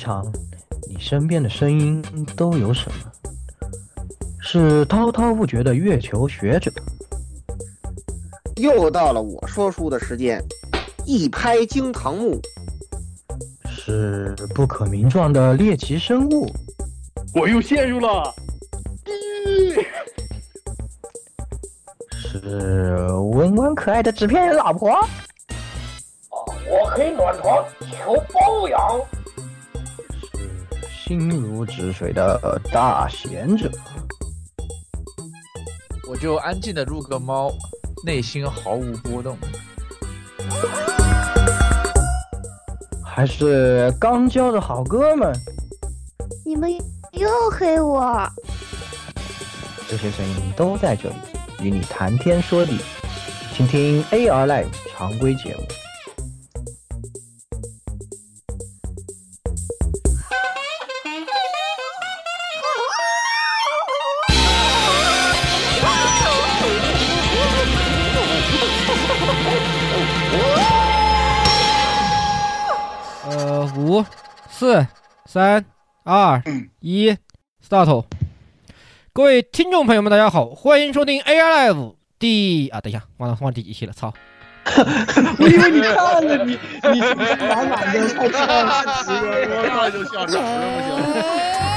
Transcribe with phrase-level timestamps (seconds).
[0.00, 0.24] 常，
[0.88, 2.02] 你身边的声音
[2.34, 3.12] 都有什么？
[4.40, 6.72] 是滔滔不绝的月球学者，
[8.56, 10.42] 又到了我说书的时间，
[11.04, 12.40] 一拍惊堂木，
[13.68, 16.50] 是不可名状的猎奇生物，
[17.34, 18.34] 我又陷入了，
[22.10, 24.90] 是温婉可爱的纸片人老婆，
[26.66, 29.19] 我可以暖床求包养，是
[31.10, 33.68] 心如止水的大贤者。
[36.08, 37.50] 我就安静的入个猫，
[38.06, 39.36] 内心毫无波动。
[43.04, 45.32] 还是刚交的好哥们，
[46.46, 46.70] 你们
[47.10, 48.24] 又黑我。
[49.88, 51.16] 这些声音都在这里，
[51.60, 52.78] 与你谈天说地，
[53.52, 55.64] 请听 AR Live 常规节目。
[74.70, 74.86] 四、
[75.26, 75.64] 三、
[76.04, 76.40] 二、
[76.78, 77.12] 一
[77.68, 78.04] ，start！
[79.12, 84.14] 各位听众朋友们，大家好，欢迎收听 AI Live 第啊，等一下，忘了忘第几期了，操！
[85.40, 86.56] 我以为你看了，你
[86.92, 91.69] 你是不是满满的太看 词了，我操，就笑场了，不行。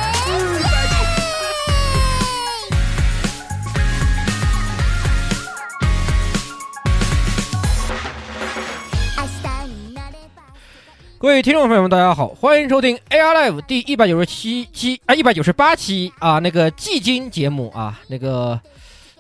[11.24, 18.60] 各位听众朋友们，大家好，欢迎收听 AR Live 第一百九十七期啊，一百九十八期啊，那个季金节目啊，那个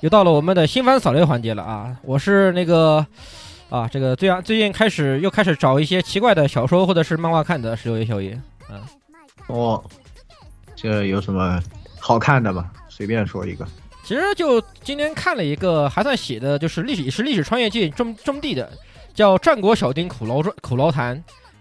[0.01, 3.07] 又到了我们的新番扫雷环节了啊，我是那个
[3.69, 8.37] 啊，这个最近最近开始又开始找一些奇怪的小说或者是漫画看的石油爷小爷，
[8.69, 8.81] 嗯，
[9.47, 9.81] 哦，
[10.75, 11.57] 这有什么
[12.02, 12.69] 好看的吗？
[12.89, 13.65] 随便说一个。
[14.03, 18.69] 其实就今天看了一个还算写的，就是历史是历史穿越剧种种地的，
[19.13, 21.15] 叫《战国小丁苦劳传苦劳谈》。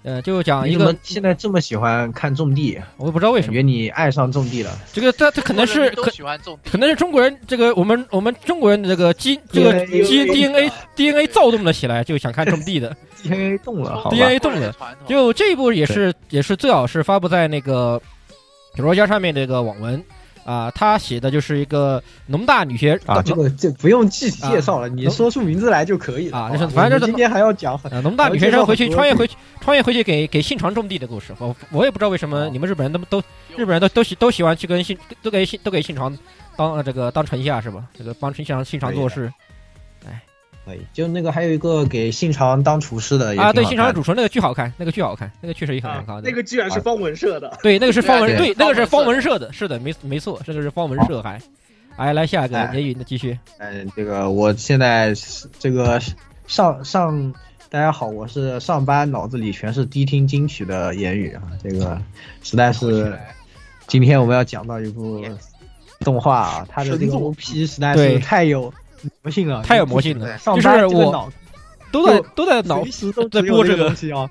[0.04, 4.76] 呃，就讲一个现在这么喜欢看种地，我也不知道为什么，感觉你爱上种地了。
[4.92, 14.74] 这个他他可能是都喜欢种地，可能是中国人这个我们我们中国人的这个基这个基 DNA DNA 躁动了起来，就想看种地的 DNA 动了，DNA 动了。
[15.06, 18.00] 就这一部也是也是最好是发布在那个
[18.76, 20.02] 小说家上面这个网文。
[20.44, 26.50] 啊，他写的就是一个农大女学啊，这个这不用具体介绍了，你说出名字来就可以了啊。
[26.50, 31.34] 就是反正就是今天还要讲农大女学生回去穿越回去穿越回去给给信长种地的故事。
[31.38, 33.20] 我我也不知道为什么你们日本人都都
[33.56, 36.16] 日本人都都喜都喜欢去跟信都给信都给信长
[36.56, 37.84] 当这个当臣下是吧？
[37.96, 39.32] 这个帮信长信长做事。
[40.64, 46.22] 哎，可以，就那个还有一个给信长当厨师的啊，对，信长主厨那个巨好看，那个巨好看， 那个确实也很好看。
[46.22, 51.40] 那个居然是方文社的，对，那个是方文，对，那个是方文社的，是的，没没错，这个是方文社还。
[51.96, 53.38] 哎，来下一个言语的继续。
[53.58, 55.12] 嗯，这个我现在
[55.58, 56.00] 这个
[56.46, 57.34] 上上，
[57.68, 62.00] 大家好，我是上班脑子里全是低听金曲的言语啊，这个
[62.42, 63.18] 实在是，
[63.88, 65.22] 今天我们要讲到一部
[66.00, 68.72] 动画啊，它的这个 OP 实在是太有。
[69.22, 71.30] 魔性了，太有魔性了，就是我
[71.90, 72.82] 都在都在脑
[73.14, 74.28] 都在播这个东西啊。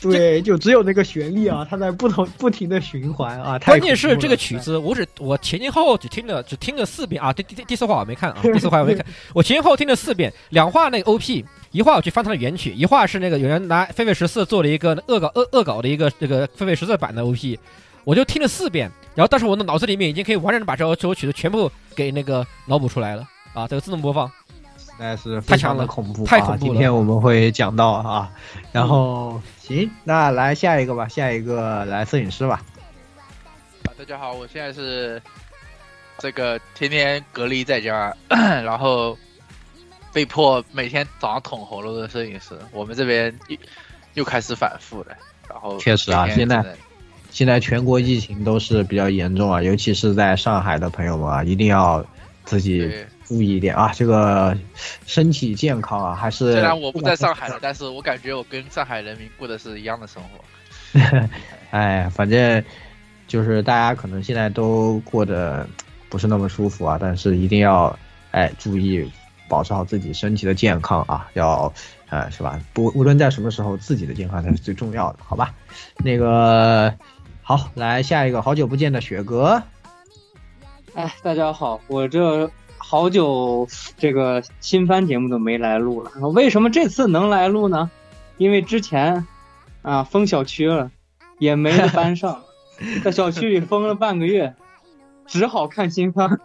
[0.00, 3.56] 对，就只有那个旋律啊，它在不同不停的循环啊。
[3.64, 7.32] 关键是这个曲子，我只我前前后后只听了只听了四遍啊。
[7.32, 9.06] 第第第四话我没看啊， 第四话我没看。
[9.32, 17.56] 我前前后听了四遍，两话那个 OP，一话我去翻它的原曲，一话是那个有人拿飞飞十四做了一个恶搞恶恶搞的一个这个飞飞十四版的 OP，
[18.02, 18.90] 我就听了四遍。
[19.14, 23.24] 然后，但是我的脑子里面已经可以完整的把这首这首曲子全部给那个脑补出来了。
[23.54, 24.26] 啊，这个自动播放
[24.78, 26.58] 实在是太强了，恐怖，太恐怖了。
[26.58, 28.30] 今天我们会讲到啊，
[28.72, 32.62] 然后行，那来下一个吧，下一个来摄影师吧。
[33.84, 35.20] 啊，大家好，我现在是
[36.16, 39.18] 这个天天隔离在家， 然后
[40.14, 42.58] 被迫每天早上捅喉咙的摄影师。
[42.72, 43.56] 我们这边又
[44.14, 45.14] 又开始反复了，
[45.50, 46.64] 然后确实啊，现在
[47.30, 52.02] 现在全国疫情都是比较严重啊，尤其是在上海的朋友们啊，一定要。
[52.44, 52.92] 自己
[53.32, 54.54] 注意一点啊，这个
[55.06, 61.00] 身体健康啊，还是虽然我不在上海了，但是我感觉我跟上海人民过的是一样的生活。
[61.70, 62.62] 哎，反正
[63.26, 65.66] 就是大家可能现在都过得
[66.10, 67.98] 不是那么舒服啊，但是一定要
[68.32, 69.10] 哎注意
[69.48, 71.72] 保持好自己身体的健康啊，要
[72.10, 72.60] 呃是吧？
[72.74, 75.54] 不无论在什么时候，自己的健康才是最重要的，好吧？
[76.04, 76.94] 那个
[77.40, 79.62] 好，来下一个，好久不见的雪哥。
[80.94, 82.50] 哎，大家好，我这
[82.92, 83.66] 好久
[83.96, 87.90] 这个新番节目都没来录了，为什么这次能来录呢？
[88.36, 89.26] 因为之前
[89.80, 90.90] 啊封小区了，
[91.38, 92.42] 也没得班上，
[93.02, 94.52] 在小区里封了半个月，
[95.26, 96.38] 只好看新番。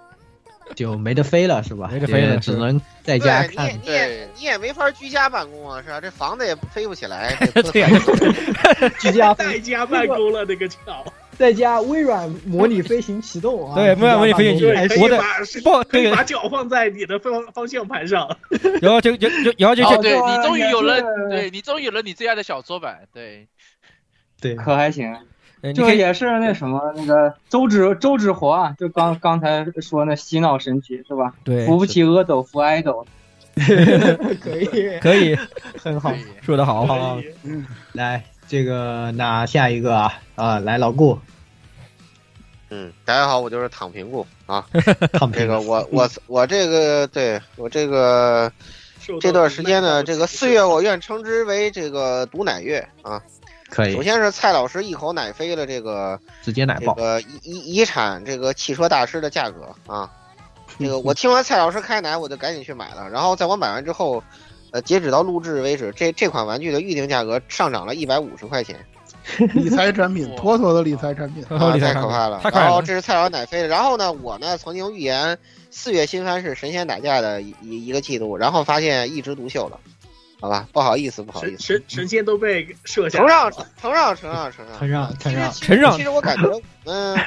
[0.73, 1.89] 就没得飞了是吧？
[1.91, 3.73] 没得飞了只能在家看也。
[3.83, 5.99] 你也你也没法居家办公啊，是吧？
[5.99, 7.35] 这房子也飞不起来。
[7.73, 7.89] 对呀
[9.01, 10.77] 居家在家办公了，那个叫。
[11.37, 13.75] 在家微软模拟飞行启动啊！
[13.75, 18.27] 对微软模拟飞行启动我的把是不可以把脚放在你的方方向盘上。
[18.81, 23.47] 然后就就就然后就哦，就对你终于有了，对你终于有了你最爱的小桌板，对，
[24.41, 25.15] 对，可还行，
[25.75, 31.33] 就也是那什么那个周芷周芷活啊，就刚刚才说那洗脑神曲是吧？
[31.43, 33.05] 对扶不起阿斗扶爱斗，
[34.41, 35.35] 可以，可以
[35.77, 37.19] 很好说的好，好，
[37.93, 41.19] 来这个那下一个啊啊，来老顾
[42.69, 44.65] 嗯，大家好，我就是躺平顾啊。
[45.13, 48.51] 躺平这个我我我这个对我这个
[49.21, 53.21] 这段时间呢，这个四月我愿称之为这个毒奶月啊。
[53.69, 60.09] 可以首先是蔡老师一口奶飞了这个直接奶爆，这个遗遗遗产这个汽车大师的价格啊。
[60.79, 63.09] 这个我听完蔡老师开奶，我就赶紧去买了。
[63.09, 64.23] 然后在我买完之后，
[64.77, 68.77] 呃，截止到录制为止，这这款玩具的预定价格上涨了一百五十块钱。
[69.55, 71.43] 理财产品，妥妥的理财产品。
[71.49, 72.39] 太可怕了！
[72.43, 75.35] 太快了然后这是菜鸟奶飞的，然后呢，我呢曾经预言
[75.71, 79.79] 四月新番是神仙打架的一一一个季度，然后发现一枝独秀了，
[80.39, 83.51] 好吧，不好意思，不好意思，神神仙都被射下承让来。
[83.81, 87.17] 承让承让承让承让承让其实承让其实我感觉， 嗯，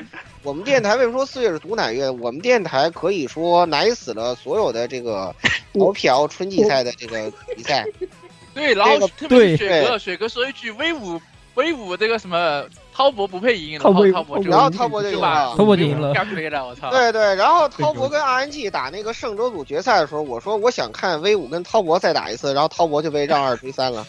[0.43, 2.09] 我们电台为什么说四月是毒奶月？
[2.09, 5.35] 我们电台可以说奶死了所有的这个
[5.75, 7.85] OPL 春季赛的这个比赛。
[8.55, 11.21] 对，然后这个特别是雪哥，雪哥说一句威武
[11.55, 15.55] 威武这个什么滔博不配赢，然滔博后滔博就然后滔博就赢了。
[15.57, 16.91] 滔博就赢了干飞了，我操！
[16.91, 24.07] 对对，然后滔博跟 RNG 打那个胜者组决赛的时候，我说我想看 V 五跟滔博再打一次，然后滔博就被让二追三了，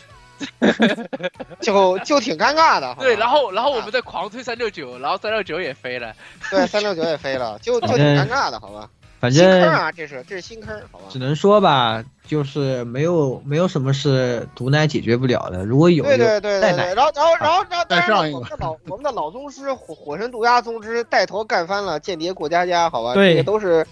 [1.62, 2.96] 就就挺尴尬的。
[3.00, 6.14] 对，然后然后我们在狂推三六九，然后三六九也飞了。
[6.50, 8.90] 对三六九也飞了，就就挺尴尬的，好吧？
[9.22, 11.20] 反新坑正啊，这是这是新坑，好吧只？
[11.20, 15.64] 能说吧，就是没有没有什么是毒奶解决不了的。
[15.64, 23.14] 如果有对对对对对，然后然后然后然后，再当然了上一个我们的老我们的老宗师火火神渡鸦宗师带头干翻了间谍过家家，好吧？
[23.14, 23.86] 对这个都是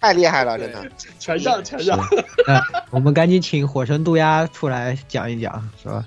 [0.00, 0.84] 太厉害了，真的。
[1.20, 1.96] 全上全让。
[2.44, 2.60] 那
[2.90, 6.04] 我们赶紧请火神渡鸦出来讲一讲，是吧？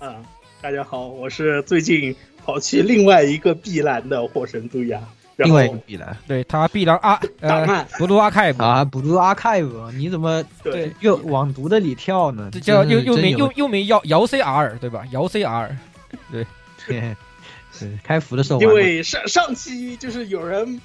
[0.00, 0.24] 嗯，
[0.60, 5.00] 大家好，我是最近跑去另外一个碧蓝的火神渡鸦，
[5.44, 6.16] 另外一个必然。
[6.26, 10.92] 对他必然啊呃档案不录阿凯啊，补读 archive，你怎么对。
[11.00, 12.48] 又往毒的里跳呢？
[12.52, 15.04] 这叫又又名又又名摇摇 CR 对吧？
[15.12, 15.68] 摇 CR
[16.32, 16.46] 对。
[17.72, 20.80] 是开服的时候因为上上期就是有人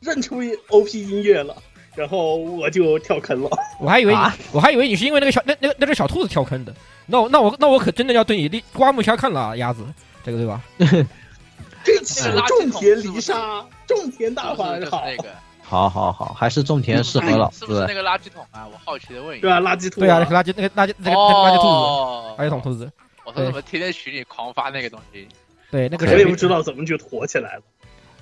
[0.00, 1.56] 认出 OP 音乐了，
[1.96, 3.48] 然后我就跳坑了。
[3.80, 4.36] 我还以为你，啊？
[4.52, 6.74] 我还以为你是因为那个小那那个那只小兔子跳坑的，
[7.06, 9.82] 那我那我那我可真的要对你立刮目相看了啊，鸭子，
[10.22, 10.60] 这个对吧？
[11.82, 13.14] 这期那个垃圾桶种田是不是？
[13.14, 15.28] 离沙，种田大法好，就是那个？
[15.62, 17.94] 好好好，还是种田适合老师是不是那。
[17.94, 18.66] 个垃圾桶啊？
[18.72, 19.60] 我好奇的问一下对啊。
[19.60, 22.92] 垃圾兔对啊，那个垃圾那个垃圾那个那个垃圾兔子，哦垃圾桶兔子，
[23.24, 25.26] 我说怎么天天群里狂发那个东西？
[25.72, 27.62] 对，那个谁也不知道怎么就火起来了。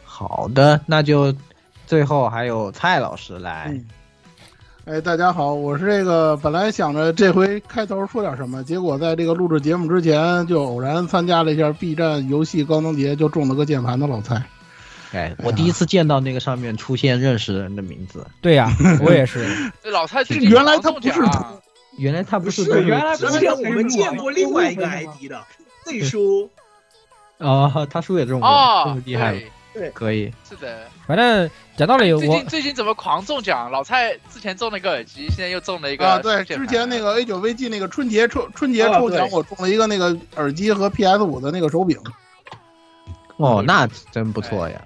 [0.05, 1.35] 好的，那就
[1.87, 3.87] 最后还有蔡老师来嗯，
[4.87, 14.43] 哎，大家好，我是这个本来想着这回开头说点什么，结果在这个录制节目之前就偶然参加了一下 B 站游戏高能节，就中了个键盘的老蔡。
[15.15, 19.47] 哎，我第一次见到那个上面出现认识人的名字，对呀， 我也是，
[19.83, 21.55] 这老蔡原来他不是狂中奖啊
[21.97, 25.41] 原来他不是原来之之前我们见过另外一个 ID 的
[25.87, 26.51] 内叔，
[27.39, 29.41] 哦，他叔也中过，这哦么，厉害，
[29.73, 30.33] 对，可以。
[30.49, 30.89] 是的。
[31.07, 33.71] 反正讲道理，我最近最近怎么狂中奖？
[33.71, 41.97] 老蔡之前中了一个耳机，现在又中了一个啊，对，之前那个 A 九 VG 那个春节抽春节啊抽奖，我中了一个那个耳机和 PS 五的那个手柄。
[43.37, 44.81] 哦，那真不错呀。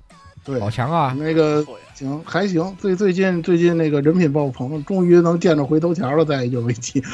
[0.48, 1.14] 对，好强啊！
[1.18, 1.62] 那个
[1.94, 7.04] 行还行，最最近最近那个人品爆棚，终于能见着回头钱了，在 A 九 VG，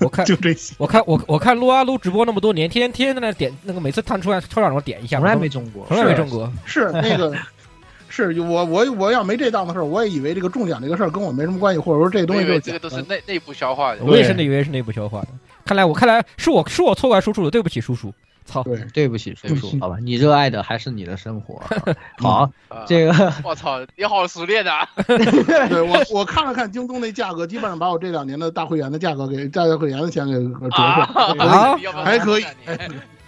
[0.00, 0.74] 我看 就这些。
[0.76, 6.52] 我看我我看撸啊撸直播那么多年，天天天天在那点那个每次探出来抽奖我点一下，从来没中过，从来没中过。
[6.64, 7.32] 是那个，
[8.10, 13.00] 是我我我要没这档子事儿，我也以为这个中奖这个事儿跟我没什么关系，或者说这东西就是这个都是。
[13.02, 14.02] 内内部消化的。
[14.02, 15.28] 我也是以为是内部消化的，
[15.64, 18.12] 看来我看来是我是我错怪叔叔了，对不起叔叔，
[18.46, 18.62] 操！
[18.62, 21.60] 对，对不起叔叔，好吧，你热爱的还是你的生活。
[22.18, 24.88] 好，啊这个我操，你好熟练啊！
[25.06, 32.44] 对我我看了看京东那价格，基本上把我这两年的大会员的价格给大会员的钱给折啊扣，啊还可以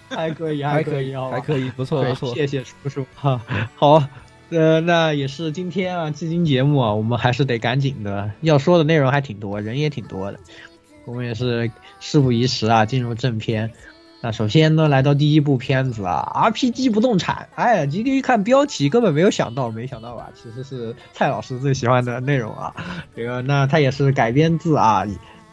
[0.09, 2.33] 还可以，还可以，还可以，不错不错。
[2.33, 3.39] 谢谢叔叔哈。
[3.75, 4.03] 好，
[4.49, 10.39] 呃，那也是今天啊，基金节目啊，我们还是得赶紧的，要说的内容还挺多，人也挺多的，
[11.05, 13.71] 我们也是事不宜迟啊，进入正片。
[14.21, 17.47] 那首先呢，来到第一部片子啊，RPG 不动产。
[17.55, 20.29] 哎，今天一看标题，根本没有想到，没想到吧？
[20.35, 22.75] 其实是蔡老师最喜欢的内容啊。
[23.15, 25.05] 这个，那它也是改编自啊，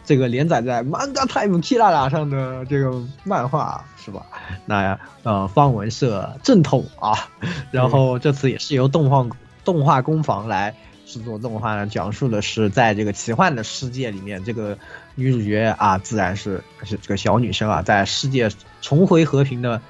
[0.05, 4.27] 这个连载在 Manga Time Kirara 上的这个漫画，是吧？
[4.65, 7.29] 那呃，方文社正统啊，
[7.71, 9.25] 然后这次也是由动画
[9.65, 10.75] 动画工坊来
[11.07, 14.77] 制作动画呢，讲述的是在这个奇幻的世界里面，这个
[15.15, 18.51] 女主角啊，自然是是这个小女生啊，在世界
[18.83, 19.81] 重回和平的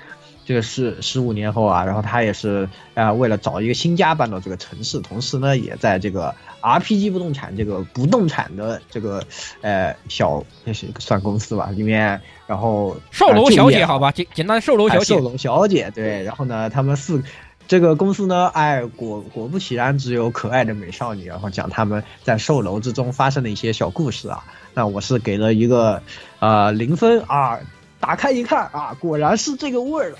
[0.44, 9.22] 这个是十五年后啊，然后她也是啊、为了找一个新家搬到这个城市，同时呢，也在这个 RPG 不动产这个不动产的这个
[9.62, 15.14] 呃小那是算公司吧里面，然后售楼小姐，啊好吧，简简单售楼小姐。
[15.14, 17.22] 哎售，楼小姐，对，然后呢，他们四
[17.68, 24.44] 这个公司呢，哎，果果不其然，只有可爱的美少女，然后讲他们在售楼之中发生的一些小故事啊。
[24.72, 26.02] 那我是给了一个
[26.38, 27.58] 呃零分啊，
[27.98, 30.18] 打开一看啊，果然是这个味儿了。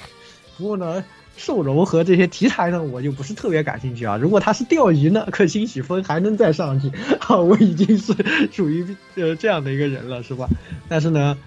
[0.58, 1.04] 不过呢，
[1.36, 4.16] 售楼和这些题材呢，我就不是特别感兴趣啊。
[4.16, 8.12] 如果它是钓鱼呢，可兴许分还能再上去啊，我已经是
[8.50, 10.48] 属于呃这样的一个人了，是吧？
[10.88, 11.38] 但是呢，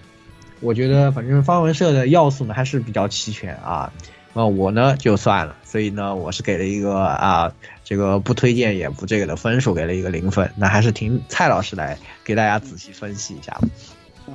[0.60, 3.92] 我觉得反正方文社的要素呢还是比较齐全啊。
[4.32, 7.52] 那我呢就算了，所以呢我是给了一个啊
[7.84, 10.50] 这个不推荐也不这个的分数，给了一个零分。
[10.56, 13.60] 那还是听蔡老师来给大家仔细分析一下吧。
[14.28, 14.34] 嗯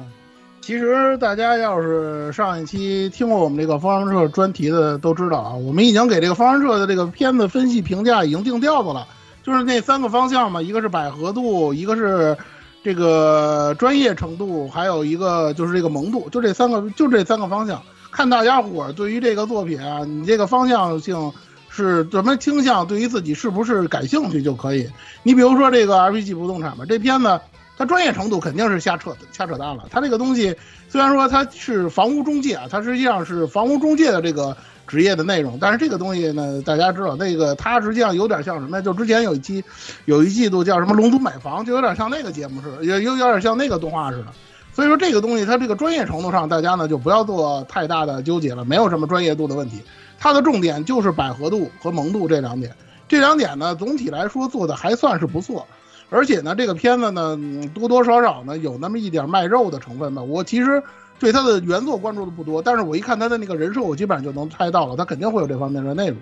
[0.61, 9.07] 其实大家要是上一期听过我们这个方程社专题的，都知道啊，我们已经给这个方程社的这个片子分析评价已经定调子了，
[9.43, 12.35] 就是那三个方向嘛，一个是百合度，一个是
[12.83, 17.79] 这个专业程度，还有一个就是这个萌度，就这三个，就这三个方向。
[18.15, 21.33] 看大家伙儿对于这个作品啊，你这个方向性
[21.69, 24.89] 是什么倾向，对于自己是不是感兴趣就可以。
[25.21, 27.37] 你比如说这个 RPG 不动产吧，这片子
[27.77, 29.87] 它专业程度肯定是瞎扯瞎扯淡了。
[29.91, 30.55] 它这个东西
[30.87, 34.55] 虽然说它是房屋中介啊，它实际上是房屋中介的这个
[34.87, 38.81] 职业的内容，但是这个东西呢，大家知道，那个它实际上有点像什么呀？
[38.81, 39.61] 就之前有一期
[40.05, 44.27] 有一季度叫什么《龙族买房》，就有点像那个节目似的，有有有点像那个动画似的。
[44.75, 49.81] 所以说这个东西它这个专业程度上，大家呢就不要做太大的纠结了，没有什么专业度的问题。
[50.19, 52.75] 它的重点就是百合度和萌度这两点，
[53.07, 55.65] 这两点呢总体来说做的还算是不错。
[56.09, 57.37] 而且呢，这个片子呢，
[57.73, 60.21] 多多少少呢有那么一点卖肉的成分吧。
[60.21, 60.83] 我其实
[61.19, 66.17] 对它的原作关注的不多，但是我一看它的那个人设，我基本上就能猜到了，它肯定会有这方面的内容。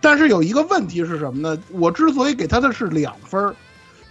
[0.00, 1.62] 但是有一个问题是什么呢？
[1.70, 3.54] 我之所以给它的是两分儿，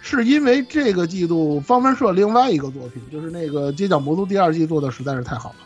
[0.02, 5.56] 是因为这个季度方文社另外一个作品，就是那个《街角魔都》第二季做的实在是太好了。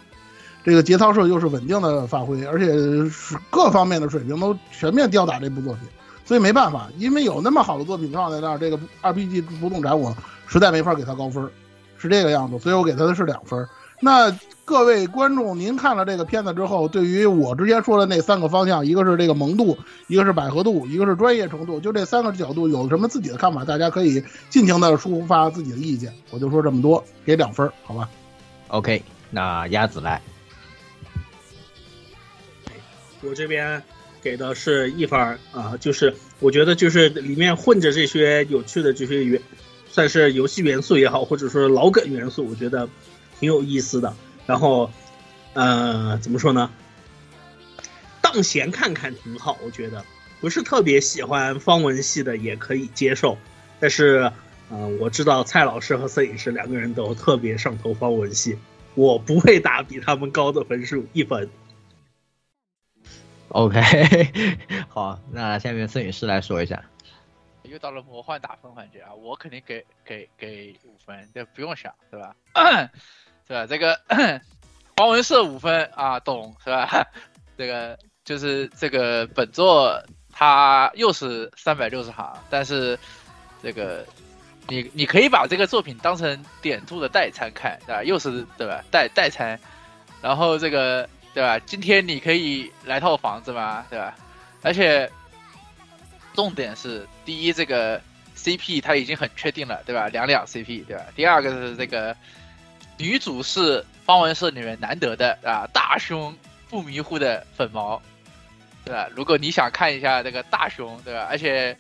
[0.63, 2.67] 这个节操社又是稳定的发挥，而且
[3.09, 5.83] 是各方面的水平都全面吊打这部作品，
[6.25, 10.15] 所以没办法，因为有那么好的作品放在那儿，这个 RPG 不动产我
[10.47, 11.49] 实在没法给它高分，
[11.97, 13.67] 是这个样子，所以我给它的是两分。
[14.01, 14.31] 那
[14.67, 23.65] 各位观众，您看了这个片子之后，对于我之前说的那三个方向，一个是这个萌度，一个是百合度，一个是专业程度，就这三个角度有什么自己的看法？
[23.65, 26.13] 大家可以尽情的抒发自己的意见。
[26.31, 28.11] 我就说这么多，给两分儿，好吧
[28.67, 30.21] ？OK，那鸭子来，
[33.23, 33.81] 我这边
[34.21, 39.41] 给的是一分儿啊，就是我觉得就是里面混着这些有趣的这些元，
[39.89, 42.89] 算是游戏元素也好，或者说老梗元素，我觉得
[43.39, 44.13] 挺有意思的。
[44.47, 44.91] 然后，
[45.55, 46.71] 呃，怎么说呢？
[48.23, 50.05] 当闲看看挺好，我觉得
[50.41, 53.39] 不是特别喜欢方文系的也可以接受，
[53.81, 54.31] 但是，
[54.69, 58.59] 呃，我知道蔡老师和摄影师两个人都特别上头方文系，
[58.95, 61.49] 我不会打比他们高的分数一分。
[63.49, 63.81] OK，
[64.91, 66.85] 好，那下面摄影师来说一下。
[67.63, 72.37] 又到了魔幻打分环节啊，我肯定给给给五分，这不用想，对吧？
[73.47, 73.67] 是吧？
[73.67, 73.99] 这个
[74.97, 77.07] 黄文社五分啊，懂是吧？
[77.57, 82.99] 这个就是这个本作它又是三百六十行，但是
[83.63, 84.05] 这个
[84.69, 88.03] 你你可以把这个作品当成点兔的代餐看，对吧？
[88.03, 88.83] 又是对吧？
[88.91, 89.59] 代代餐，
[90.21, 91.59] 然后这个对吧？
[91.61, 94.15] 今天你可以来套房子嘛，对吧？
[94.63, 95.11] 而且
[96.35, 98.01] 重点是，第一，这个
[98.37, 100.09] CP 它已经很确定了，对吧？
[100.09, 101.05] 两两 CP，对吧？
[101.15, 102.15] 第二个是这个
[102.99, 106.37] 女主是方文社里面难得的啊，大胸
[106.69, 108.01] 不迷糊的粉毛，
[108.85, 109.09] 对吧？
[109.15, 111.27] 如果你想看一下这个大胸，对吧？
[111.31, 111.77] 而且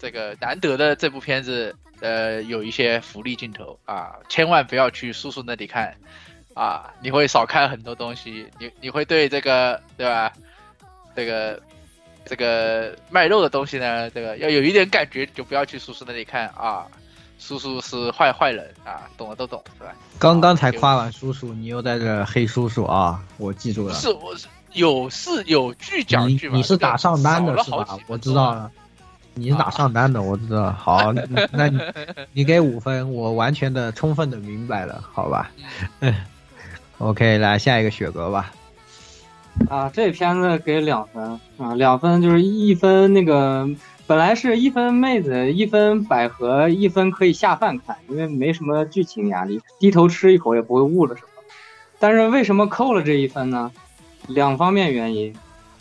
[0.00, 5.94] 这个难得的这部片子，呃，有一些福利镜头啊，千万不要去叔叔那里看
[6.54, 10.32] 啊，你会少看很多东西，你你会对这个，对吧？
[11.14, 11.60] 这个
[12.24, 16.86] 这个卖肉的东西呢，这个要有一点感觉，就不要去叔叔那里看啊。
[17.40, 19.92] 叔叔是坏坏人啊，懂的都懂是吧？
[20.18, 23.20] 刚刚才夸完叔叔，你又在这黑叔叔啊！
[23.38, 23.94] 我记住了。
[23.94, 26.56] 是，我是有是有句讲你句嘛。
[26.56, 27.98] 你是打上单的是吧？
[28.06, 28.70] 我知道了，
[29.34, 30.70] 你是打上单的，我知道。
[30.70, 31.80] 好，那那你
[32.32, 35.50] 你给五分，我完全的、充分的明白了，好吧？
[36.00, 36.14] 嗯，
[36.98, 38.52] OK，来下一个雪哥吧。
[39.68, 43.68] 啊，这片子给两分啊，两分就是一分那个
[44.10, 51.28] 本来是一分妹子，一分百合，一分可以下饭看，因为没什么剧情压力，低头吃一口也不会误了什么。
[52.00, 53.70] 但是为什么扣了这一分呢？
[54.26, 55.32] 两方面原因，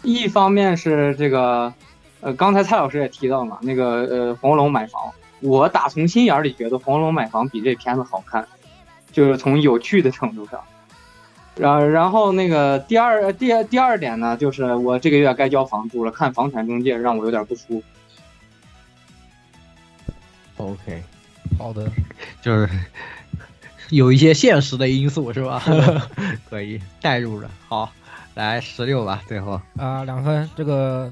[0.04, 1.74] 一方面是这个，
[2.22, 5.02] 呃，刚才蔡老师也提到了那个呃《红楼买房》，
[5.42, 8.48] 我打从心眼里觉得《红楼买房》比这片子好看，
[9.12, 10.62] 就是从有趣的程度上。
[11.56, 17.84] 然然后那个第二第第二点呢，就是我这个月该交房租了，看房产中介让我有点不舒服。
[20.70, 21.04] OK，
[21.58, 21.90] 好的，
[22.42, 22.70] 就是
[23.90, 25.64] 有一些现实的因素是吧？
[26.50, 27.50] 可以代入了。
[27.68, 27.92] 好，
[28.36, 30.48] 来十六吧，最后啊，两分。
[30.56, 31.12] 这个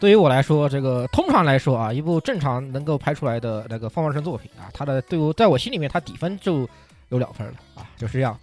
[0.00, 6.68] 对于我来说，这个通常来说啊，一部正常能够拍出来的那个放放生作品啊，它的对我在我心里面，它底分就
[7.10, 8.38] 有两分了啊，就是这样。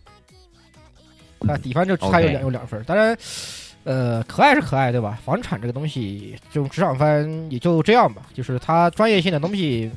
[1.48, 2.82] 啊，底分就差有有两分。
[2.84, 3.18] 当然，
[3.84, 5.20] 呃，可爱是可爱，对吧？
[5.26, 9.92] 房产这个东西，这种职场番也就这样吧，就是它专业性的东西。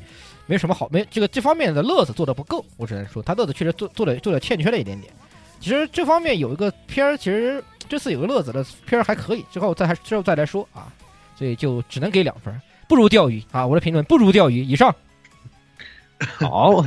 [0.47, 5.13] 没什么好，没这个这方面的乐子做的不够，我只能说他乐子确实做做的做的欠缺了一点点。
[5.59, 10.93] 其实这方面有一个片儿，其实这次有个乐子的片儿还可以，之后再还之后再来说啊，
[11.37, 13.67] 所以就只能给两分，不如钓鱼啊！
[13.67, 14.63] 我的评论不如钓鱼。
[14.63, 14.95] 以上，
[16.21, 16.85] 好，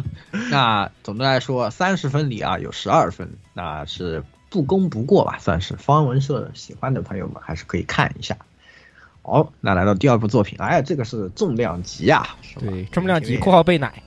[0.52, 8.38] 那总的来说，三十分里啊有十二分，那是不攻不过吧，算是方文社喜欢的朋友们还是可以看一下。
[9.30, 14.02] 好，那来到第二部作品，哎，这个是重量级啊，是吧对，重量级（括号被奶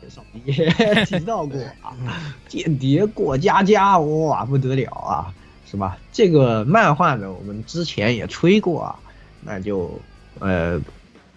[0.45, 1.95] 也提到过啊，
[2.49, 5.33] 间谍过家家，哇，不得了啊，
[5.71, 5.97] 是吧？
[6.13, 8.99] 这个漫画呢，我们之前也吹过啊，
[9.43, 10.01] 那就
[10.41, 10.81] 呃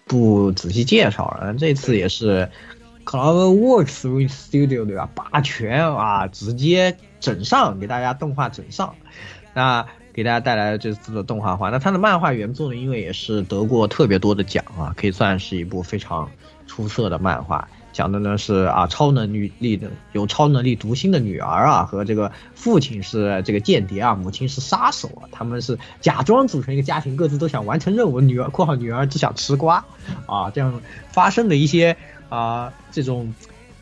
[0.07, 1.53] 不仔细介绍了。
[1.53, 2.49] 这次也是
[3.05, 5.07] CloudWorks Studio 对吧？
[5.13, 8.95] 霸权啊，直接整上，给大家动画整上。
[9.53, 11.69] 那给大家带来了这次的动画化。
[11.69, 16.32] 那它的漫画原作呢，因为也是得过特别多的奖啊，可以算是一部非常
[16.65, 17.67] 出色的漫画。
[17.91, 28.21] 讲的呢是啊，超能力力的有超能力读心的女儿啊，和这个父亲是这个间谍啊，母亲是杀手啊，他们是假装组成一个家庭，各自都想完成任务。
[28.21, 29.86] 女儿（括号女儿只想吃瓜）
[30.28, 31.95] 啊，这样发生的一些
[32.30, 33.34] 啊这种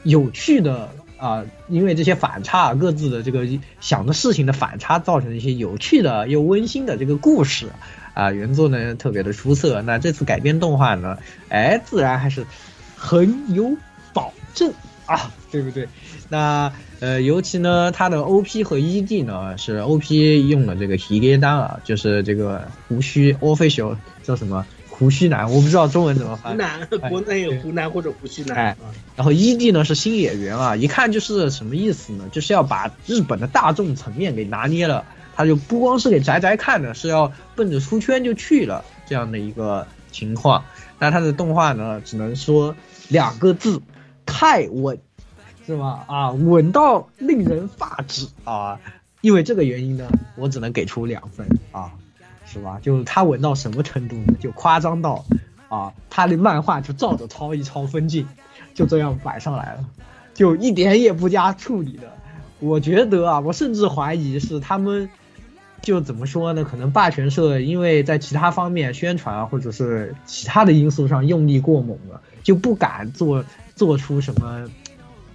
[0.04, 0.89] 有趣的
[1.23, 3.47] 啊，因为这些反差，各自的这个
[3.79, 7.69] 想的事情的反差，造成一些有趣的又温馨的这个故事
[8.13, 8.29] 啊。
[8.33, 12.45] 原作呢特别的出色，那这次改编动画呢，哎，自然还是
[12.97, 13.77] 很有
[14.13, 14.73] 保证
[15.05, 15.88] 啊，对不对？
[16.27, 26.53] 那呃，尤其呢，它的 OP 和 ED 呢是 OP 用了这个提耶单啊，就是这个胡须 official 叫什么胡须男，我不知道中文怎么翻。
[26.53, 28.56] 湖南，国内有湖南或者胡须男。
[28.56, 28.77] 哎，
[29.15, 32.29] 然后 ED 呢是新演员啊，一看就是什么意思呢？
[32.32, 35.03] 就是要把日本的大众层面给拿捏了，
[35.36, 40.63] 他就不光是给宅宅看的，是要奔着出圈就去了这样的一个情况。
[40.99, 42.75] 那他的动画呢，只能说
[43.10, 43.82] 两个字：
[44.27, 44.99] 太稳，
[45.65, 46.06] 是吧？
[46.08, 48.79] 啊，稳到令人发指啊！
[49.21, 51.91] 因为这个原因呢，我只能给出两分啊，
[52.53, 52.77] 是吧？
[52.83, 54.35] 就是他稳到什么程度呢？
[54.39, 55.25] 就夸张到
[55.69, 58.27] 啊，他的漫画就照着抄一抄分镜，
[58.75, 59.85] 就这样摆上来了，
[60.35, 62.13] 就一点也不加处理的。
[62.59, 65.09] 我觉得啊，我甚至怀疑是他们，
[65.81, 66.63] 就怎么说呢？
[66.63, 73.43] 可能霸权社因为在其他方面宣传，或者是其他的因素上用力过猛了，就不敢做
[73.75, 74.69] 做出什么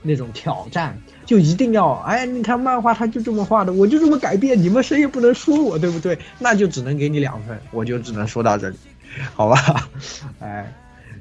[0.02, 0.96] 那种挑战，
[1.28, 6.18] 就一定要哎，你看漫画它就这么画的，我就这么改变，你们谁也不能说我，对不对？
[6.38, 8.76] 那就只能给你两分，我就只能说到这里，
[9.34, 9.90] 好吧？
[10.40, 10.72] 哎，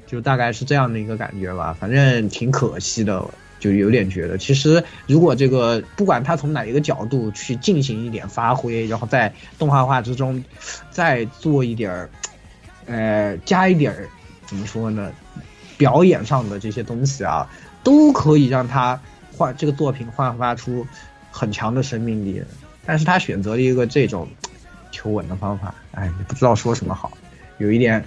[0.06, 3.22] 就大概是这样的一个感觉吧，反正挺可惜的。
[3.60, 10.44] 就有点觉得，其实如果这个不管他从哪一个角度去进行一点发挥，然后在动画化之中
[10.92, 12.10] 再做一点儿，
[12.86, 14.08] 呃，加一点儿
[14.46, 15.10] 怎么说呢，
[15.76, 17.50] 表演上的这些东西啊，
[17.82, 19.00] 都可以让他
[19.38, 20.86] 焕这个作品焕发出
[21.30, 22.42] 很强的生命力。
[22.84, 24.28] 但是他选择了一个这种
[24.90, 27.10] 求稳的方法，哎，也不知道说什么好，
[27.56, 28.04] 有一点。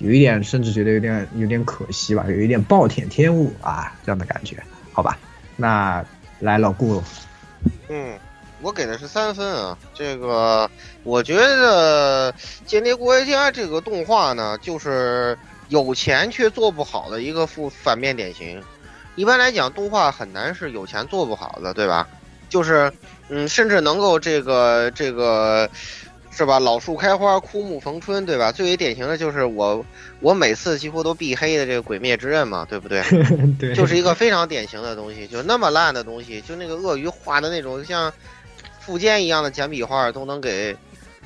[0.00, 4.56] 有一点，甚至觉得有点有点可惜吧，有一点暴殄天物啊这样的感觉，
[4.92, 5.18] 好吧？
[5.56, 6.04] 那
[6.38, 7.02] 来老顾，
[7.88, 8.16] 嗯，
[8.62, 9.76] 我给的是三分啊。
[9.92, 10.70] 这个
[11.02, 12.32] 我觉得
[12.64, 15.36] 《间谍过家》这个动画呢，就是
[15.68, 18.62] 有钱却做不好的一个负反面典型。
[19.16, 22.08] 一般来讲，动画很难是有钱做不好的，对吧？
[22.48, 22.92] 就是，
[23.28, 25.68] 嗯，甚至能够这个这个，
[26.30, 26.58] 是吧？
[26.58, 28.50] 老树开花，枯木逢春，对吧？
[28.52, 29.84] 最为典型的就是我
[30.20, 33.02] 我每次几乎都必黑的这个《鬼灭之刃》嘛，对不对？
[33.58, 38.10] 对，就是一个非常典型的东西，就那么烂的东西，就那个鳄鱼画的那种像
[38.80, 40.74] 附件一样的简笔画都能给，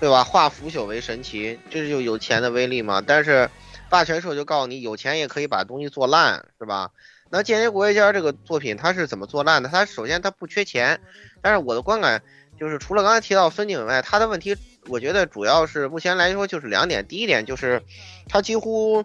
[0.01, 0.25] 对吧？
[0.25, 3.01] 化腐朽为神奇，这就有钱的威力嘛。
[3.07, 3.49] 但是
[3.88, 6.90] 霸权社就告诉你，有钱也可以把东西做烂，是吧？
[7.33, 9.68] 那《间谍国际间》这个作品它是怎么做烂的？
[9.68, 11.01] 它首先它不缺钱，
[11.40, 12.23] 但是我的观感
[12.61, 17.83] 就是除了刚才提到分镜以外，它的问题我觉得主要是目前来说就是两点，第一点就是
[18.29, 19.05] 它几乎。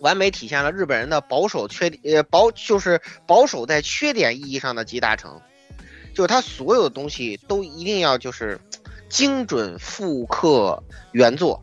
[0.00, 5.40] 完美体现了日本人的保守缺呃保就是保守在缺点意义上的集大成，
[6.14, 8.58] 就是他所有的东西都一定要就是
[9.08, 11.62] 精准复刻原作，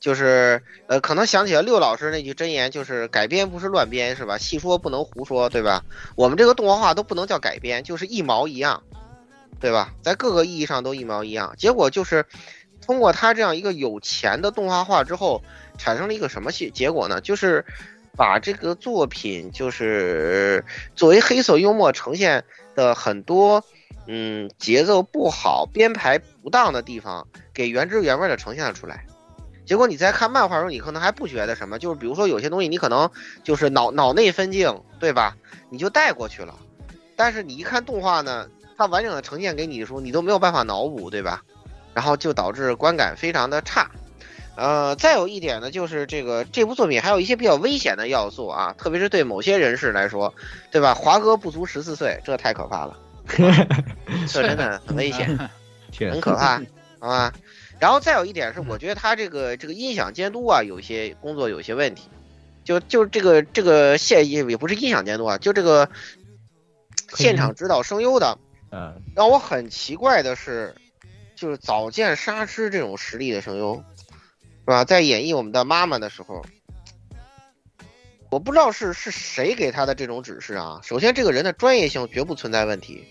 [0.00, 4.38] 就是呃可能想起了六老师那句真言，就是改编不是乱编是吧？
[4.38, 5.84] 戏说不能胡说对吧？
[6.16, 8.82] 我们这个动画化都不能叫改编，就是一毛一样，
[9.60, 9.94] 对吧？
[10.02, 12.26] 在各个意义上都一毛一样，结果就是
[12.84, 15.42] 通过他这样一个有钱的动画化之后。
[15.82, 17.22] 产生了一个什么结结果呢？
[17.22, 17.64] 就是
[18.14, 20.62] 把这个作品，就是
[20.94, 23.64] 作为黑色幽默呈现的很多，
[24.06, 29.06] 嗯，节奏不好、编排不当的地方，给原汁原味的呈现了出来。
[29.70, 33.08] 结果你在看漫画的时候，你可能还不觉得什么，就是比如说有些东西你可能
[33.44, 35.36] 就是脑脑内分镜，对吧？
[35.68, 36.52] 你就带过去了。
[37.14, 41.44] 但是你一看动画呢，它完整的呈现给你的时候，你都没有办法脑补，对吧？
[41.94, 43.88] 然后就导致观感非常的差。
[44.56, 50.34] 呃，再有一点呢，就是这个这部作品还有一些比较危险的要素啊，特别是对某些人士来说，
[50.72, 50.92] 对吧？
[50.94, 52.98] 华哥不足十四岁，这太可怕了，
[54.26, 55.28] 这真的很危险，
[56.10, 56.60] 很可怕，
[56.98, 57.32] 好吧？
[57.80, 62.08] 然后再有一点是，我觉得他这个这个音响监督啊，有一些工作有些问题，
[62.62, 65.88] 就就这个这个现也也不是音响监督啊，就这个
[67.14, 68.38] 现场指导声优的，
[68.70, 70.74] 嗯，让我很奇怪的是，
[71.34, 73.82] 就是早见沙织这种实力的声优。
[74.62, 74.84] 是吧？
[74.84, 76.44] 在演绎我们的妈妈的时候，
[78.30, 80.80] 我不知道是是谁给他的这种指示啊。
[80.84, 83.04] 首先，这个人的专业性绝不存在问题，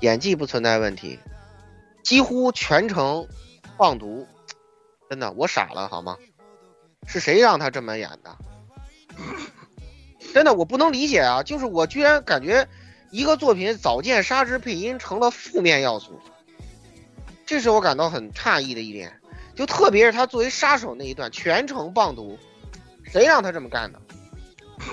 [0.00, 1.18] 演技不存在问题，
[2.02, 3.26] 几乎全程
[3.80, 4.28] 放毒，
[5.08, 6.18] 真的我傻了好吗？
[7.06, 8.36] 是谁让他这么演的？
[10.34, 11.42] 真的我不能理解啊！
[11.42, 12.68] 就是我居然感觉
[13.10, 16.20] 一个作品早见杀之配音成了负面要素，
[17.46, 19.18] 这是我感到很诧异的一点。
[19.54, 22.38] 就特别是他作为杀手那一段全程棒读，
[23.02, 23.98] 谁让他这么干的？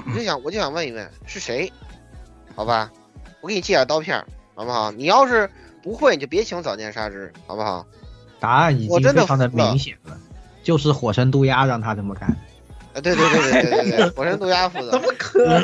[0.05, 1.73] 我就想，我就想问一问是谁？
[2.55, 2.89] 好吧，
[3.41, 4.93] 我给你借点刀片，好不好？
[4.93, 5.49] 你要是
[5.83, 7.85] 不会，你就别请早见杀之，好不好？
[8.39, 10.17] 答案已经非常的明显了，
[10.63, 12.29] 就是火神渡鸦让他这么干。
[12.93, 14.91] 啊，对对对对对对对，火神渡鸦负责。
[14.91, 15.63] 怎么可能？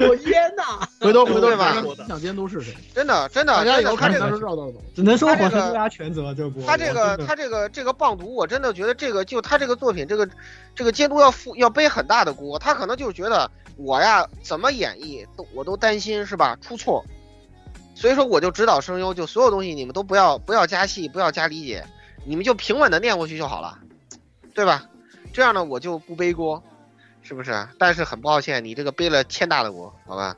[0.08, 0.88] 我冤呐！
[1.00, 2.74] 回头回头吧，音响监督是谁？
[2.94, 4.62] 真的真的，大家以后看这个知道的。
[4.94, 6.64] 只能说火神渡鸦全责这波。
[6.66, 10.28] 他这个他这个这个棒读，我真的觉得这个就他这个作品，这个
[10.74, 12.58] 这个监督要负要背很大的锅。
[12.58, 17.04] 他可能就是觉得我呀怎么演绎都我都担心是吧出错，
[18.00, 21.84] 所以说我就指导声优，就所有东西你们都不要不要加戏，不要加理解，
[22.24, 23.78] 你们就平稳的念过去就好了，
[24.54, 24.86] 对吧？
[25.34, 26.62] 这样呢我就不背锅。
[27.22, 27.68] 是不是？
[27.78, 30.34] 但是很抱歉，你这个背了天大的锅，好吧？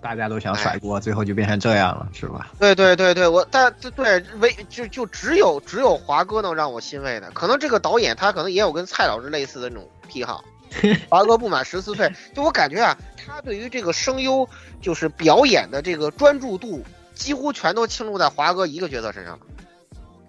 [0.00, 2.52] 大家都想甩锅，最后就变成这样了，是吧？
[2.58, 10.42] 对对对对，我但对唯就就只有只有华哥能让我欣慰的，可能这个导演他可能也有跟蔡老师类似的那种癖好。
[11.10, 14.48] 华哥不满十四岁，就我感觉啊，他对于这个声优
[14.80, 16.82] 就是表演的这个专注度，
[17.20, 19.46] 几乎全都倾注在华哥一个角色身上了。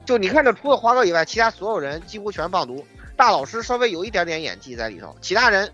[0.05, 2.85] 就你看，这除了华哥以外，其他所有人几乎全棒读。
[3.15, 5.71] 大老师稍微有一点点演技在里头，其他人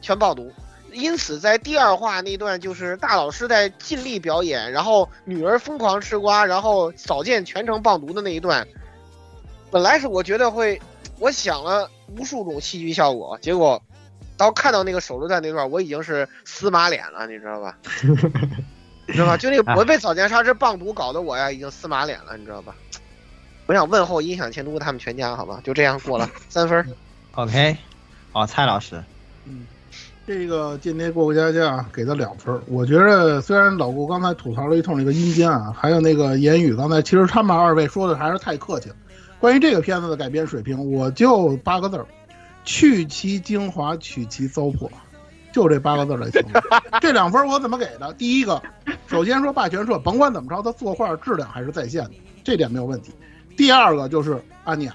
[0.00, 0.52] 全爆读。
[0.92, 8.66] 因此，在第二话那段，就是大老师在尽力表演，然后女儿疯狂吃瓜，然后早见全程棒读的那一段，
[9.72, 10.80] 本来是我觉得会，
[11.18, 13.82] 我想了无数种戏剧效果，结果
[14.36, 17.76] 到看到那个手榴弹那段，我已经是死马脸了，你知道吧？
[19.10, 19.36] 你知道吧？
[19.36, 22.74] 就那个 我被早间杀之棒毒搞得我呀，已经撕马脸了，你知道吧？
[23.66, 26.84] 我想问候音响监督他们全家，好吧，就这样过了三分。
[27.34, 27.76] OK，
[28.32, 29.02] 哦，蔡老师，
[29.44, 29.66] 嗯，
[30.26, 32.60] 这个间谍过过家家给他两分。
[32.66, 38.96] 我觉得虽然老顾刚才吐槽了一通那个阴间啊，还有那个言语，刚才其实他们二位说的还是太客气了。
[39.38, 42.06] 关于这个片子的改编水平，我就八个字儿：
[42.64, 44.90] 去其精华，取其糟粕。
[45.52, 46.62] 就这八个字来形容。
[47.00, 48.12] 这两分我怎么给的？
[48.14, 48.60] 第一个，
[49.06, 52.12] 首先说霸权社，甭管怎么着，他作画质量还是在线的，
[52.44, 53.12] 这点没有问题。
[53.56, 54.94] 第二个就是阿尼亚，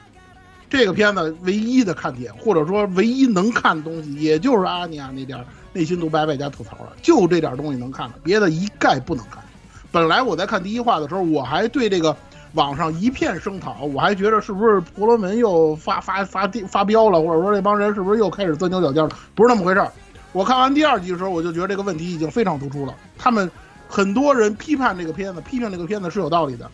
[0.69, 9.43] 这个片子唯一的看点，或者说唯一能看的东西，也就是阿尼亚那点内心独白外加吐槽了，就这点东西能看了，别的一概不能看。
[9.91, 12.15] 本来我在看第一话的时候，我还对这个
[12.53, 19.09] 网上一片声讨，我还觉得是不是婆罗门又发发发发飙了，或者说这帮人是不是又开始钻牛角尖了？
[19.35, 19.91] 不是那么回事儿。
[20.36, 22.93] 我看完第二集的时候，我就觉得这个问题已经非常突出了。
[23.17, 23.50] 他们
[23.88, 26.69] 很多人批判这个片子，批评这个片子是有道理的。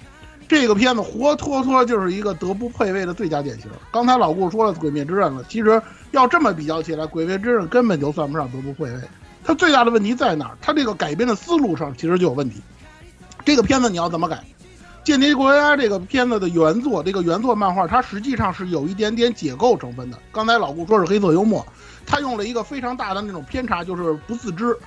[0.47, 3.69] 这个片子活脱脱就是一个德不配位的最佳典型。
[3.91, 8.99] 刚才老顾说了《鬼灭之刃》了，其实要这么比较起来，《鬼灭之刃》根本就算不上德不配位。
[9.43, 10.57] 它最大的问题在哪儿？
[10.59, 12.59] 它这个改编的思路上其实就有问题。
[13.45, 14.37] 这个片子你要怎么改？
[15.03, 20.17] 《间谍国家》这个片子的原作，这个原作漫画，它实际上是有一点点解构成分的。
[20.31, 21.65] 刚才老顾说是黑色幽默，
[22.05, 24.77] 他用了一个非常大的那种偏差，就是不自知。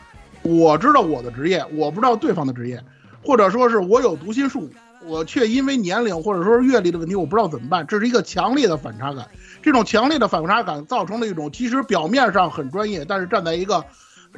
[0.43, 2.81] 我知道我的职业，我不知道对方的职业，
[3.25, 4.71] 或者说是我有读心术，
[5.05, 7.85] 我却因为年龄或者说是阅历的问题，我不知道怎么办。
[7.85, 9.27] 这是一个强烈的反差感。
[9.63, 13.85] 这种强烈的反差感造成了一种其实表面上很专业，但是站在一个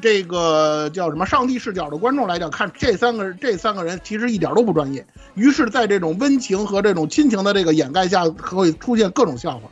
[0.01, 5.07] 这个叫什么上帝视角的观众来讲，看这三个这三个人其实一点都不专业。
[5.35, 9.71] 于是，在这种温情和这种亲情的这个掩盖下，会出现各种笑话。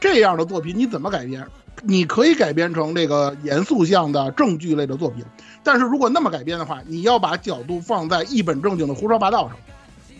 [0.00, 1.46] 这样的作品你怎么改编？
[1.82, 5.24] 你可以改编成这个严肃向的正剧类的作品，
[5.62, 9.56] 但是如果那么改编的话，你要把角度放在一本正经的胡说八道上，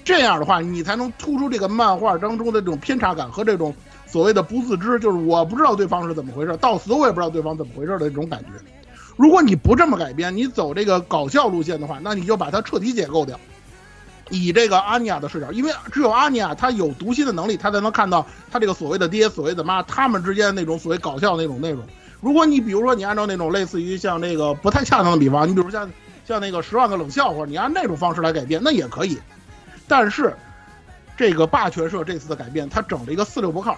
[0.04, 3.74] 这样的话，你才能突出这个漫画当中的这种偏差感和这种
[4.06, 8.50] 所谓的不自知，就是我不知道对方是怎么回事，到死我也不知道对方怎么回事的这种感觉。
[9.18, 13.38] 如果你不这么改编，你走这个搞笑路线的话，那你就把它彻底解构掉。
[14.30, 21.82] 以这个阿尼亚的视角，因为只有阿尼亚他有读心的能力，他才能看到他这个所谓的爹、所谓的妈，他们之间那种所谓搞笑那种内容。
[22.20, 25.90] 如果你比如说你按照那种类似于像那个不太恰当的比方，你比如像
[26.24, 29.18] 像那个十万个冷笑话，你按那种方式来改编，那也可以。
[29.88, 30.32] 但是
[31.16, 33.76] 这个霸权社这次的改变，他整了一个四六不靠。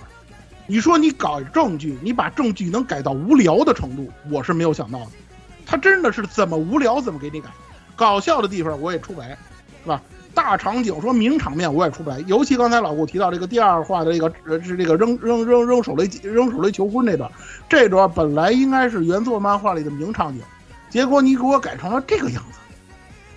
[0.66, 5.06] 你说你搞证据，你把证据能改到无聊的程度，我是没有想到的。
[5.70, 7.48] 他真的是怎么无聊怎么给你改，
[7.94, 9.38] 搞笑的地方我也出不来，
[9.84, 10.02] 是吧？
[10.34, 17.30] 大场景说名场面我也出不来，尤其刚才老顾提到这个第二话的这个呃是这个扔扔扔扔手雷扔手雷求婚这段，
[17.68, 20.42] 这段本来应该是原作漫画里的名场景，
[20.88, 22.58] 结果你给我改成了这个样子，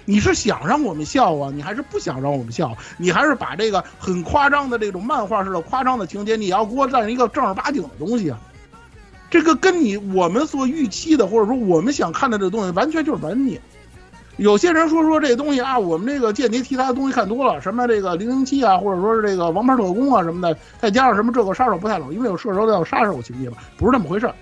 [0.05, 1.51] 你是想让我们笑啊？
[1.53, 2.75] 你还是不想让我们笑？
[2.97, 8.39] 你还是把这个很夸张的这种漫画式的夸张的情节，你要给我占一个正儿八经的东西啊？
[9.33, 13.59] 这个跟你我们所预期的或者说我们想看的这东西完全就是反逆。
[14.37, 24.35] 有些人说说这东西啊，我们这个间谍题材的东西看多了，什么这个零零七啊，或者说是这个王牌特工啊什么的，再加上什么这个杀手不太冷，因为有射手叫杀手情节嘛，不是那么回事儿。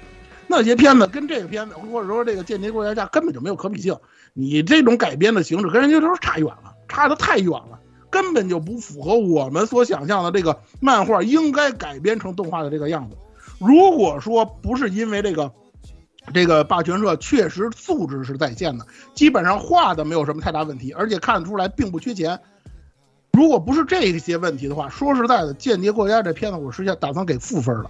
[0.47, 3.95] 那些片子跟这个片子，或者说这个间谍过家家根本就没有可比性。
[4.33, 13.15] 你这种改编的形式跟人家都是差远了，差的太远了，根本就不符合我们所想象的这个漫画应该改编成动画的这个样子。
[13.61, 15.49] 如果说不是因为这个。
[16.35, 22.39] 这个霸权社确实素质是在线的，基本上画的没有什么太大问题，而且看得出来并不缺钱。
[23.33, 27.89] 如果不是这些问题的话，说实在的，《间谍过家》这片子我实际打算给负分了。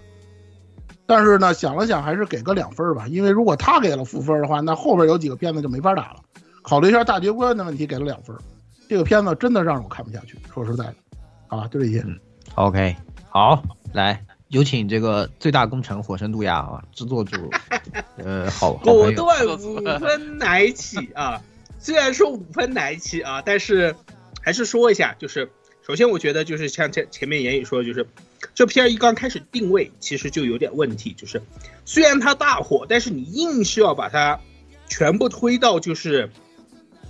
[1.05, 6.21] 但是呢，想了想还是给个两分吧，因为如果他给了负分的话，那后边有几个片子就没法打了。
[6.61, 8.33] 考虑一下大局观的问题，给了两分。
[8.87, 10.95] 这个片子真的让我看不下去，说实在的，
[11.49, 12.01] 啊，就这些。
[12.55, 12.95] OK，
[13.29, 14.23] 好，来。
[14.51, 17.49] 有请这个最大功臣火神杜亚啊，制作组，
[18.17, 21.41] 呃，好，果断五分奶起啊！
[21.79, 23.95] 虽然说五分奶起啊，但是
[24.41, 25.49] 还是说一下，就是
[25.87, 28.05] 首先我觉得就是像前前面言语说，就是
[28.53, 31.41] 这片一刚开始定位其实就有点问题，就是
[31.85, 34.37] 虽然它大火，但是你硬是要把它
[34.89, 36.29] 全部推到就是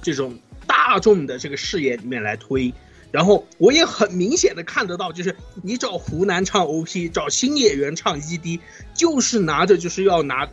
[0.04, 2.72] 这种大众的这个视野里面来推。
[3.12, 8.62] 然后我也很明显的看得到，就是你找湖南唱 OP，找新演员唱 ED，
[8.94, 10.50] 就是拿着就是要拿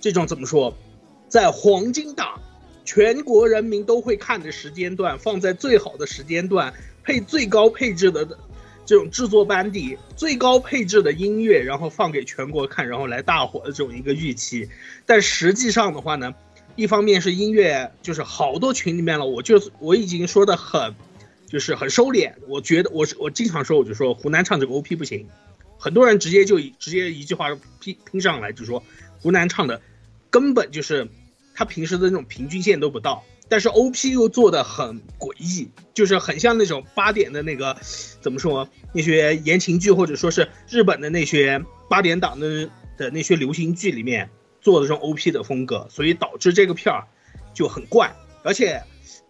[0.00, 0.76] 这种怎么说，
[1.28, 2.40] 在黄金档，
[2.84, 6.72] 全国人民都会看的时间段，放在最好的时间段，
[7.02, 8.24] 配最高配置的
[8.86, 14.68] 这种制作班底，最高配置的音乐，然后放给全国看，然后来大火的这种一个预期。
[15.06, 16.32] 但实际上的话呢，
[16.76, 20.94] 一方面是音乐，就是好多群里面了，我就我已经说的很。
[21.50, 25.26] 就是很收敛，我觉得我是我经常说，我就说湖南唱这个 OP 不行，
[25.76, 27.48] 很多人直接就直接一句话
[27.80, 28.84] 拼拼上来，就说
[29.20, 29.82] 湖南唱的
[30.30, 31.08] 根本就是
[31.52, 37.76] 他平时的那种平均线都不到，但是 OP 又做的很诡异，就是很像那种八点的那个
[38.20, 47.08] 怎么说那些言情剧，或者说是日本的那些八点档的的那些流行剧里面做的这种 OP 的风格，所以导致这个片儿
[47.52, 48.80] 就很怪，而且。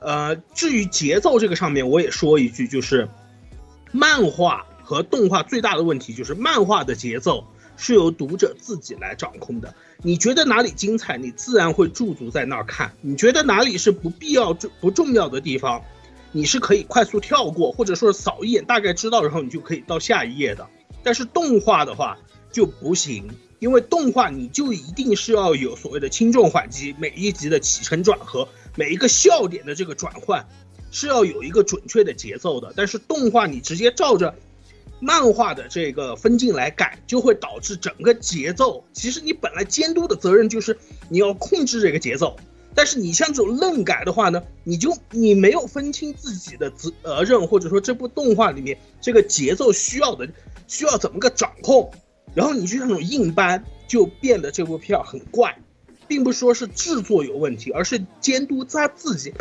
[0.00, 3.08] 呃，至于节奏这个上面，我也说一句，就是
[3.92, 7.44] 漫画和动画最大的问题就是漫画的节奏
[7.76, 9.74] 是由读者自己来掌控的。
[10.02, 15.82] 你觉得哪里精彩，你自然会驻足在那儿看；你觉得哪里是不必要、不重要的地方，
[16.32, 20.66] 你是可以快速跳过，或者说扫一眼大概知道，然后你就可以到下一页的。
[21.02, 22.16] 但是动画的话
[22.50, 30.46] 就不行，因为动画你就一定是要有所谓的轻重缓急，每一集的起承转合，每一个笑点的这个转换
[30.90, 32.72] 是要有一个准确的节奏的。
[32.76, 34.34] 但是动画你直接照着
[35.00, 38.84] 漫画的这个分镜来改，就会导致整个节奏。
[38.92, 40.76] 其实你本来监督的责任就是
[41.08, 42.36] 你要控制这个节奏，
[42.74, 46.92] 但是你像这种愣改的话呢，你就你没有分清自己的责
[47.24, 50.28] 任，或者说这部动画里面这个节奏需要的
[50.68, 51.90] 需要怎么个掌控，
[52.34, 55.58] 然后你就那种硬搬，就变得这部片儿很怪，
[56.10, 59.32] 并不说是制作有问题，而是监督他自己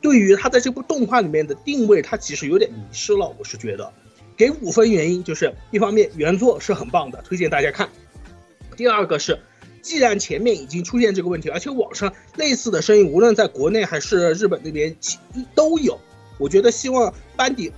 [0.00, 3.34] 对于他在这部动画里面的定位，他其实有点迷失了。
[3.36, 3.92] 我是觉得。
[4.36, 7.88] 给五分原因就是一方面原作是很棒的，推荐大家看。
[8.76, 9.36] 第二个是，
[9.82, 14.94] 既然前面已经出现这个问题，而且网上类似的声音无论在国内还是日本那边
[15.56, 15.98] 都有，
[16.38, 17.72] 我觉得希望班底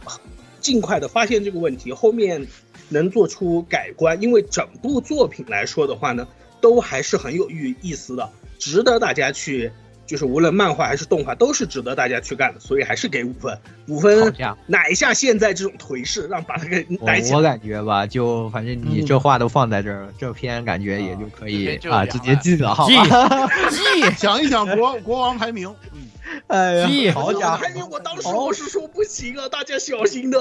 [0.61, 2.47] 尽快的发现这个问题，后面
[2.91, 4.21] 能做出改观。
[4.21, 6.29] 因为整部作品来说的话呢，
[6.61, 9.71] 都还是很有意意思的，值得大家去。
[10.07, 13.59] 就是无论漫画还是动画，都是值得大家去干的，所以还是给五分。
[13.89, 14.35] 五分
[14.67, 17.37] 奶一下现在这种颓势，让把它给奶起来。
[17.37, 23.51] 我感觉吧，就反正你这话都放在这儿，这篇感觉也就可以啊，直接记了，好吧？
[23.69, 25.69] 记， 想一想国国王排名。
[25.93, 26.09] 嗯
[26.47, 27.59] 哎呀，好家伙！
[27.59, 30.41] 排名我当时我是说不行啊，大家小心的。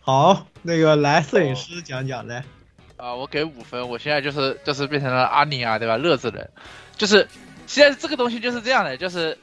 [0.00, 2.44] 好，那个来摄影师讲讲来。
[2.98, 3.88] 啊，我给五分。
[3.88, 5.96] 我现在就是就是变成了阿尼啊，对吧？
[5.96, 6.50] 乐子人，
[6.96, 7.26] 就是。
[7.68, 9.36] 现在这个东西就是这样的，就是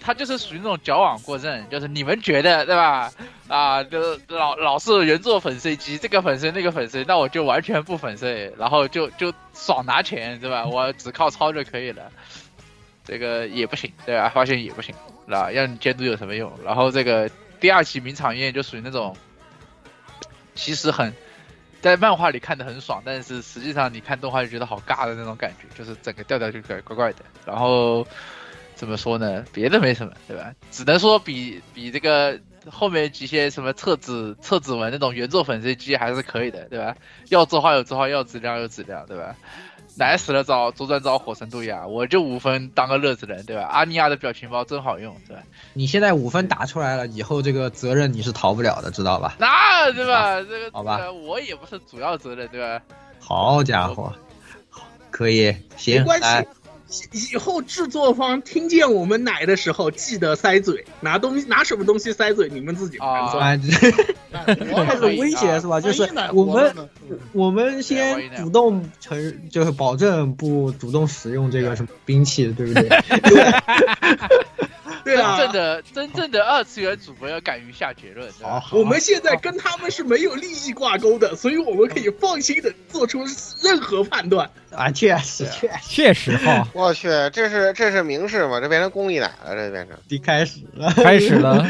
[0.00, 3.12] 它就是属于那种矫枉过正，就是你们觉得对吧？
[3.46, 10.64] 啊，就老老是原作粉碎机，这个粉碎那个粉碎，那我就完全不粉碎，然后就就爽拿钱，对吧？
[10.64, 12.10] 我只靠抄就可以了，
[13.04, 14.30] 这个也不行，对吧？
[14.30, 14.94] 发现也不行，
[15.26, 16.50] 那让你监督有什么用？
[16.64, 17.30] 然后这个
[17.60, 19.14] 第二期名场面就属于那种，
[20.54, 21.12] 其实很。
[21.80, 27.24] 在漫画里看的很爽，但是实际上你看动画就觉得好尬的那种感觉，就是整个调调就怪怪怪的。
[27.46, 28.06] 然后
[28.74, 29.44] 怎么说呢？
[29.52, 30.52] 别的没什么，对吧？
[30.70, 32.38] 只能说比比这个
[32.70, 36.96] 后面几些什么测纸测指纹那种原作粉碎机还是可以的，对吧？
[37.28, 39.36] 要作画有作画，要质量有质量，对吧？
[39.98, 43.62] 奶死了找左转找火神杜亚，我就五分当个乐子人，对吧？
[43.64, 45.42] 阿尼亚的表情包真好用，对吧？
[45.74, 49.34] 你现在五分打出来了，以后这个责任你是逃不了的，知道吧？
[49.38, 50.40] 那对吧？
[50.42, 52.80] 这个好吧，我也不是主要责任，对吧？
[53.18, 54.14] 好家伙，
[55.10, 56.46] 可以，行，来。
[57.12, 63.60] 以后制作方听见我们奶的时候，记得塞嘴，拿东西拿什么东西塞嘴，你们自己判断。
[64.86, 65.80] 开始威胁是吧？
[65.80, 66.74] 就是我们
[67.32, 72.88] 我们先主动承，就是保证不主动使用这个什么兵器，对不对？
[75.04, 78.30] 对啊，真正的真正的二次元主播要敢于下结论。
[78.40, 83.24] 好，我们现在跟他们是没有利益挂钩的，所以我们可以放心的做出
[83.62, 84.50] 任何判断。
[84.70, 86.66] 啊，确实，确确实哈。
[86.74, 88.60] 我去，这是这是明示吗？
[88.60, 89.96] 这变成公益奶了，这变成。
[90.08, 91.66] 一开始了，开始了，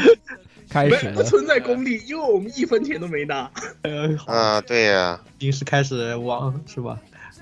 [0.69, 1.13] 开始了。
[1.19, 3.49] 不存在功利，因为我们一分钱都没拿。
[4.25, 6.97] 啊，对呀，平时开始往是吧？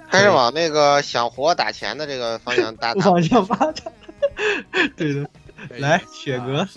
[0.09, 2.93] 开始往那个想活打钱的这个方向打。
[3.01, 3.91] 方向发展。
[4.95, 5.29] 对的。
[5.79, 6.67] 来，雪哥，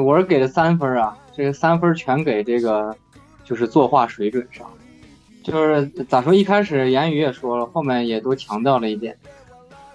[0.00, 2.94] 我是给了三分啊，这个三分全给这个，
[3.44, 4.66] 就是作画水准上，
[5.42, 6.34] 就是咋说？
[6.34, 9.16] 一开始言语也说了，后面也都强调了一点，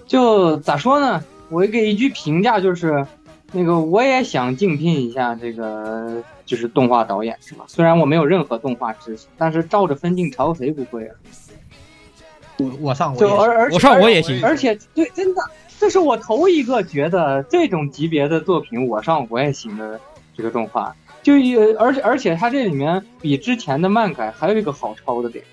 [0.05, 1.23] 就咋说呢？
[1.49, 3.05] 我给一句评价，就是
[3.51, 7.65] 那个我也想竞聘一下这个，就是动画导演是吧？
[7.67, 11.15] 虽然我没有任何动画知识，但是照着分镜抄谁不会啊？
[12.57, 15.41] 我我上就而而我上我也行，而且对，真的。
[15.83, 19.99] 这是我头一个觉得这种级别的作品我上我也行的
[20.33, 25.43] 这个动画，就一而且而且它这里面比之前的漫改还有一个好抄的点，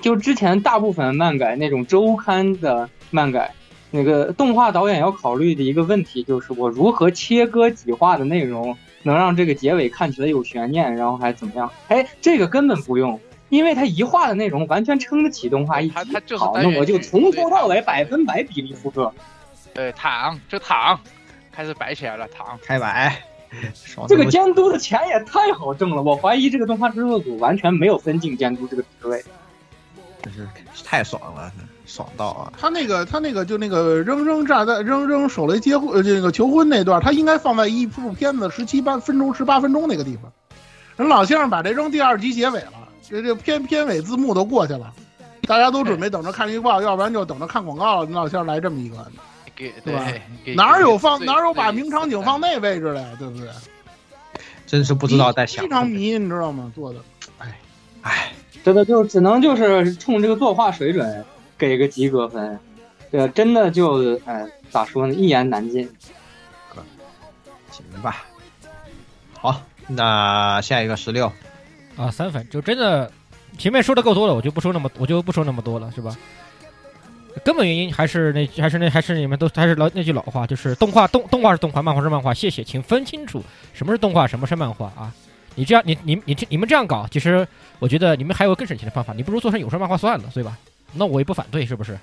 [0.00, 3.54] 就之前大部分漫改那种周刊的漫改，
[3.92, 11.70] 那个动画导演要考虑的一个问题就是我如何切割几画的内容，能让这个结尾看起来有悬念，然后还怎么样？
[11.86, 15.94] 哎，这个根本不用，因为它一画的内容完全撑得起动画一集。
[16.36, 19.14] 好，那我就从头到尾百分百比例复刻。
[19.74, 20.98] 对，躺就躺，
[21.52, 23.20] 开始摆起来了，躺开摆。
[24.08, 29.22] 这个监督的钱也太好挣了，我怀疑这个动画制作组完全没有分镜监督这个职位。
[30.22, 30.48] 真是
[30.82, 31.52] 太爽了，
[31.84, 32.52] 爽到啊！
[32.58, 40.32] 他那个，他那个，就那个扔扔炸弹、扔扔手雷结婚，这个求婚那段，他应该放在一部片子十七八分钟、十八分钟那个地方。
[40.96, 42.72] 人老先生把这扔第二集结尾了，
[43.06, 44.92] 这这片片尾字幕都过去了，
[45.42, 48.10] 大家都准备等着看预告，要不然就等着看广告了。
[48.10, 48.96] 老先生来这么一个，
[49.54, 50.06] 给对吧
[50.44, 53.08] 对，哪有放哪有把名场景放那位置的呀？
[53.18, 53.48] 对不对？
[54.66, 55.70] 真是不知道在想非。
[55.70, 56.72] 常迷，你知道吗？
[56.74, 56.98] 做的，
[57.38, 57.58] 哎
[58.02, 58.32] 哎
[58.64, 61.24] 真的就只能就是冲这个作画水准
[61.58, 62.58] 给个及格分，
[63.12, 65.88] 这真的就哎咋说呢，一言难尽。
[67.70, 68.24] 行吧。
[69.38, 71.30] 好，那下一个十六，
[71.96, 73.10] 啊，三分就真的
[73.58, 76.16] 前面说的够多了，我就不说那么我就不说那么多了，是吧？
[77.42, 85.12] 根本原因还是那还是那还是你们都还是老那句老话，就是动画动动画是动画，漫画是漫画，谢谢，请分清楚什么是动画，什么是漫画啊！
[85.56, 87.46] 你这样你你你这你们这样搞，其实
[87.78, 90.56] 我觉得你们还有更省钱的方法，你不如做成有声漫画算了，对吧？
[90.92, 91.98] 那我也不反对，是不是？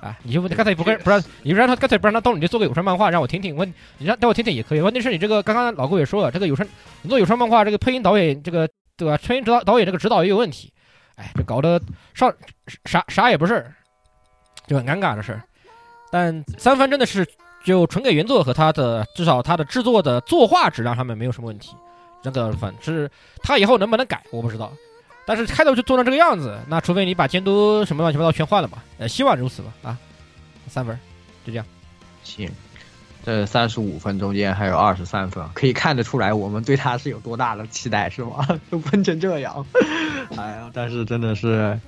[0.00, 3.56] 啊，你就干脆不跟不让你就让他干脆不让他动，你就做个有声漫画让我听听。
[3.56, 4.80] 问你让让我听听也可以。
[4.80, 6.66] 问题是你这个刚刚老顾也说了，这个有声
[7.00, 9.16] 你做有声漫画，这个配音导演这个对吧？
[9.16, 10.70] 配音指导导演这个指导也有问题，
[11.16, 11.80] 哎，这搞得
[12.12, 12.30] 上
[12.84, 13.66] 啥啥也不是，
[14.66, 15.42] 就很尴尬的事儿。
[16.10, 17.26] 但三番真的是
[17.64, 21.74] 就纯给原作和他的至少他的制作的作画质量上面没有什么问题，
[22.22, 23.10] 这个反是
[23.42, 24.72] 他以后能不能改我不知道。
[25.26, 29.98] 但是开头就做成这个样子，那除非你把监督什么乱七八糟全换了吧，呃，希望如此吧啊，
[30.68, 30.94] 三分
[31.46, 31.64] 就这样。
[32.22, 32.50] 行，
[33.24, 38.46] 这三十五分中间还有二十三分，可以看得出来我们对他是有多大的期待，是吗？
[38.70, 39.64] 都喷成这样，
[40.36, 41.80] 哎呀，但是真的是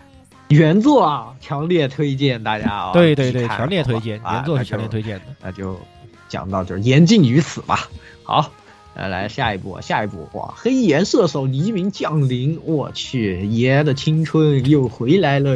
[0.49, 2.92] 原作啊，强烈推荐大家啊！
[2.92, 5.24] 对对对，强烈推荐，原作是啊强烈推荐的。
[5.42, 5.80] 那就那就
[6.28, 7.88] 讲到这儿，言尽于此吧。
[8.22, 8.51] 好。
[8.97, 10.55] 呃，来下一步，下一步哇！
[10.57, 15.55] 黑岩射手黎明降临，我去，爷的青春又回来了。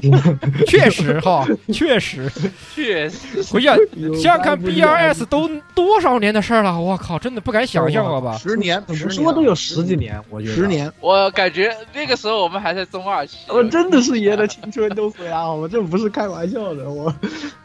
[0.68, 2.30] 确实哈， 确实，
[2.74, 3.74] 确实，回想
[4.14, 8.36] 想想看 BRS 都多少年的事儿了，我靠，真的不敢想象了吧？
[8.36, 10.66] 十年，怎么说都有十几年，我觉得十。
[10.66, 17.14] 年，我感觉那个时候我们还在中二期，我真的是爷的青春都回来了，我这不是开玩笑的，我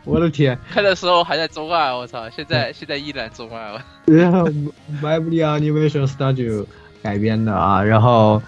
[0.05, 0.57] 我的天！
[0.71, 2.29] 看的时候还在中二，我操！
[2.29, 3.85] 现在现在依然中二了。
[4.05, 4.47] 然后
[5.01, 6.65] Mably Animation Studio
[7.01, 8.41] 改编的啊，然后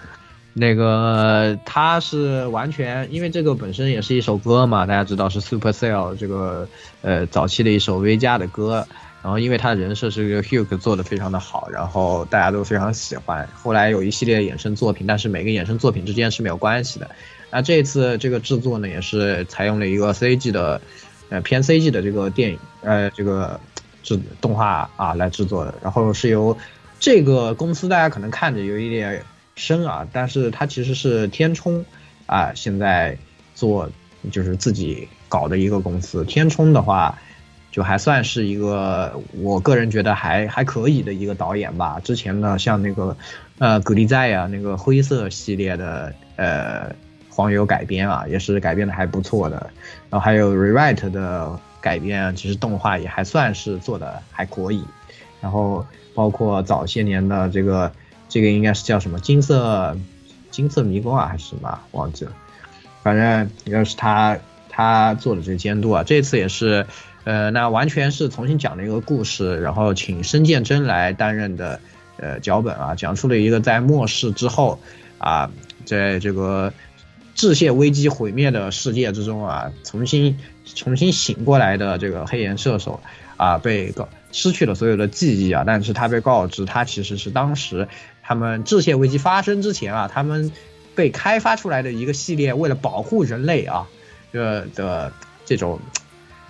[0.52, 6.68] 那个它是完全因为这个本身也是一首歌嘛，大家知道是 Supercell 这个
[7.02, 8.86] 呃早期的一首 V 加的歌，
[9.22, 13.48] 然后因为他的人设是这个 Hugh 做的非常的好，然后大家都非常喜欢。
[13.54, 17.08] 后来有一系列衍生作品，但是每个衍生作品之间是没有关系的。
[17.52, 20.80] 那这次这个制作呢，也是采用了一个 CG 的
[21.28, 23.58] 呃偏 CG 的这个电影呃这个
[24.02, 26.56] 制动画啊来制作的，然后是由
[26.98, 29.22] 这个公司大家可能看着有一点
[29.56, 31.84] 深啊，但是它其实是天冲
[32.26, 33.16] 啊现在
[33.54, 33.90] 做
[34.30, 36.24] 就是自己搞的一个公司。
[36.24, 37.18] 天冲的话，
[37.70, 42.00] 就还算是一个我个人觉得还还可以的一个导演吧。
[42.02, 43.16] 之前呢，像那个
[43.58, 46.94] 呃格利在呀那个灰色系列的呃
[47.28, 49.70] 黄油改编啊，也是改编的还不错的。
[50.10, 54.84] 然后还有 Rewrite 的改编，其实动画也还算是做的还可以。
[55.40, 57.90] 然后包括早些年的这个
[58.28, 59.96] 这个应该是叫什么金色
[60.50, 62.32] 金色迷宫啊还是什么忘记了，
[63.02, 66.86] 反正要是他他做的这个监督啊，这次也是
[67.24, 71.80] 呃那完全是重新讲了一个故事，然后请申建真来担任的
[72.18, 74.78] 呃脚本啊，讲述了一个在末世之后
[75.18, 75.50] 啊，
[75.86, 76.72] 在这个
[77.34, 83.00] 致谢危机毁灭的世界之中啊，重新重新醒过来的这个黑岩射手
[83.36, 87.88] 啊，被告失去了所有的记忆啊，但是他被告知他其实是当时
[88.22, 90.52] 他们致谢危机发生之前啊，他们
[90.94, 93.86] 被开发出来的一个系列，为了保护人类啊，
[94.32, 95.12] 的的
[95.46, 95.80] 这种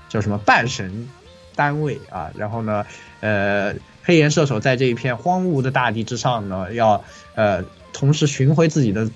[0.09, 1.09] 叫什么半神
[1.55, 2.85] 单位啊，然后呢，
[3.21, 7.05] 呃，黑岩射手在这一片荒芜的大地之上呢，要
[7.35, 7.63] 呃
[7.93, 9.09] 同时寻回自己的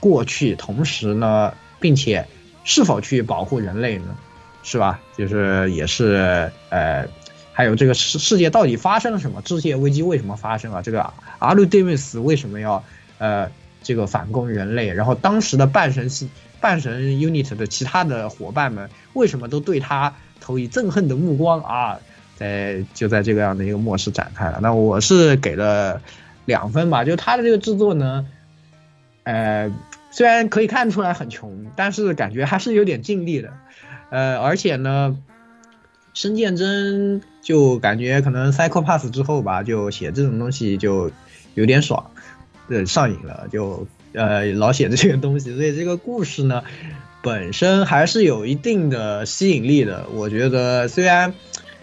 [0.00, 2.26] 过去，同时呢，并且
[2.64, 4.16] 是否去保护人类呢？
[4.62, 5.00] 是吧？
[5.16, 7.06] 就是也是呃，
[7.52, 9.40] 还有这个世世界到底发生了什么？
[9.44, 10.82] 世界危机为什么发生啊？
[10.82, 12.84] 这个阿鲁蒂米斯为什么要
[13.18, 13.50] 呃
[13.82, 14.92] 这个反攻人类？
[14.92, 16.28] 然后当时的半神系
[16.60, 21.98] 半神 unit 的其他的伙伴们为什么都对他投以憎恨的目光啊？
[22.36, 24.58] 在就在这个样的一个末世展开了。
[24.60, 26.00] 那我是给了
[26.44, 28.26] 两分吧，就他的这个制作呢，
[29.24, 29.72] 呃，
[30.18, 33.52] 虽然可以看出来很穷，但是感觉还是有点尽力的。
[34.10, 35.16] 呃，而且呢，
[36.12, 41.12] 申建真就感觉可能 Psycho Pass 之后吧，就写这种东西就
[41.54, 42.10] 有点爽，
[42.66, 46.64] 呃，上瘾了，就呃老写这些东西，所以这个故事呢，
[47.22, 50.08] 本身还是有一定的吸引力的。
[50.12, 51.32] 我觉得虽然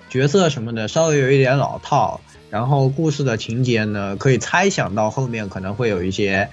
[0.10, 2.20] 角色什么的稍微有一点老套，
[2.50, 6.50] 然后故事的情节呢，可以猜想到后面可能会有一些。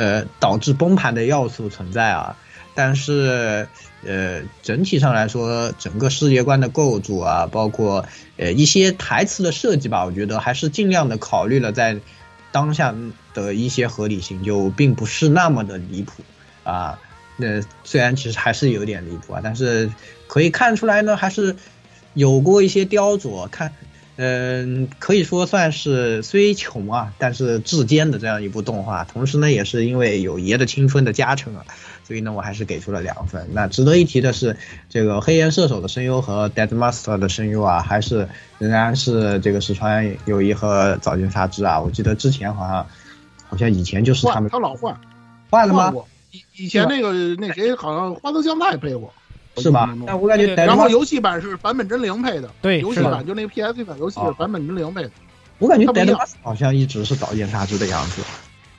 [0.00, 2.36] 呃导致崩盘的要素存在啊。
[2.74, 3.68] 但是
[4.06, 8.06] 呃整体上来说，整个世界观的构筑啊，包括
[8.38, 11.98] 呃一些台词的设计吧，我觉得还是尽量的考虑了在
[12.52, 12.94] 当下
[13.34, 16.22] 的一些合理性，就并不是那么的离谱
[16.64, 16.98] 啊。
[17.36, 19.90] 那虽然其实还是有点离谱啊，但是
[20.28, 21.56] 可以看出来呢，还是
[22.14, 23.48] 有过一些雕琢。
[23.48, 23.72] 看，
[24.22, 29.02] 嗯，可以说算是虽穷啊，但是至坚的这样一部动画。
[29.04, 31.64] 同时呢，也是因为有爷的青春的加成啊，
[32.04, 33.48] 所以呢，我还是给出了两分。
[33.52, 34.54] 那值得一提的是，
[34.90, 41.80] 这个黑岩射手的声优和 Dead Master 的声优啊，还是仍然是这个石川友一和早见沙织啊。
[41.80, 42.86] 我记得之前好像，
[43.48, 45.00] 好像以前就是他们他老换
[45.48, 45.94] 换了吗？
[46.32, 49.12] 以以前那个那谁好像花泽香菜配过，
[49.56, 49.94] 是吧？
[50.06, 55.10] 但我感觉然后游戏版是版本真零配的，对游戏版就那个 PS 版游戏是坂本真零配的。
[55.58, 58.22] 我感觉他不一 Dead 样 Master 好像一直是早见沙织的样子，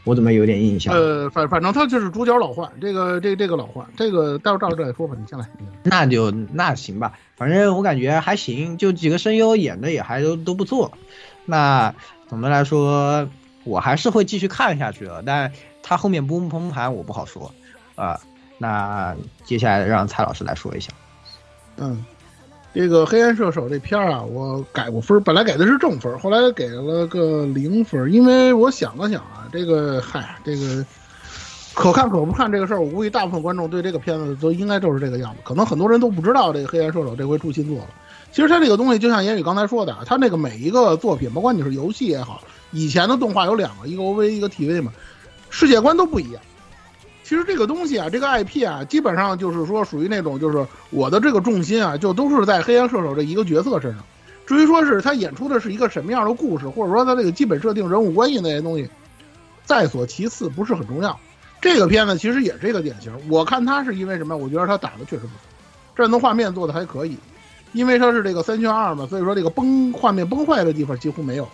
[0.04, 0.96] 我怎么有点印象？
[0.96, 5.16] 呃，反反正他就是主角老换，这个这这个老换，这个待会儿到时候再说吧。
[5.20, 5.48] 你先来，
[5.84, 10.92] 那就那行吧，反正我感觉还行，就几个声优演的也还都都不错。
[11.46, 11.94] 那
[12.28, 13.30] 总的来说，
[13.64, 15.52] 我还是会继续看下去的，但
[15.84, 17.54] 他后面崩不崩盘我不好说
[17.94, 18.20] 啊、
[18.62, 20.92] 那接下来让蔡老师来说一下。
[21.78, 22.06] 嗯，
[22.76, 30.86] 这个黑暗射手这片儿啊，我改过分，本来给的是正分，后来给了个零分，因为我想了想啊，这个嗨，这个
[31.74, 37.88] 可看可不看这个事儿，我估计大部分观众对这个片子都应该就是这个样子，可能很多人都不知道这个黑暗射手这回出新作了。
[38.32, 44.94] 其实它这个东西就像言语刚才说的，啊，它那个每一个作品，包括你是游戏也好，以前的动画有两个，一个 OV 一个 TV 嘛，
[45.50, 46.42] 世界观都不一样。
[47.32, 54.04] 其实这个东西啊，这个 IP 啊，基本上就是说属于那种，就是我的这个重心啊，就都是在黑暗射手这一个角色身上。
[54.46, 58.86] 至于说是他演出的是一个什么样的故事，或者说他这个基本设定、人物关系那些东西，
[59.64, 61.18] 在所其次，不是很重要。
[61.62, 63.14] 这个片子其实也是一个典型。
[63.30, 64.36] 我看他是因为什么？
[64.36, 65.40] 我觉得他打的确实不错，
[65.96, 67.16] 战斗画面做的还可以，
[67.72, 71.48] 因为它是这个三圈二嘛，所以说这个崩画面崩坏的地方几乎没有，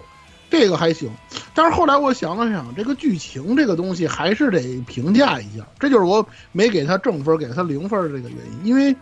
[0.50, 1.10] 这个还行。
[1.54, 8.66] 但是后来我想了想，这个剧情这个东西还是得评价一下，这就是我没给他正分，给他零分的这个原因。
[8.66, 8.96] 因为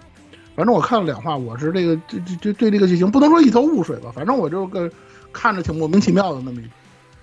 [0.56, 4.90] 反正我看了两话，我是这个这这这对这个剧情不能说一头雾水吧，反正我就是个
[5.34, 6.66] 看着挺莫名其妙的那么一，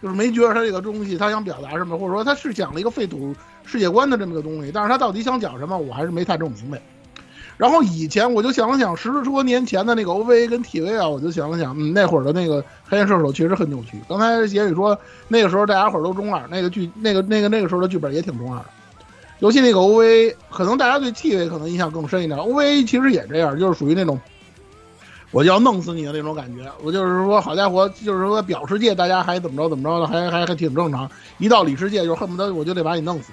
[0.02, 6.78] 就是没觉得他这个东西他想表达什么，或者说他是讲了一个废土世界观的这么个东西，但是他到底想讲什么，我还是没太弄明白。
[7.56, 14.00] 然后以前我就想了想，十多年前的那个 OVA 跟 TV 啊，我就想了想，嗯，那会儿的那个黑暗射手确实很扭曲。
[14.08, 14.98] 刚才言语说
[15.28, 18.66] 那个时候大家伙都中二，那个剧 那个那个那个时候的剧本也挺中二的。
[19.38, 24.20] 尤其那个 OVA，可能大家对 TV 可能印象更深一点，OVA 其实也这样，就是属于那种
[25.32, 26.70] 我就要弄死你的那种感觉。
[26.82, 31.10] 我就是说，好家伙，就是说表世界大家还怎么着怎么着的，还还还挺正常。
[31.38, 33.32] 一到里世界，就恨不得我就得把你弄死，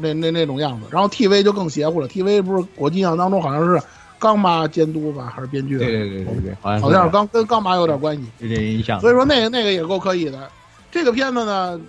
[0.00, 0.86] 那那那种样子。
[0.90, 3.80] 然后 TV 就更邪乎了，TV 不是我印象当中好像是
[4.18, 5.78] 刚妈监督吧，还是编剧？
[5.78, 8.24] 对对对对对，好像好像是刚跟刚妈有点关系。
[8.38, 9.00] 有点印象。
[9.00, 10.48] 所以说那个那个也够可以的。
[10.90, 11.80] 这个片子呢，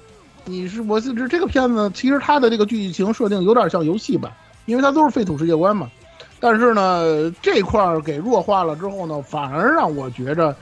[0.45, 4.31] 你是我是这这个片子，其实它的这个剧情设定有点像游戏版，
[4.65, 5.89] 因为它都是废土世界观嘛。
[6.41, 10.55] 但是呢，这块儿给弱化了之后呢，反而让我觉着，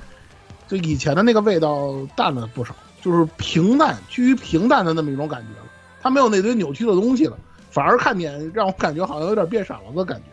[0.67, 5.47] 就以前的那个味道淡了不少，就是平淡，趋于平淡的那么一种感觉
[6.07, 6.09] 了。
[6.09, 7.37] 它没有那堆扭曲的东西了，
[7.69, 10.23] 反而看点让我感觉好像有点变傻了的感觉。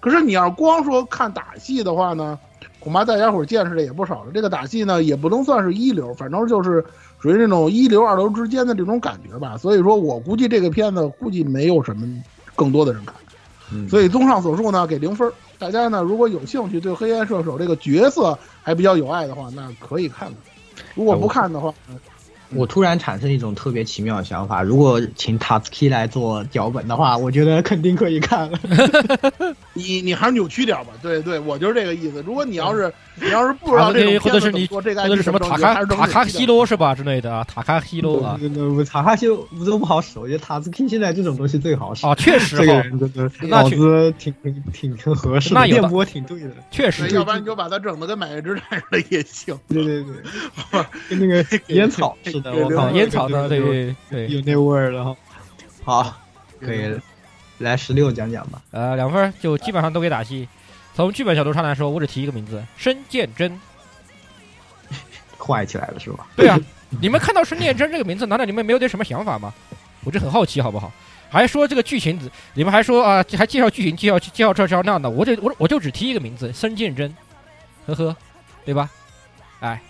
[0.00, 2.38] 可是你要光说看打戏的话呢，
[2.80, 4.32] 恐怕大家伙儿见识的也不少了。
[4.34, 6.84] 这个打戏呢，也不能算是一流，反正就是
[7.20, 9.56] 属于那种一流二流之间的这种感觉吧。
[9.56, 12.06] 所以说我估计这个片子估计没有什么
[12.56, 13.14] 更多的人看。
[13.72, 15.30] 嗯所以综上所述呢，给零分。
[15.58, 20.36] 大家呢，如果有兴趣对黑暗射手这个角色还比较有爱的话，那可以看看。
[20.94, 21.72] 如果不看的话，
[22.54, 28.58] 我突然产生一种特别奇妙的想法，如果请塔斯 k 来做脚本的话，我觉得肯定可以看了。
[29.72, 30.88] 你你还是扭曲点吧。
[31.02, 32.22] 对对，我就是这个意思。
[32.26, 38.38] 如果你要是你要是不知道这种片子或者是你怎么做这个或者是什么塔卡塔卡希罗是吧之类的啊，塔卡希罗啊。
[38.88, 42.06] 塔卡西罗都不好使，我觉得塔斯 k 现在这种东西最好使。
[42.06, 46.50] 啊，确实这个哈人真的那确脑子挺挺挺挺合适的，那电波挺对的。
[46.70, 49.56] 确实，要不然你就把它整的跟买月之战似的也行。
[49.68, 50.14] 对对对，
[51.08, 55.16] 跟那个烟草似的，我靠，啊烟草的，对对对，有那味儿了。
[55.84, 56.16] 好，
[56.60, 56.94] 可以
[57.60, 58.60] 来十六讲讲吧。
[58.70, 60.48] 呃，两分就基本上都给打戏。
[60.94, 63.58] 从剧本角度上来说，我只提一个名字：申建真。
[65.38, 66.26] 坏起来了是吧？
[66.36, 66.58] 对啊，
[67.00, 69.52] 你们看到申建真这个名字，难道你们没有点什么想法吗？
[70.04, 70.92] 我就很好奇，好不好？
[71.30, 72.18] 还说这个剧情，
[72.54, 77.14] 你们还说啊，还介绍剧情，介绍介绍这介绍那的，我这我我就只提一个名字：申建真，
[77.86, 78.16] 呵呵，
[78.64, 78.90] 对吧？
[79.60, 79.80] 哎，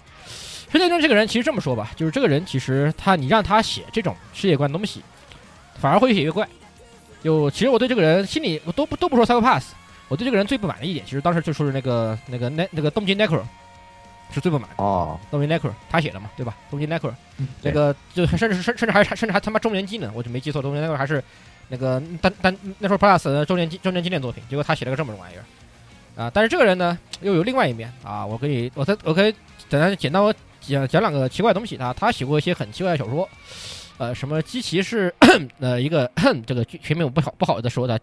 [0.70, 5.02] 申建真这个人其实这么说吧，就是这个人其实他你让他写这种世界观东西，
[5.80, 6.46] 反而会越写越怪。
[7.22, 9.64] 就其实我对这个人心里我都不都不说 Psychopath，
[10.08, 13.42] 我对这个人最不满的一点，其实当时就是那个那个那那个东京 Necro
[14.32, 14.82] 是最不满的。
[14.82, 16.56] 哦，东京 Necro 他写的嘛，对吧？
[16.70, 21.22] 东京 Necro 那对个就甚至甚甚至还甚至还他妈周年纪呢，我就没记错，东京 Necro 还是
[21.68, 25.44] 那个单单 Necro Plus 的周年纪周年纪念作品，结果他写了个这么种玩意儿
[26.22, 26.30] 啊！
[26.32, 29.32] 但是这个人呢，又有另外一面啊，我可以我再我可以
[29.68, 33.28] 简单简单我讲讲两个奇怪的东西他他写过一些很奇怪的小说。
[34.00, 35.14] 呃，什么基奇是
[35.58, 36.10] 呃一个
[36.46, 38.00] 这个全名我不好不好的说的，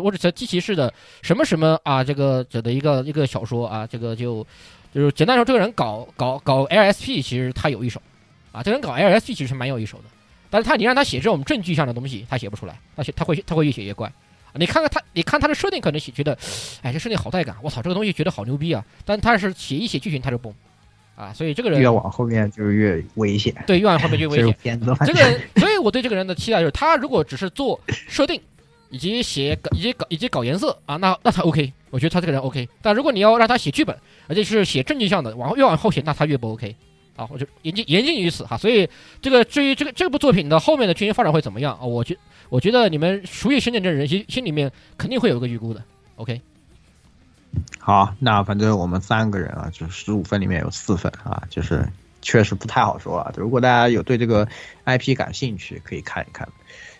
[0.00, 4.46] 我只是基奇式的什么什么啊，这个这的一个一个小说啊，这个就
[4.94, 8.00] 就是简单说，这个人搞搞搞 LSP，其实他有一手
[8.52, 10.04] 啊，这个人搞 LSP 其实蛮有一手的，
[10.50, 14.08] 但是他你让他写这种证据上的东西，他写不出来，他写他会他会越写越怪。
[14.54, 16.38] 你看看他，你看他的设定，可能写觉得，
[16.82, 18.84] 哎，这设定好带感，我操，这个东西觉得好牛逼啊！
[19.04, 20.54] 但他是写一写剧情，他就崩，
[21.20, 23.54] 啊，所以这个人越往后面就越危险。
[23.66, 24.80] 对，越往后面越危 险。
[25.04, 28.40] 这个人，所以我对这个人的期待就是，他如果只是做设定，
[28.88, 32.66] 以及写以及搞以及搞颜色啊，那那他 OK，我觉得他这个人 OK。
[32.80, 33.94] 但如果你要让他写剧本，
[34.28, 36.74] 而且是写证据向的，往后越往后写，那他越不 OK。
[37.16, 38.56] 啊，我就言尽言尽于此哈。
[38.56, 38.88] 所以
[39.20, 41.84] 这个至于这个这部作品的后面的剧情发展会怎么样啊？
[41.84, 42.16] 我觉
[42.48, 45.84] 我觉得你们熟悉深圳这人心心里面肯定会有一个预估的。
[46.16, 46.40] OK，
[47.78, 51.88] 好，那反正我们三个人啊，就是十五分里面有四分啊，就是
[52.22, 53.32] 确实不太好说啊。
[53.36, 54.46] 如果大家有对这个
[54.84, 56.48] IP 感兴趣，可以看一看。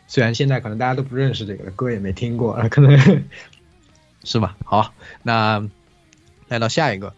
[0.08, 2.98] 虽然现在可能大家都不认识这个歌，也没听过，可能
[4.24, 4.56] 是吧？
[4.64, 4.92] 好，
[5.22, 5.68] 那
[6.48, 7.14] 来到下一个，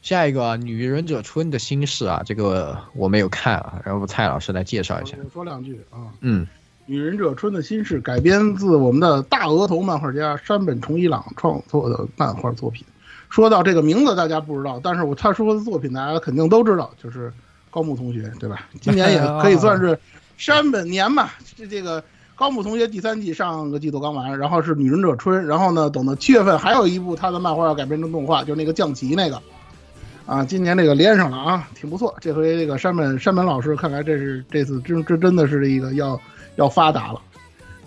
[0.00, 5.16] 下一个啊《女忍者春的心事》啊，这个我没有看啊，然后蔡老师来介绍一下。
[5.24, 6.14] 我说两句啊。
[6.20, 6.46] 嗯，
[6.88, 12.84] 《女忍者春的心事》改编自我们的大额头漫画家山本崇一朗创作的漫画作品。
[13.28, 17.32] 说到这个名字，大家不知道，但是我他说的作品大家肯定都知道，就是
[17.72, 18.68] 高木同学，对吧？
[18.80, 19.98] 今年也 可以算是
[20.36, 21.28] 山本年嘛。
[21.56, 22.02] 这这个
[22.36, 29.42] 高木同学第三季上个季度刚完，然后是《女忍者春》，然后呢，等到七月份还有一部他的漫画要改编成动画，就是那个降旗那个。
[30.24, 32.14] 啊，今年这个连上了啊，挺不错。
[32.20, 36.20] 这回这个山本山本老师，看来这是这次真这真的是一个要
[36.56, 37.20] 要发达了。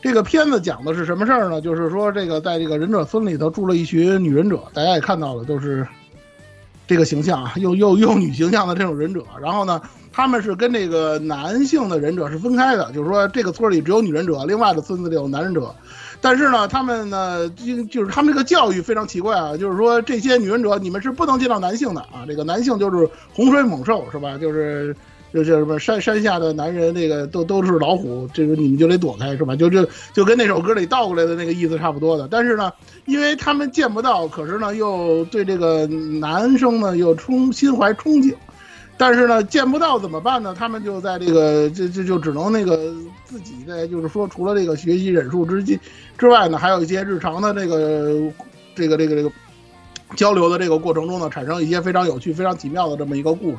[0.01, 1.59] 这个片子讲的是什么事儿呢？
[1.59, 5.85] 就是说，这个在这个忍者村里头住了一群女忍者，大家也看到了，都是
[6.87, 9.21] 这个形象啊，又又又女形象的这种忍者。
[9.41, 9.81] 然后呢，
[10.13, 15.75] 他们是跟这个男性的忍者是分开的，就是说这个村里只有女忍者，另外的村子里有男忍者。
[16.21, 24.37] 但是呢，他们呢，就就是他们这个教育非常奇怪啊，就是说这些女忍者你们是不能见到男性的啊，这个男性就是洪水猛兽是吧？
[24.37, 24.95] 就是
[25.33, 29.55] 就就什么山山下的男人，那个都都是老虎，这个你们就得躲开是吧？
[29.55, 32.27] 就就就跟那首歌里倒过来的那个意思差不多的。
[32.29, 32.71] 但是呢，
[33.05, 38.33] 因为他们见不到，可是呢又对这个男生呢又充心怀憧憬。
[38.97, 40.53] 但是呢，见不到怎么办呢？
[40.53, 45.79] 他们就在这个，这这就只能那个自己在，就是说，除了这个学习忍术之之
[46.17, 48.29] 之外呢，还有一些日常的这个
[48.75, 49.31] 这个这个这个
[50.17, 53.57] 交流的这个过程中呢，产生一些非常有趣、非常奇妙的这么一个故事。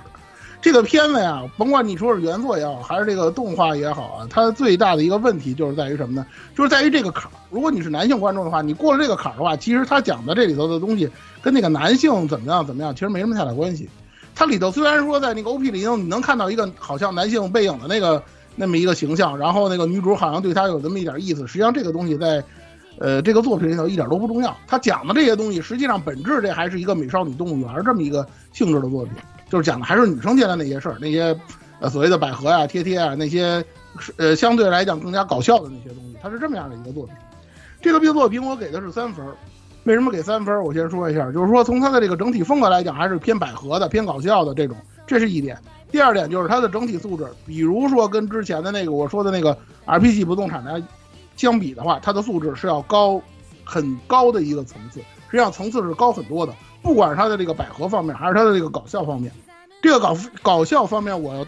[0.62, 6.26] 这个片子呀，甭管你说是原作也好，还是这个动画也好啊，它最大的一个问题就是在于什么呢？
[6.54, 7.34] 就是在于这个坎儿。
[7.50, 13.88] 如果你是男性观众的话，你过了这个坎儿的话，其实他讲的这里头的东西跟那个男性怎么样怎么样，其实没什么太大关系。
[14.34, 18.22] 它里头虽然说在那个 OP 里头你能看到一个好像男性背影的那个
[18.54, 22.42] 那么一个形象，然后那个女主好像对他有那么一点意思，实际上这个东西在，
[22.98, 24.54] 呃，这个作品里头一点都不重要。
[24.66, 29.14] 他讲的这些东西，实际上本质这还是一个美少女动物园这么一个性质的作品，
[29.50, 31.38] 就是讲的还是女生间的那些事儿，那些
[31.80, 33.62] 呃所谓的百合啊、贴贴啊那些，
[34.16, 37.14] 呃相对来讲更加搞笑的那些东西，它是这么样的一个作品。
[37.82, 39.34] 这个作品我给的是三分儿。
[39.84, 40.62] 为什么给三分？
[40.62, 44.76] 我先说一下，就是说从它的这个整体风格来讲，还是偏百合的、偏搞笑的这种，
[45.06, 45.58] 这是一点。
[45.90, 50.80] 第二点就是它的整体素质，比如说跟之前的那个我说的那个 RPG 不动产的
[51.34, 53.20] 相比的话，它的素质是要高
[53.64, 56.54] 很高的一个层次，实际上层次是高很多的。
[56.82, 59.32] 不管是它的这个百合方面，还是它的这个搞笑方面，
[59.82, 61.46] 这个搞搞笑方面，我要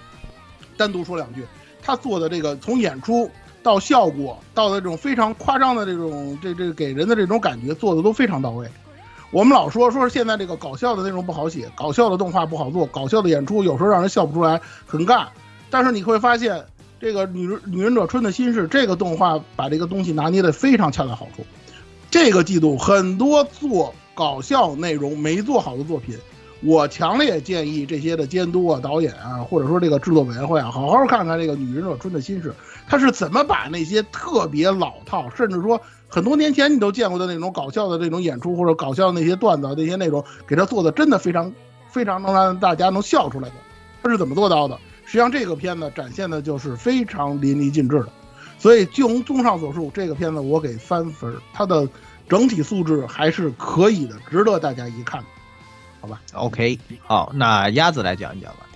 [0.76, 1.46] 单独说两句，
[1.82, 3.30] 他做的这个从演出。
[3.64, 8.66] 到效果，到的这种非常夸张的这种这这给人的这种感觉做的都非常到位。
[9.30, 15.26] 我们老说说现在这个搞笑的内容不好写，搞笑的动画不好做，搞笑的演出有时候让人笑不出来，很尬。
[15.70, 16.66] 但是你会发现，
[17.00, 21.46] 这个女女忍者春的心事这个动画把这个东西拿捏的非常恰到好处。
[22.10, 26.16] 这个季度很多做搞笑内容没做好的作品。
[26.64, 32.50] 我强烈建议这些的监督啊、导演啊，或者说这个制作委员会啊，好好看看这个《女忍者春的心事》，
[32.86, 41.52] 他是怎么把那些特别老套，甚至说很多年前你都见过的那种搞笑的这种演出或者搞笑的那些段子、那些内容，给他做的真的非常
[41.88, 43.54] 非常能让大家能笑出来的。
[44.00, 44.78] 他是怎么做到的？
[45.04, 48.08] 实际上这个片子展现的就是非常淋漓尽致的。
[48.56, 51.88] 所以就综上所述，这个片子我给三分儿，它的
[52.28, 55.22] 整体素质还是可以的，值得大家一看。
[56.00, 58.66] 好吧 OK，好，那鸭子来讲一讲吧。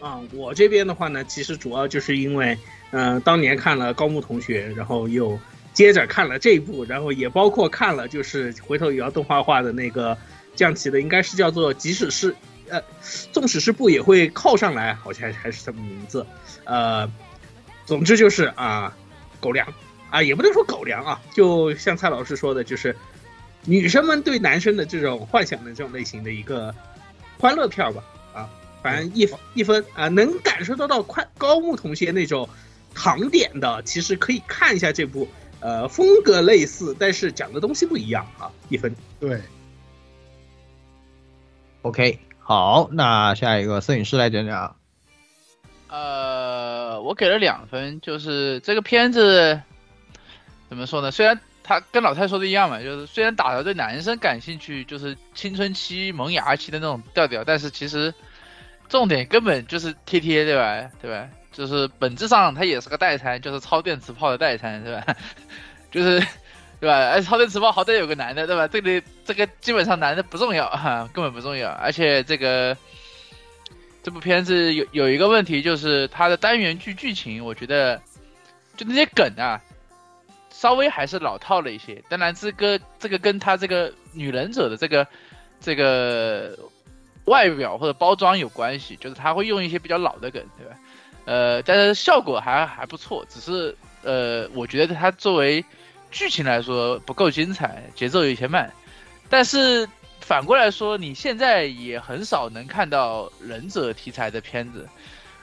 [0.00, 2.58] 啊，我这边的话呢，其实主要就是因为，
[2.90, 5.38] 嗯、当年看了高木同学，然后又
[5.72, 10.16] 接着看了这一部，然后也包括看了就是回头也要动画化的那个
[10.54, 12.34] 降旗的，应该是叫做即使是
[12.68, 12.82] 呃，
[13.30, 16.26] 纵使是不也会靠上来，好像还是什么名字，
[16.64, 17.08] 呃，
[17.84, 18.96] 总之就是啊，
[19.38, 19.66] 狗粮
[20.10, 22.96] 啊，也不能说狗粮啊，就像蔡老师说的，就是
[23.64, 26.74] 女生们对男生的这种幻想的这种类型的一个
[27.38, 28.02] 欢乐片吧，
[28.32, 28.48] 啊，
[28.82, 32.48] 反正一分一分啊，能感受得到快高木同学那种
[32.94, 35.28] 糖点的，其实可以看一下这部，
[35.60, 38.94] 呃，风格类似，但是讲的东西不一样啊，一分。
[39.18, 39.40] 对
[41.82, 44.76] ，OK，好，那下一个摄影师来讲讲。
[45.88, 49.60] 呃，我给了两分，就是这个片子
[50.68, 51.10] 怎么说呢？
[51.10, 58.12] 虽然他跟老太说的一样嘛，就是虽然打的对男生感兴趣，就是青春期萌芽期的那种调调，但是其实
[58.88, 60.90] 重点根本就是贴贴，对吧？
[61.00, 61.28] 对吧？
[61.52, 65.16] 就是本质上它也是个代餐，就是超电磁炮的代餐，对吧？
[65.90, 66.20] 就是
[66.80, 66.96] 对吧？
[67.10, 68.68] 哎，超电磁炮好歹有个男的，对吧？
[68.68, 72.76] 这里这个基本上男的不重要哈，根本不重要，而且这个。
[74.02, 78.00] 这部片子有有一个问题，就是它的单元剧剧情，我觉得
[78.76, 79.60] 就那些梗啊，
[80.58, 82.02] 稍微还是老套了一些。
[82.08, 85.06] 当然，这个这个跟他这个女忍者的这个
[85.60, 86.58] 这个
[87.26, 90.76] 外表或者包装有关系，就是他会用一些比较老的梗，对吧？
[91.26, 95.64] 呃，但是效果还还不错，只是呃，我觉得它作为
[96.10, 98.72] 剧情来说不够精彩，节奏有些慢，
[99.28, 99.86] 但是。
[100.18, 104.88] 反过来说，你现在也很少能看到忍者题材的片子，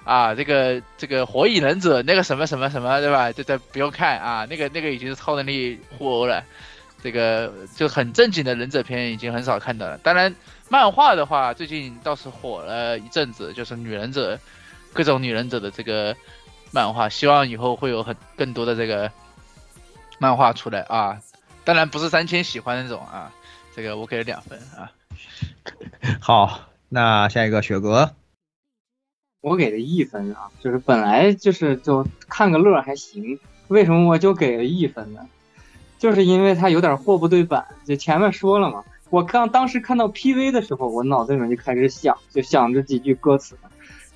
[0.03, 3.31] 啊，这个这个火影忍者那个什么什么什么，对吧？
[3.31, 6.43] 这这不用看啊，那个那个已经是超能力互殴了，
[7.01, 9.97] 这个就很正经的忍者片已经很少看到了。
[9.99, 10.35] 当然，
[10.69, 14.37] 漫画的话，最近倒是火了一阵子，就是女忍者，
[14.91, 16.15] 各种女忍者的这个
[16.71, 19.11] 漫画，希望以后会有很更多的这个
[20.19, 21.19] 漫画出来啊。
[21.63, 23.31] 当然不是三千喜欢那种啊。
[23.75, 24.91] 这个我给了两分啊。
[26.21, 28.13] 好，那下一个雪哥，
[29.43, 33.37] 我给了一分啊，就是本来就是就看个乐还行，
[33.67, 35.19] 为什么我就给了一分呢？
[35.99, 38.85] 就是因为它有点货不对版，就前面说了嘛。
[39.09, 43.57] 我刚当时看到 PV 的时候，我脑子里面就开始想，就想着几句歌词，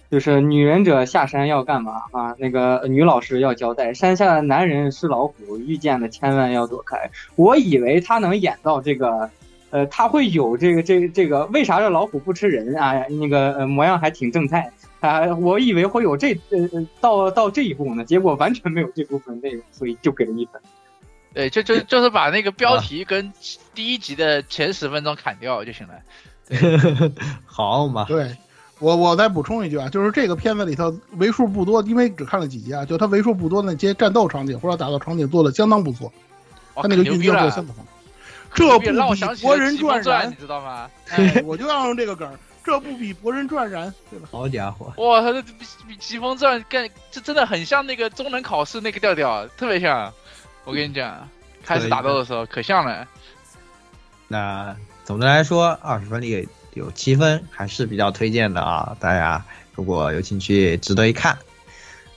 [0.10, 2.34] 就是女忍者下山要干嘛啊？
[2.40, 7.12] 那个女老师要交代，山下的男人是老虎，遇见的千万要躲开。
[7.36, 9.30] 我以为他能演到这个。
[9.70, 13.04] 呃，他会有这个这个这个，为啥这老虎不吃人啊？
[13.10, 20.62] 那个模样还挺正太啊，我以为会有这呃到到这一步呢，结果完全没有这部分内容，所以就给了一分。
[21.34, 23.32] 对，就就 就是把那个标题跟
[23.76, 25.94] 第一集的前十分钟砍掉就行了。
[27.46, 28.36] 好嘛，对
[28.80, 36.12] 我我再补充一句啊，就是这个片子里头为数不多，因为只看了几集啊，就它为数不多那些战斗场景或者打斗场景做的相当不错，
[36.76, 37.86] 它那个运镜做的相当好。
[38.54, 38.90] 这部比
[39.42, 40.90] 《博人传燃》，你知道吗？
[41.12, 42.28] 哎，我就要用这个梗，
[42.68, 44.28] 这不比《博人传燃》，对吧？
[44.30, 44.94] 好家伙！
[44.98, 45.54] 哇，他这比
[45.88, 50.14] 比《疾风传》更，这真的很像那个中能考试那个调调，特别像。
[50.66, 51.26] 我跟你讲，
[51.64, 53.08] 开始打斗的时候可像了。
[54.28, 58.98] 那总的来说，二十分里有七分，还是比较推荐的啊！
[59.00, 59.42] 大家
[59.74, 61.38] 如果有兴趣，值得一看。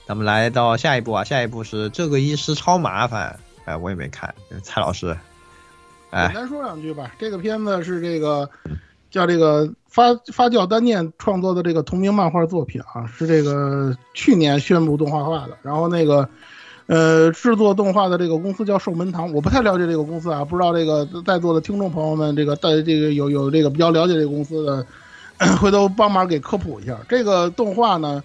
[0.05, 5.17] 咱们来到下一步啊，下一步是这个医师超麻烦，哎，我也没看，蔡老师。
[6.09, 8.49] 哎简单说两句吧，这个片子是这个
[9.09, 15.57] 叫这个发发酵单念创作的这个同名漫画作品啊，是这个去年宣布动画化的。
[15.61, 16.29] 然后那个
[16.87, 24.85] 呃制作动画的这个公司叫寿门堂，我不太了解这个公司啊，不知道这个在座的听众朋友们这个在这个有有这个比较了解这个公司的，
[25.57, 26.97] 回头帮忙给科普一下。
[27.09, 28.23] 这个动画呢，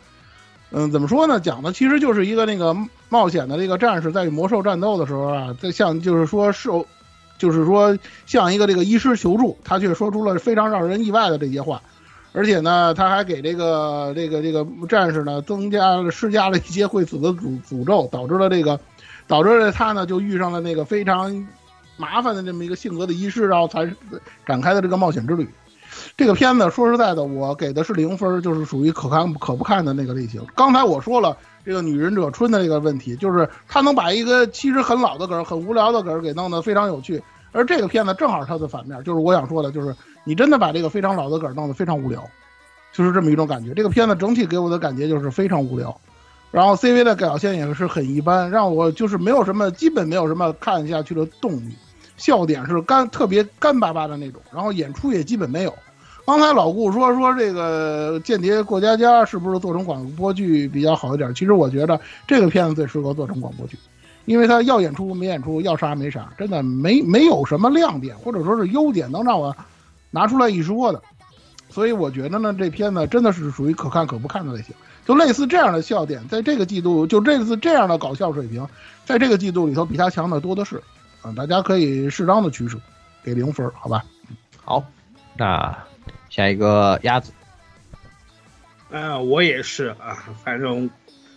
[0.71, 1.41] 嗯，怎么说呢？
[1.41, 2.77] 讲的其实就是一个那个
[3.09, 6.87] 冒险的这个战士在与魔兽战斗的时候啊，在像就是说受。
[7.39, 11.83] 就是说，向一个这个医师求助，他却说出了非常让人意外的这些话，
[12.33, 18.79] 而且呢，他还给这个这个这个战士呢增加了施加了一些会死的诅诅咒，导致了这个
[19.27, 21.47] 导致了他呢就遇上了那个非常
[21.97, 23.91] 麻烦的这么一个性格的医师，然后才
[24.47, 25.49] 展开的这个冒险之旅。
[26.17, 30.41] 这个片子说实在的，我给的是零分，就是属于可看可不看的那个类型。
[30.55, 31.37] 刚才我说了。
[31.67, 39.93] 这个女忍者春的这个问题，就是他能把一个其实很老的梗、很无聊的梗给弄得非常有趣，而这个片子正好是它的反面，就是我想说的，就是
[40.23, 42.23] 你真的把这个非常老的梗弄得非常无聊，
[42.93, 43.75] 就是这么一种感觉。
[43.75, 46.01] 这个片子整体给我的感觉就是非常无聊，
[46.53, 51.75] 然后 CV 的表现也是很一般，让我就是没有什么，基本没有什么看下去的动力。
[52.17, 55.75] 笑点是干特别干巴巴的那种，然后演出也基本没有。
[56.27, 61.33] 刚才老顾说说这个《间谍过家家》是不是做成广播剧比较好一点？
[61.33, 63.79] 其实我觉得这个片子最适合做成广播剧，
[64.25, 69.57] 因为它要演出没演出，要啥没啥，真的没没有什么亮点或者说是优点能让我
[70.11, 71.01] 拿出来一说的。
[71.69, 74.75] 所以我觉得呢，这片子真的是属于可看可不看的类型。
[75.07, 78.67] 就类似这样的笑点，在这个季度就类似这样的搞笑水平，
[79.05, 80.83] 在这个季度里头比他强的多的是。
[81.23, 82.79] 啊，大家可以适当的取舍，
[83.23, 84.05] 给零分，好吧？
[84.65, 84.83] 好，
[85.37, 85.77] 那
[86.37, 87.33] 下一个鸭子。
[88.91, 90.91] 嗯、我也是啊，反正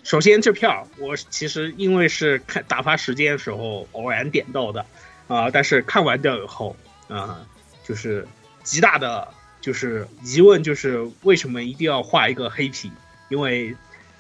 [0.04, 4.86] 首先这票我其实因为是看打发时间的时候偶然点到的
[5.30, 6.76] 啊，但是看完掉以后
[7.08, 7.40] 啊，
[7.86, 8.28] 就是
[8.62, 9.26] 极大的
[9.62, 12.92] 就是疑问，就是为什么一定要画一个黑皮？
[13.30, 13.74] 因为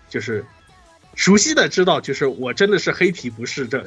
[0.08, 0.46] 就是
[1.14, 3.84] 熟悉的知道，就是我真的是黑皮不是这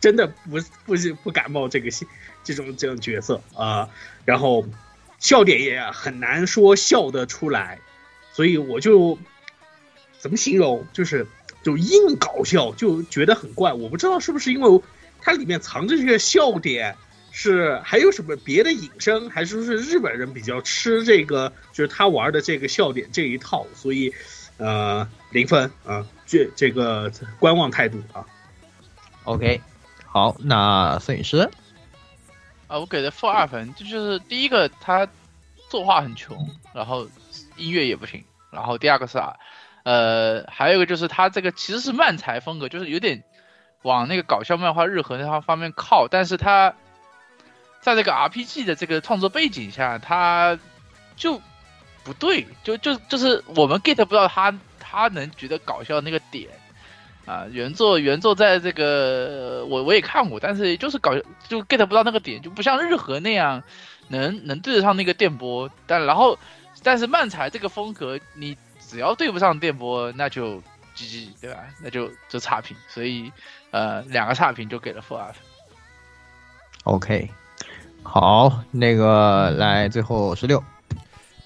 [0.00, 0.94] 真的不不
[1.24, 2.06] 不感冒这个戏
[2.44, 3.88] 这种这种角色啊、
[4.24, 4.64] 然后
[5.26, 7.80] 笑点也很难说笑得出来，
[8.32, 9.18] 所以我就
[10.20, 11.26] 怎么形容，就是
[11.64, 13.72] 就硬搞笑，就觉得很怪。
[13.72, 14.80] 我不知道是不是因为
[15.20, 16.96] 它里面藏着这个笑点，
[17.32, 24.14] 是还有什么别的引申，还是说是日本人比较吃这个，就是他玩的这个笑点这一套，所以
[24.58, 27.10] 呃零分啊，这这个
[27.40, 28.24] 观望态度啊。
[29.24, 29.60] OK，
[30.06, 31.50] 好，那摄影师，
[32.68, 35.06] 啊，我给的负二分，这就是第一个，他
[35.68, 36.36] 作画很穷，
[36.72, 37.06] 然后
[37.56, 39.36] 音乐也不行，然后第二个是啊，
[39.84, 43.22] 呃，还有一个就是他这个其实是漫才风格，就是有点
[43.82, 46.74] 往那个搞笑漫画日和那方方面靠，但是他
[47.80, 50.58] 在这个 RPG 的这个创作背景下，他
[51.16, 51.40] 就
[52.02, 56.48] 不对，就就就是我们 get 不到他他能觉得搞笑那个点。
[57.26, 61.12] 啊，原作原作在这个我我也看过，但是就是搞
[61.48, 63.62] 就 get 不到那个点，就不像日和那样
[64.08, 65.68] 能能对得上那个电波。
[65.86, 66.38] 但然后
[66.82, 70.62] 但是漫才这个风格，你只要对不上电波，那就
[70.96, 71.64] GG 对吧？
[71.82, 73.32] 那就就差评，所以
[73.72, 75.42] 呃两个差评就给了负二分。
[76.84, 77.28] OK，
[78.04, 80.62] 好，那个来最后十六，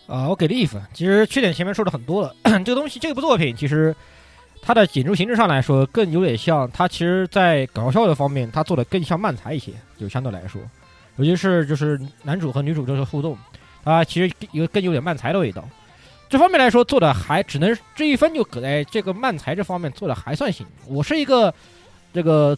[0.07, 0.83] 啊，我给了一分。
[0.93, 3.97] 其实缺点前面说的很多了， 这个东西这部作品其实
[4.63, 10.61] 它的演出形式上来说，更有点像它其实，在搞笑的方面，它做的更像漫才一些，就相对来说，
[11.17, 13.37] 尤其是就是男主和女主这个互动，
[13.83, 15.65] 啊，其实有更有点漫才的味道。
[16.29, 20.65] 这方面来说，做的还只能这一分就搁在这个漫才这方面做的还算行。
[20.87, 21.53] 我是一个
[22.13, 22.57] 这个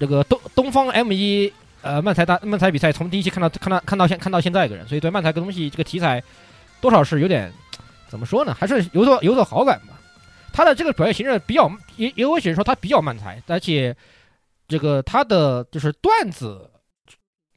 [0.00, 6.20] 这个东东方 M 一呃漫才大漫才比赛从第一期看到看到看到现看到现在一个人，所以对漫才这个东西这个题材
[6.80, 7.52] 多少是有点
[8.08, 9.93] 怎么说呢，还是有所有所好感吧。
[10.54, 13.94] 他的这个表现形式比较也也有显示说他比较慢才，而且
[14.68, 16.70] 这个他的就是段子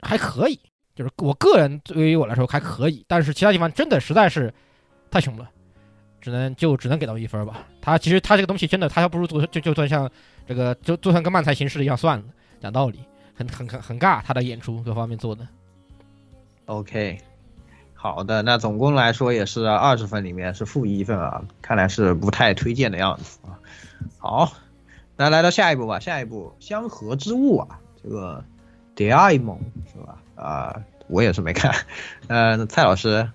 [0.01, 0.59] 还可以，
[0.95, 4.51] 就是我个人对于我来说还可以，但是其他地方真的实在是
[5.11, 5.47] 太穷了，
[6.19, 7.67] 只能就只能给到一分吧。
[7.79, 10.09] 他其实他这个东西真的，他还不如做就就算像
[10.47, 12.25] 这个就就算跟漫才形式一样算了，
[12.59, 12.99] 讲道理
[13.35, 15.47] 很很很很尬，他的演出各方面做的。
[16.65, 17.21] OK，
[17.99, 23.57] 好的，那总共来说也是二十分里面是负一分啊，看来是不太推荐的样子啊。
[24.19, 24.53] 好，
[25.15, 27.67] 那来到下一步吧，下一步香河之物啊，
[28.01, 28.43] 这个
[28.95, 30.17] d a i m o n 是吧？
[30.35, 31.73] 啊、我也是没看。
[32.27, 33.27] 呃，蔡老师，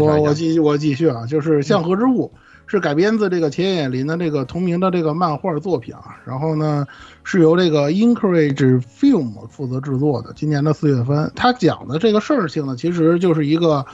[0.00, 2.32] 我我继我继续啊，就是《香河之物》
[2.66, 6.86] 是改编自这个田野林的这个同名的这个漫画作品啊，然后呢
[7.30, 11.30] 是由这个 Encourage Film 负责制作的，今年的四月份。
[11.36, 13.86] 他讲的这个事情呢，其实就是一个。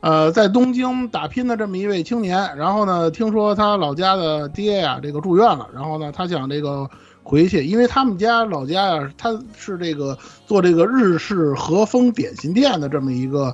[0.00, 6.88] 呃，在东京打拼的这么一位青年，然后呢，听说他老家的爹呀、这个住院了，然后呢，他想这个
[7.24, 10.16] 回去，因为他们家老家呀、他是这个
[10.46, 13.52] 做这个日式和风点心店的这么一个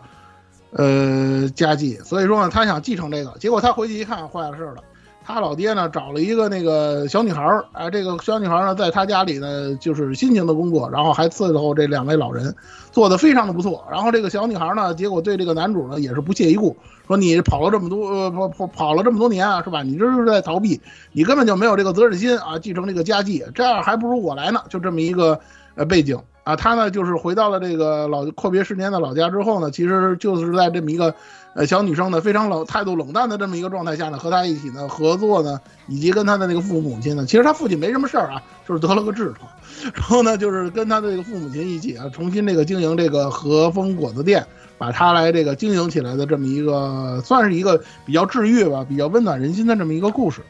[0.72, 4.84] 呃家计，所以说呢，他想继承这个，结果他回去一看，坏了事儿了。
[5.26, 12.54] 他老爹呢找了一个那个小女孩儿，哎，这个小女孩呢在他家里呢就是辛勤的工作，然后还伺候这两位老人，
[12.92, 13.82] 做的非常的不错。
[13.90, 19.82] 然后这个小女孩呢，结果对这个男主呢也是不屑一顾，说你跑了这么多呃跑跑跑了这么多年啊，是吧？
[19.82, 20.78] 你这是在逃避，
[21.12, 24.60] 你根本就没有这个责任心啊，继承这个家计，这样还不如我来呢。
[24.68, 25.40] 就这么一个
[25.74, 31.14] 呃背景啊，他呢就是回到了这个老阔别十年的老家之后呢，其实就是在这么一个
[31.54, 39.48] 呃小女生呢非常冷态度冷淡的这么一个状态下呢，和他一起呢合作呢，以及跟他的那个父母亲呢，其实他父亲没什么事儿啊，就是得了个痔疮，
[39.94, 44.46] 然后呢就是跟他的这个父母亲一起啊，重新这个经营这个和风果子店。
[44.76, 50.42] 把他来这个经营起来的这么一个，算是一个比较治愈吧、比较温暖人心的这么一个故事。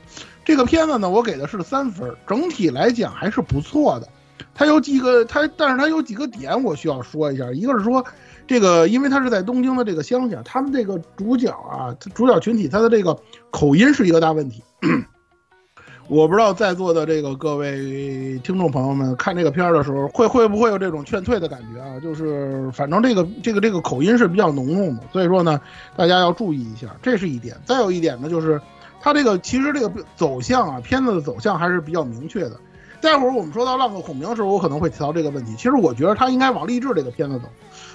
[0.46, 4.08] 这个片子呢，我给的是三分，整体来讲还是不错的。
[4.54, 8.04] 它有几个，它但是它有几个点我需要说一下，一个是说，
[8.46, 13.18] 这个因为它是在东京的这个乡下，他们这个主角啊，主角群体他的这个
[13.50, 14.62] 口音是一个大问题。
[16.06, 21.98] 我不知道在座的这个各位听众朋友们看这个片儿的时候，会会不会有这种劝退的感觉啊？
[21.98, 25.58] 就是反正这个这个这个口音是比较浓重的，所以说呢，
[25.96, 27.56] 大家要注意一下，这是一点。
[27.64, 28.60] 再有一点呢，就是
[29.00, 32.60] 它这个其实这个走向啊，片子的走向还是比较明确的。
[33.04, 35.54] 待会儿我们说到浪客孔明的时候，我可能会提到这个问题。
[35.54, 37.44] 其实我觉得他应该往励志这个片子走，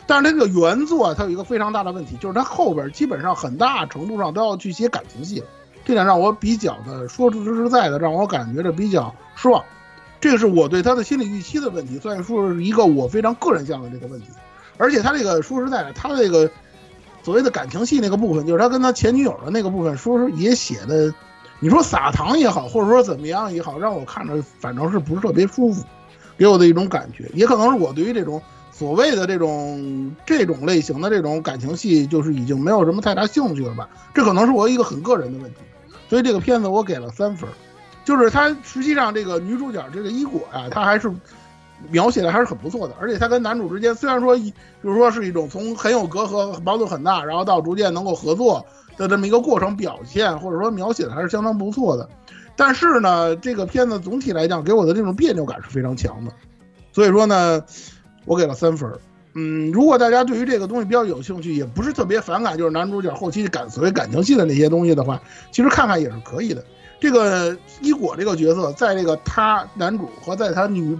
[0.07, 5.47] 但是他这个原作啊它有一个非常大的问题，就是它后边基本上很大程度上都要去写感情戏了。
[5.83, 9.63] 这点让我比较的说实实在的，让我感觉着比较失望。
[10.21, 14.27] 这个是我对他的心理预期的问题，算是一个我非常个人向的这个问题。
[14.77, 16.49] 而且他这个说实在的，他这个
[17.23, 21.13] 所谓的感情戏那个部分，就是他跟他前女友的那个部分，说是也写的，
[21.59, 25.83] 你说撒糖也好，或者说怎么样也好，让我看着反正是不是特别舒服，
[26.37, 27.29] 给我的一种感觉。
[27.33, 28.41] 也可能是我对于这种
[28.71, 33.89] 所谓的这种这种类型的这种感情戏，就是已经没有什么太大兴趣了吧？
[34.13, 35.57] 这可能是我一个很个人的问题。
[36.07, 37.47] 所以这个片子我给了三分，
[38.05, 41.13] 就是它实际上这个女主角这个伊果啊，她还是
[41.89, 48.65] 描写的还是很不错的，而且她跟男主之间虽然说就是说是一种从很有隔阂、矛盾很大，然后到逐渐能够合作
[48.99, 52.07] 的这么一个过程表现，或者说描写的还是相当不错的。
[52.55, 56.31] 但是呢，这个片子总体来讲给我的这种别扭感是非常强的，
[56.91, 57.63] 所以说呢，
[58.25, 58.91] 我给了三分。
[59.33, 65.21] 嗯，如果大家对于这个东西比较有兴趣，也不是特别反感，就是男主角后期感所谓感情戏的那些东西的话，
[65.51, 66.61] 其实看看也是可以的。
[66.99, 70.99] 这个伊果这个角色，在这个他男主和在他女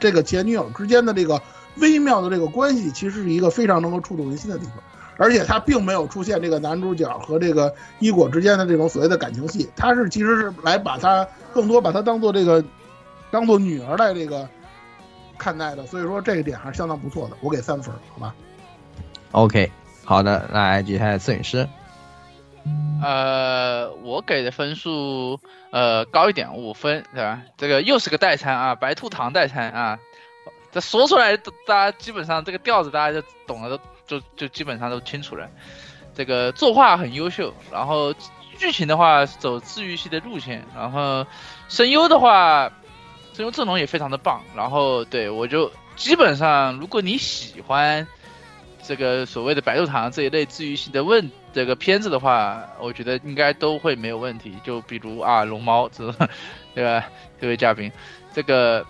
[0.00, 1.40] 这个前女友之间的这个
[1.76, 4.74] 微妙的这个关系，其实是一个非常能够触动人心的地方。
[5.18, 12.64] 而且他并没有出现这个男主角和这个伊果之间的这种所谓的感情戏，他是其实是来把他更多把他当做这个
[13.30, 14.48] 当做女儿来这个。
[15.40, 18.34] 看待的，所以说这一点还是相当不错的，我给三分，好吧
[19.30, 19.70] ？OK，
[20.04, 21.64] 好的，来接下来摄影师。
[23.00, 25.38] 呃，我给的分数
[25.70, 27.40] 呃高一点，五分，对吧？
[27.56, 30.00] 这个又是个代餐啊，白兔糖代餐啊，
[30.72, 35.48] 这说出来，大家基本上这个调子大家就懂了，都就就基本上都清楚了。
[36.16, 38.12] 这个作画很优秀，然后
[38.58, 41.24] 剧情的话走治愈系的路线，然后
[41.68, 42.72] 声优的话。
[43.34, 48.04] 声优阵容也非常的棒，然后对我就基本上，如果你喜欢
[48.82, 54.56] 这个所谓的白鹿堂这一类治愈系的问这个片子的话，我觉得应该都会没有问题。
[54.64, 56.12] 就比如啊，龙猫这
[56.74, 57.06] 对吧？
[57.40, 57.92] 这位嘉宾，
[58.34, 58.84] 这个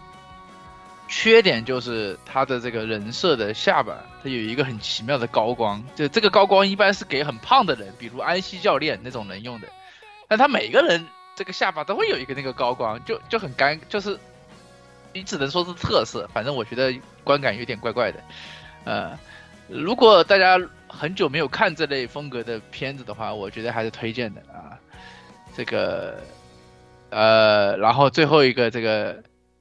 [1.09, 3.99] 缺点就是他的这个人设的下巴，
[4.29, 9.69] 有一个很奇妙的高光，就这个高光一般是给很胖的人，比如安西教练那种人用的，
[10.29, 14.19] 但他每个人这个下巴都会有一个那个高光，就就很干，就是。
[15.15, 18.23] 你只能说是特色，反正我觉得观感有点怪怪的。
[18.85, 19.19] 呃，
[19.67, 24.79] 如果大家很久没有看这类风格的片子的话，我觉得还是推荐的啊。
[25.57, 26.23] 这个，
[27.09, 29.15] 呃，然后最后一个这个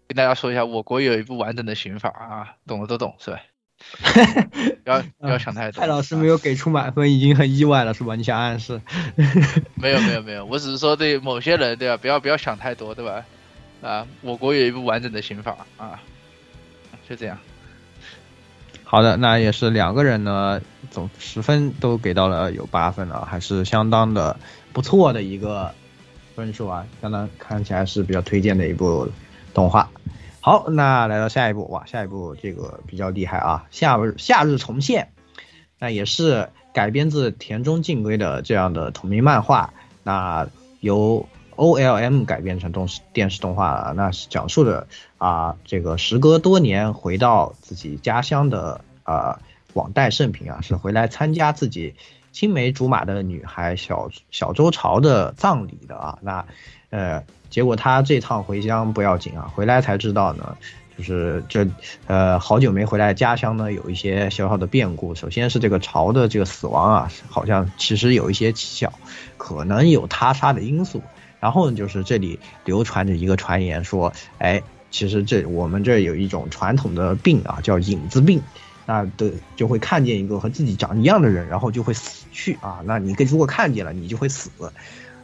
[0.05, 3.39] 跟大家说一下，我国有一部完整的刑法啊，懂的都懂是吧？
[4.83, 5.79] 不要 不要想太多。
[5.81, 8.15] 蔡老师没有给出满分，已经很意外了是吧？
[8.15, 8.81] 你想暗示？
[9.75, 11.97] 没有没有没有，我只是说对某些人对吧？
[11.97, 13.25] 不要不要想太多对吧？
[13.81, 16.01] 啊，我国有一部完整的刑法啊，
[17.07, 17.37] 就这样。
[18.83, 20.61] 好的，那也是两个人呢，
[20.91, 24.39] 总十分都给到了有八分了，还是相当的
[24.73, 25.73] 不错的一个
[26.35, 29.11] 分数啊，相当看起来是比较推荐的一部
[29.53, 29.89] 动画。
[30.47, 35.09] 好，那来到下一部，哇，下一部这个比较厉害啊，夏日夏日重现，
[35.77, 39.73] 那也是改编自田中敬规的这样的同名漫画，
[40.03, 40.47] 那
[40.79, 41.27] 由。
[41.59, 44.87] O L M 改编成动视电视动画了，那是讲述的
[45.17, 49.39] 啊，这个时隔多年回到自己家乡的啊
[49.73, 51.95] 网贷盛平啊，是回来参加自己
[52.31, 56.19] 青梅竹马的女孩小小周朝的葬礼的啊。
[56.21, 56.45] 那
[56.91, 60.57] 呃，结果他这趟回乡不要紧啊，回来才知道呢，
[60.97, 61.67] 就是这
[62.05, 65.15] 呃好久没回来家乡呢，有一些小小的变故。
[65.15, 68.91] 首先是这个朝的这个死亡啊，好像其实有一些蹊跷，
[69.37, 71.01] 可能有他杀的因素。
[71.39, 78.41] 然后呢，就是这里流传着一个传言，说，哎，其实这我们这有一种传统的病啊，叫影子病，
[78.87, 82.79] 那的就会看见一个和自己长一样的人，然后就会死去啊。
[82.85, 84.49] 那你跟如果看见了，你就会死，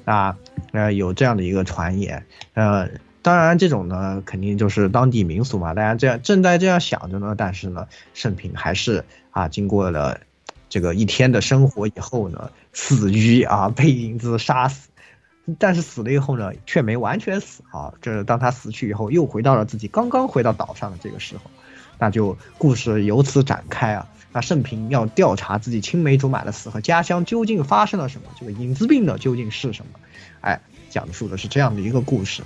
[0.05, 0.37] 啊，
[0.71, 2.89] 呃，有这样的一个传言，呃，
[3.21, 10.19] 当然这种呢，肯定就是当地民俗嘛，大家这样正在这样想着呢，但是呢，盛平还是啊，经过了
[10.69, 14.89] 这个一天的生活以后呢，死于啊被影子杀死。
[15.59, 17.93] 但是死了以后呢，却没完全死啊。
[18.01, 21.51] 这当他死去以后，又回到了自己刚刚回到岛上的这个时候，
[21.99, 24.07] 那就故事由此展开啊。
[24.33, 29.99] 那盛平要调查自己青梅竹马的死和家乡究竟发生了什么，这个影子病的究竟是什么？
[30.41, 30.59] 哎，
[30.89, 32.43] 讲述的是这样的一个故事。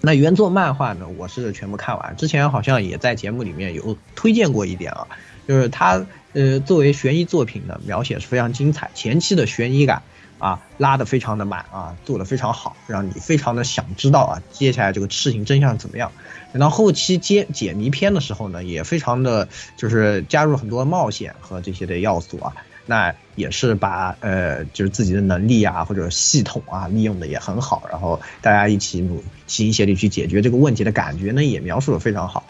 [0.00, 5.06] 那原作漫画呢，我是全部看完，之前好像也在节目里面有推荐过一点啊，
[5.48, 10.02] 就是它呃作为悬疑作品呢，描写是非常精彩，前期的悬疑感
[10.42, 16.10] 啊拉得非常的满啊，做得非常好，让你非常的想知道啊接下来这个事情真相怎么样。
[16.52, 22.52] 等到后期接解谜篇的时候呢，也非常的就是加入很多冒险和这些的要素啊，
[22.84, 32.44] 那也是把呃就是自己的能力啊或者系统啊利用的也很好，然后大家一起努齐心协力去解决这个问题的感觉呢也描述的非常好。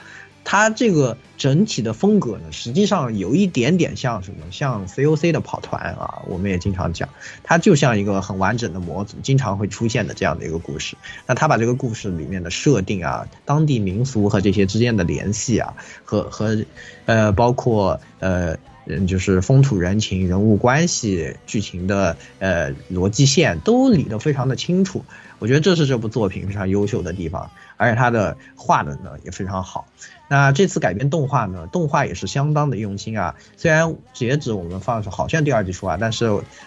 [0.44, 7.08] 它这个整体的风格呢，实际上有一点点像什么，像 COC 的跑团啊，我们也经常讲，
[7.42, 10.96] 它就像一个很完整的模组，经常会出现的这样的一个故事。
[11.26, 15.74] 那他把这个故事里面的设定啊，当地民俗和这些之间的联系啊，
[16.04, 16.64] 和和
[17.06, 18.56] 呃，包括呃。
[18.84, 25.04] 嗯，就是风土人情、人物关系、剧情的呃逻辑线都理得非常的清楚，
[25.38, 29.86] 我觉得这是这部作品非常优秀的地方，而且他的画的呢也非常好。
[30.32, 33.34] 那这次改编动画呢，动画也是相当的用心啊。
[33.58, 36.24] 虽然截止我们放的时候好像第二季出啊，但是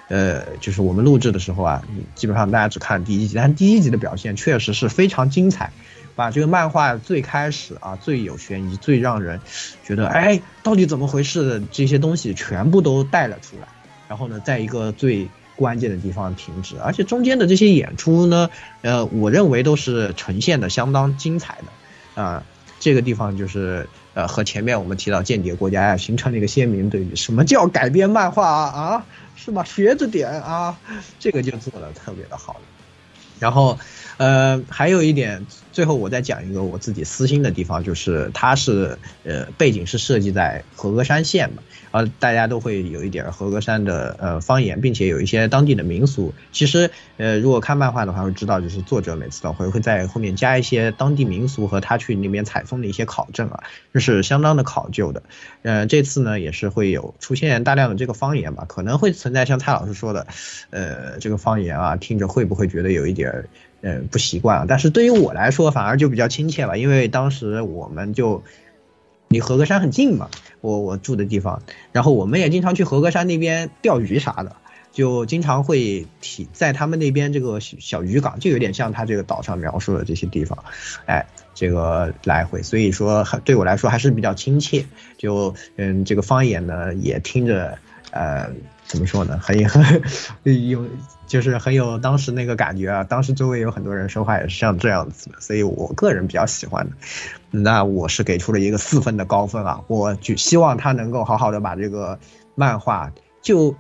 [0.08, 1.82] 呃，就是我们录制的时候啊，
[2.14, 5.72] 基本上大家只看第一集，但第一集的表现确实是非常精彩。
[6.16, 9.42] 把这个漫画最开始啊最有悬疑、最让人
[9.84, 13.68] 觉得哎到底怎么回事的这些东西全部都带了出来，
[14.08, 18.48] 然后呢，在一个最关键的地方停止，而且中间的这些演出呢，
[18.84, 21.58] 呃，我认为都是呈现的相当精彩
[22.16, 22.44] 的，啊，
[22.86, 27.16] 这个地方就是呃和前面我们提到间谍国家呀形成了一个鲜明对比。
[27.16, 28.80] 什么叫改编漫画啊？
[28.80, 29.06] 啊，
[29.36, 29.64] 是吧？
[29.64, 30.78] 学着点啊，
[31.18, 32.62] 这个就做的特别的好。
[33.40, 33.80] 然后，
[34.18, 35.44] 呃，还有一点。
[35.72, 41.64] 最后我再讲一个我自己私心的地方，就是它是呃背景是设计在和歌山县嘛，
[41.96, 46.34] 呃大家都会有一点和歌山的呃方言，并且有一些当地的民俗。
[46.52, 55.24] 其实呃如果看漫画的话会知道，就是作者每次都会会在后面加一些当地民俗和他去那边采风的一些考证啊，这是相当的考究的。
[55.62, 60.28] 呃这次呢也是会有出现大量的这个方言吧，可能会存在像蔡老师说的，
[60.72, 63.46] 呃这个方言啊听着会不会觉得有一点。
[63.82, 68.44] 嗯，不习惯啊，但是对于我来说反而就比较亲切吧，因为当时我们就
[69.28, 70.30] 离合歌山很近嘛，
[70.62, 71.62] 我我住的地方，
[71.92, 74.56] 然后我们也经常去合歌山那边钓鱼啥的，
[74.92, 80.64] 就经常会提在他们那边这个小渔港，就有点像他这个岛上描述的这些地方，
[81.06, 84.86] 哎，这个来回，所以说对我来说还是比较亲切，
[85.18, 87.78] 就嗯，这个方言呢也听着，
[88.12, 88.50] 呃。
[88.88, 89.40] 怎么说呢？
[89.42, 89.84] 很很
[90.70, 90.86] 有，
[91.26, 93.04] 就是很有当时那个感觉啊。
[93.04, 96.96] 当时周围有很多人说话也是像这样子的，所以我个人比较喜欢的。
[97.50, 99.82] 那我是给出了一个四分的高分啊！
[99.88, 102.20] 我就希望他能够好好的把这个
[102.54, 103.12] 漫画
[103.42, 103.76] 就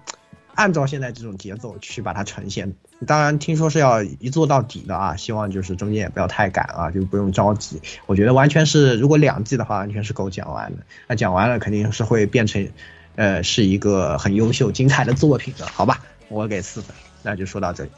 [0.55, 2.73] 按照现在这种节奏去把它呈现。
[3.05, 7.79] 当然听说是要一做到底的啊，希望就是中间也不要太赶啊，就不用着急。
[8.07, 10.83] 我觉得完全是如果两季的话，完全是够讲完的。
[11.07, 12.67] 那讲完了肯定是会变成。
[13.15, 16.01] 呃，是一个很优秀、精彩的作品的，好吧？
[16.27, 17.91] 我给四分，那就说到这里。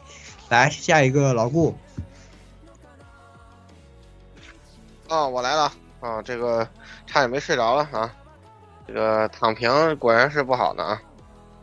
[0.50, 1.76] 来下一个老顾。
[5.10, 6.22] 哦，我来了啊！
[6.22, 6.68] 这个
[7.06, 8.14] 差点没睡着了啊！
[8.86, 11.02] 这个躺平果然是不好的啊！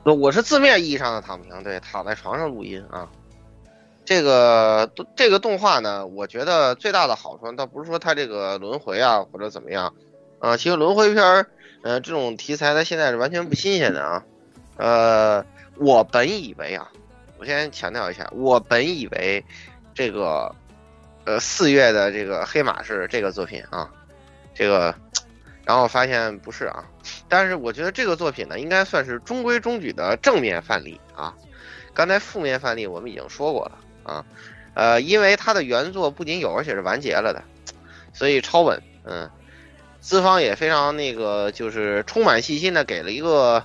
[0.04, 3.08] 我是字面意义上的躺平，对，躺在床上录音啊。
[4.04, 9.94] 这个这个动画呢，我觉得最大的好处倒不是说它这个轮回啊或者怎么样
[10.40, 11.46] 啊，其实轮回片儿。
[11.84, 14.24] 呃，这种题材它现在是完全不新鲜的啊。
[14.78, 15.44] 呃，
[15.76, 16.90] 我本以为啊，
[17.36, 19.44] 我先强调一下，我本以为
[19.92, 20.50] 这个
[21.26, 23.90] 呃四月的这个黑马是这个作品啊，
[24.54, 24.94] 这个，
[25.66, 26.82] 然后发现不是啊。
[27.28, 31.34] 但是我觉得这个作品呢，应该算是中规中矩的正面范例啊。
[31.92, 34.24] 刚才负面范例我们已经说过了啊。
[34.72, 37.44] 呃，因为它的原作不仅有，而且是完结了的，
[38.14, 39.30] 所以超稳，嗯。
[40.04, 43.64] 资方也非常那个，就是充满信心的给了一个，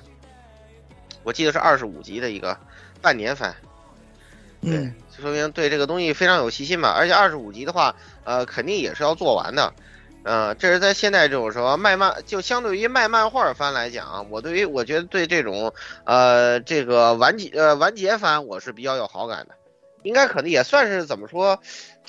[1.24, 2.57] 我记得是二十五集的一个
[3.02, 3.53] 半年番，
[4.61, 6.94] 嗯，说明对这个东西非常有信心吧。
[6.98, 7.94] 而且二十五集的话，
[8.24, 9.74] 呃，肯定也是要做完的，
[10.24, 15.74] 呃，这是在现在这种时候卖漫，就相对于卖漫画番来讲，我对于我觉得对这种
[16.06, 19.56] 呃这个完结呃完结番我是比较有好感的，
[20.03, 21.60] 应该可能也算是怎么说。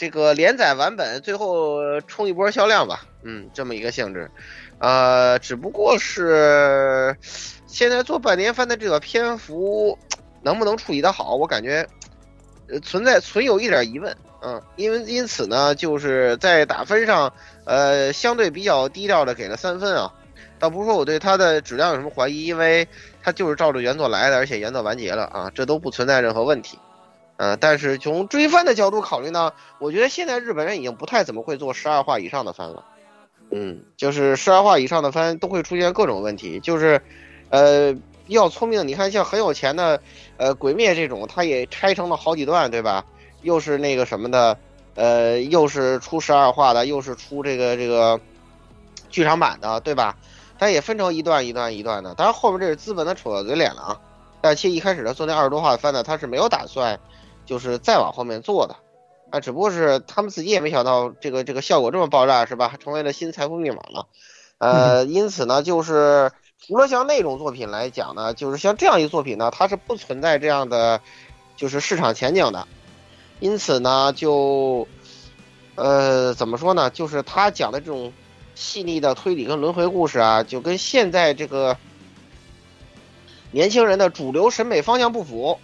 [0.00, 4.30] 这个连载完本最后冲一波销量吧，嗯，这么一个性质，
[4.78, 7.14] 呃，只不过是
[7.66, 9.98] 现在做半年番的这个篇幅
[10.40, 11.86] 能不能处理的好，我感觉
[12.82, 17.30] 存在存有一点疑问，嗯，因为因此呢，就是在打分上，
[17.66, 20.10] 呃，相对比较低调的给了三分啊，
[20.58, 22.88] 倒不是说我对它的质量有什么怀疑，因为
[23.22, 26.78] 它就是照着原作来的，而且原作完结了啊，这都不存在任何问题。
[27.40, 32.84] 呃，但是从追番的角度考虑呢，我觉得现在日本人已经不太怎么会做十二话以上的番了。
[33.50, 37.00] 嗯，就是十二话以上的番都会出现各种问题，就是，
[37.48, 37.94] 呃，
[38.26, 40.02] 比较聪明的，你看像很有钱的，
[40.36, 43.06] 呃，鬼灭这种，它也拆成了好几段，对吧？
[43.40, 44.58] 又是那个什么的，
[44.94, 48.20] 呃，又是出十二话的，又是出这个这个
[49.08, 50.14] 剧场版的，对吧？
[50.58, 52.14] 它也分成一段一段一段的。
[52.16, 54.00] 当然后面这是资本的丑恶嘴脸了啊。
[54.42, 56.98] 但其实一开始他做那二十多话的番呢，他是没有打算
[57.50, 58.76] 就是再往后面做的，
[59.30, 62.76] 啊，只不过是他们自己也没想到这个这个效果这么爆炸，是吧？
[62.78, 64.06] 成为了新财富密码了。
[64.58, 66.30] 呃，因此呢，就是
[66.64, 71.00] 除了像那种作品来讲呢，就是像这样一个作品呢，它是不存在这样的
[71.56, 72.68] 就是市场前景的。
[73.40, 74.86] 因此呢，就
[75.74, 76.88] 呃怎么说呢？
[76.90, 78.12] 就是他讲的这种
[78.54, 81.76] 细腻的推理跟轮回故事啊，就跟现在这个
[83.50, 85.58] 年轻人的主流审美方向不符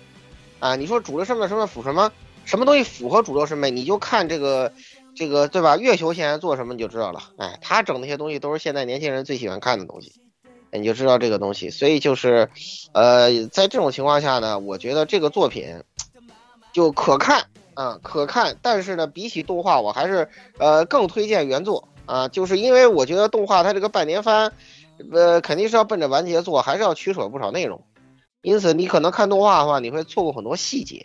[0.58, 0.76] 啊。
[0.76, 2.12] 你说主流审美什么符什么？
[2.44, 3.72] 什么东西符合主流审美？
[3.72, 4.72] 你就看这个
[5.16, 5.76] 这个对吧？
[5.76, 7.20] 月球现在做什么你就知道了。
[7.38, 10.12] 哎，他整那些东西都是现在年轻人最喜欢看的东西，
[10.70, 11.70] 你就知道这个东西。
[11.70, 12.48] 所以就是，
[12.92, 15.82] 呃，在这种情况下呢，我觉得这个作品
[16.72, 18.56] 就可看啊，可看。
[18.62, 20.28] 但是呢，比起动画，我还是
[20.58, 24.52] 呃更推荐原作啊，就是因为我觉得动画它这个半年番，
[25.10, 27.82] 呃，肯定是要奔着完结做，还是要取舍不少内容。
[28.46, 31.04] 因此，你可能看动画的话，你会错过很多细节。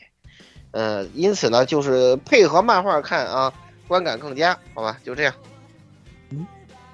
[0.70, 3.52] 呃，因此呢，就是配合漫画看啊，
[3.88, 5.00] 观感更佳，好吧？
[5.04, 5.34] 就这样。
[6.30, 6.46] 嗯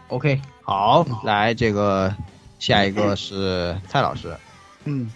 [0.08, 2.16] OK，好， 来这个
[2.60, 4.34] 下一个是 蔡老师，
[4.86, 5.12] 嗯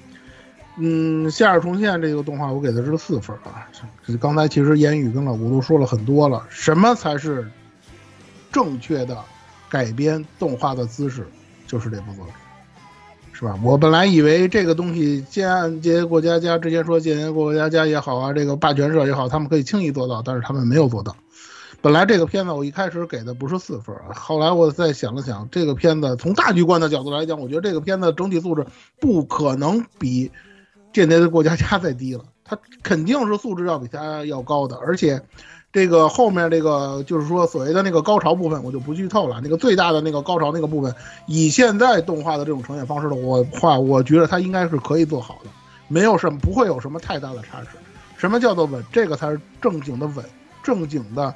[0.75, 3.65] 嗯，《夏日重现》这个动画我给的是四分啊。
[4.05, 7.49] 这刚才其实言语跟老吴都说了很多了，什么才是
[8.51, 9.17] 正确的
[9.69, 11.25] 改编动画的姿势？
[11.65, 12.33] 就是这部作品，
[13.41, 13.57] 是吧？
[13.63, 21.15] 我本来以为这个东西，间谍过家家之前说间谍过家家也好啊，这个霸权社也好，他们可以轻易做到，但是他们没有做到。
[21.81, 28.63] 本来这个片子我一开始给的不是四分，后来我再想了想，这个片子从大局观的角度来讲，我觉得这个片子整体素质
[28.99, 30.27] 不可能比
[30.93, 35.19] 《间谍的过家家》再低了，它肯定是素质要比它要高的，而且
[35.73, 39.39] 这个后面这个就是说所谓的那个高潮部分，我就不剧透了。
[39.41, 40.93] 那个最大的那个高潮那个部分，
[41.27, 45.49] 以现在动画的这种呈现方式的我话，我觉得它应该是可以做好的，
[45.87, 47.69] 没有什么不会有什么太大的差池。
[48.17, 48.83] 什么叫做稳？
[48.91, 50.25] 这个才是正经的稳，
[50.63, 51.33] 正经的。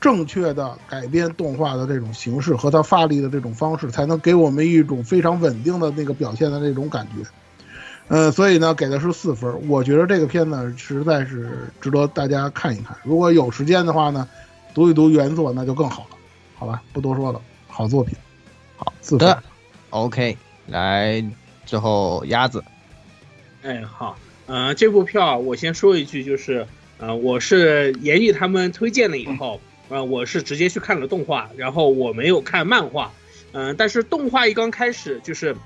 [0.00, 7.22] 正确的改编动画的这种形式和它发力的这种方式，才能给我们一种非常稳定的那个表现的那种感觉。
[8.10, 9.68] 呃，所以呢，给的是四分。
[9.68, 12.96] 我觉得这个片子，实在是值得大家看一看。
[13.04, 14.28] 如果有时间的话呢，
[14.74, 16.16] 读一读原作那就更好了。
[16.56, 18.16] 好吧，不多说了，好作品。
[18.76, 19.36] 好四分。
[19.90, 21.24] OK，来
[21.64, 22.64] 之后鸭子，
[23.62, 26.66] 哎，好，呃，这部票我先说一句，就是
[26.98, 33.12] 呃，我是言语他们推荐了以后，呃，我是直接去看了动画，然后我没有看漫画，
[33.52, 35.56] 嗯、但是动画一刚开始就是。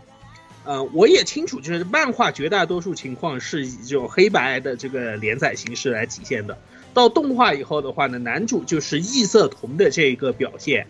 [0.65, 6.59] 呃，我也清楚，就是漫画绝大多数情况是以这种黑白的这个连载形式来体现的。
[6.93, 10.87] 到动画以后的话呢，男主就是异色瞳的这个表现，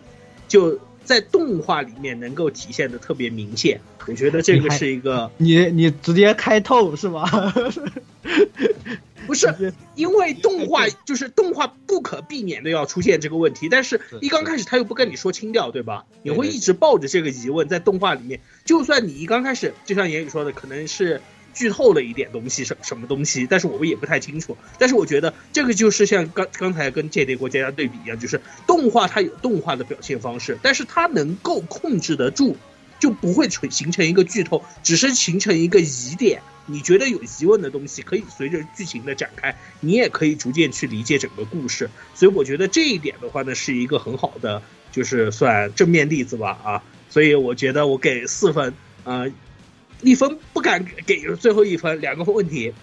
[0.47, 3.81] 就在动画里面能够体现的特别明显。
[4.07, 7.27] 我觉得这个是一个，你你直接开透是吗？
[9.25, 16.05] 不是因为动画就是动画不可避免的要出现这个问题，但是一刚开始他又不跟你说清掉，对吧？
[16.23, 21.21] 你会一直抱着这个疑问在动画里面，就算你一刚开始就像言语说的，可能是
[21.53, 24.57] 剧透了一点东西，什什么东西，但是我们也不太清楚。
[24.77, 32.57] 但是我觉得这个就是像刚刚才跟《间谍国家家》对比一样，就是动画它有动画的表现方式，但是它能够控制得住，
[32.99, 36.41] 就不会成形成一个剧透，只是形成一个疑点。
[36.67, 41.89] 你觉得有疑问的东西，可以随着剧情的展开，你也可以逐渐去理解整个故事。
[42.15, 46.83] 所以我觉得这一点的话呢，是一个很好的，就是算正面例子吧啊。
[47.09, 48.73] 所以我觉得我给四分，
[49.03, 49.31] 呃，
[50.01, 52.73] 一分不敢给最后一分，两个问题。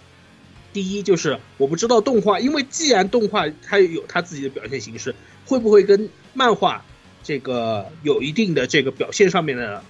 [0.73, 5.15] 第一就是我不知道动画，因为既然动画它有它自己的表现形式，
[5.45, 6.85] 会不会跟漫画
[7.25, 9.85] 这个有一定的这个表现上面的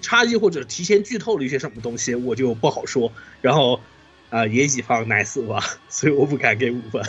[0.00, 3.12] 差异，或者提前剧透了一些什么东西，我就不好说。
[3.40, 3.80] 然后，
[4.30, 7.02] 啊、也以放奶死吧， 所以我不敢给五分。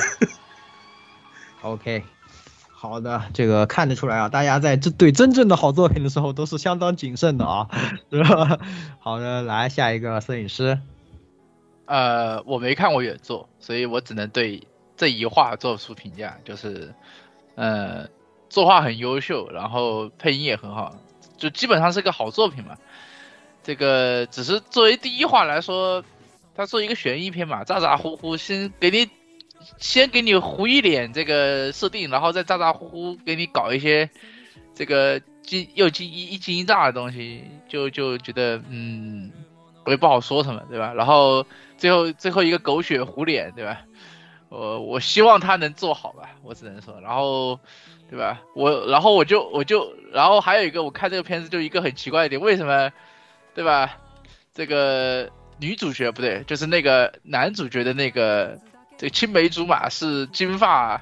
[1.61, 2.03] OK，
[2.71, 7.67] 好的，这个看得出来啊，大家在这对真正的好作品的时候都是相当谨慎的啊，
[8.09, 8.59] 是吧？
[8.99, 10.79] 好的，来下一个摄影师，
[11.85, 16.93] 呃，我没看过原作，所以我只能对这一话做出评价，就是
[17.55, 18.07] 呃
[18.49, 20.95] 作画很优秀，然后配音也很好，
[21.39, 22.77] 就基本上是个好作品嘛。
[23.63, 26.03] 这个只是作为第一话来说，
[26.55, 29.09] 它作为一个悬疑片嘛，咋咋呼呼先给你
[29.77, 34.09] 先给你糊一脸这个设定，然后再咋咋呼呼给你搞一些
[34.73, 39.31] 这个惊又惊一一惊一乍的东西，就就觉得嗯，
[39.85, 40.93] 我也不好说什么，对吧？
[40.93, 41.45] 然后
[41.77, 43.81] 最后最后一个狗血糊脸，对吧？
[44.47, 47.59] 我我希望他能做好吧，我只能说，然后
[48.09, 48.41] 对吧？
[48.55, 52.91] 我然后我就我就然后还有一个，我看这个片子就一个很奇怪的点，为什么
[53.53, 53.97] 对吧？
[54.53, 55.29] 这个
[55.59, 58.57] 女主角不对，就是那个男主角的那个
[58.97, 61.01] 这个青梅竹马是金发，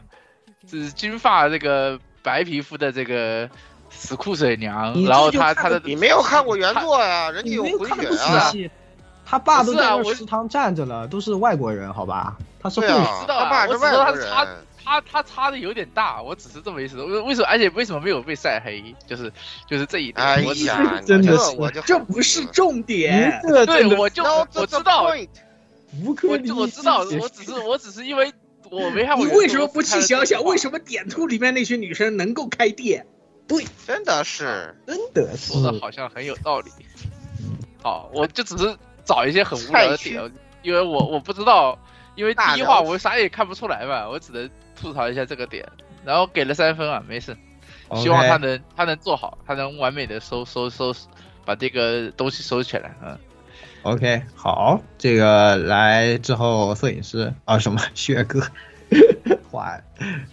[0.69, 3.49] 是金发这个白皮肤的这个
[3.89, 8.51] 死酷水娘，然后他他的你没有看过原作呀，人家有回血啊。
[9.25, 12.37] 他爸都在食堂站着了，都是外国人，好吧？
[12.61, 14.27] 他是会对啊，知道啊他爸是外国人。
[14.83, 17.01] 他他差的有点大，我只是这么意思。
[17.03, 17.47] 为为什么？
[17.47, 18.95] 而且为什么没有被晒黑？
[19.05, 19.31] 就是
[19.67, 20.25] 就是这一点。
[20.25, 23.41] 哎呀，真的是这我就这不是重点。
[23.65, 24.23] 对，我就
[24.53, 25.11] 我知道
[26.03, 28.33] 无可理我我知道，我只是我只是因为
[28.69, 29.33] 我没看过你。
[29.33, 33.07] 为什么不去想想，为什么点兔里面那些女生能够开店？
[33.47, 36.69] 对真的是，真的是说的好像很有道理？
[37.81, 40.31] 好，我就只是找一些很无聊的点，
[40.63, 41.79] 因为我我不知道，
[42.15, 44.49] 因为第一话我啥也看不出来嘛，我只能
[44.79, 45.65] 吐槽一下这个点，
[46.05, 47.35] 然后给了三分啊，没事，
[47.95, 50.93] 希望他能他能做好，他能完美的收收收
[51.43, 53.17] 把这个东西收起来啊。
[53.83, 58.41] OK，好，这个来之后摄影师啊，什么薛哥
[59.51, 59.81] 坏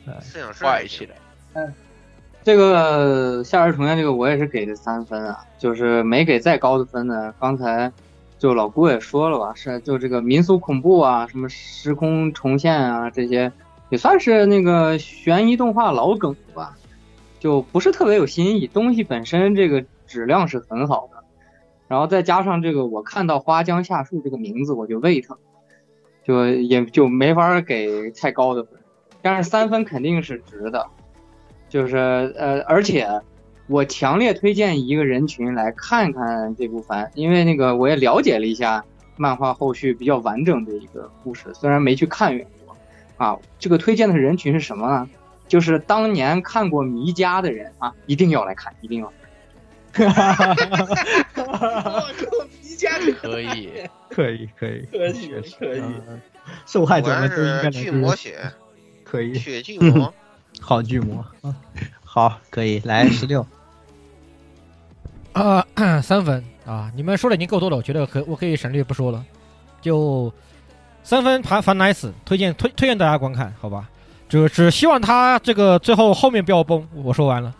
[0.06, 1.16] 了，摄影师怪起来。
[2.42, 7.32] 这个《夏日重现》这个我也是给的三分啊，就是没给再高的分呢。
[7.40, 7.90] 刚才
[8.38, 13.50] 就老顾也说了吧，是就这个民俗恐怖啊，什么时空重现啊，这些
[13.90, 16.76] 也算是那个悬疑动画老梗吧，
[17.38, 18.66] 就不是特别有新意。
[18.66, 21.22] 东西本身这个质量是很好的，
[21.86, 25.36] 然后再加上这个我看到花江夏树这个名字我就胃疼，
[26.24, 28.80] 就也就没法给太高的分，
[29.22, 30.86] 但是三分肯定是值的。
[31.68, 31.96] 就是
[32.36, 33.08] 呃，而且
[33.66, 38.84] 我强烈推荐一个人群来看看这部番，因为那个我也了解了一下
[39.16, 42.46] 漫画后续比较完整的一个故事，虽然没去看原
[43.24, 43.38] 啊。
[43.58, 45.08] 这个推荐的人群是什么呢？
[45.46, 49.12] 就是当年看过《迷家》的人啊，一定要来看，一定要。
[49.96, 50.04] 我
[51.36, 56.20] 靠，迷家里可以，可以可以可以确实可以嗯
[56.66, 58.38] 受害者们都应该是巨能魔血，
[59.04, 60.12] 可以血巨 魔。
[60.60, 61.54] 好巨魔，嗯
[62.04, 63.46] 好可以来十六，
[65.32, 65.66] 啊、
[66.00, 66.90] 三分啊！
[66.96, 69.24] 你们说的已经够多了，我觉得可我可以省略不说了，
[69.82, 70.32] 就
[71.04, 73.90] 三分盘凡 nice，推荐推推荐大家观看，好吧？
[74.26, 76.88] 就只希望他这个最后后面不要崩。
[76.94, 77.54] 我说完了，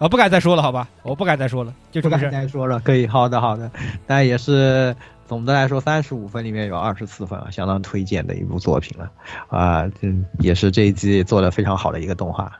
[0.00, 0.88] 啊，不敢再说了，好吧？
[1.04, 2.28] 我不敢再说了，就这不敢。
[2.28, 3.70] 再说了，可以，好的好的，
[4.04, 4.96] 但也是
[5.28, 9.12] 总的来说，三十五分里面有二十四分啊，相当推荐的一部作品了
[9.48, 12.52] 啊，嗯，也是这一季做的非常好的一个动画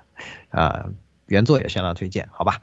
[0.51, 0.87] 啊，
[1.27, 2.59] 原作也相当推荐，好吧？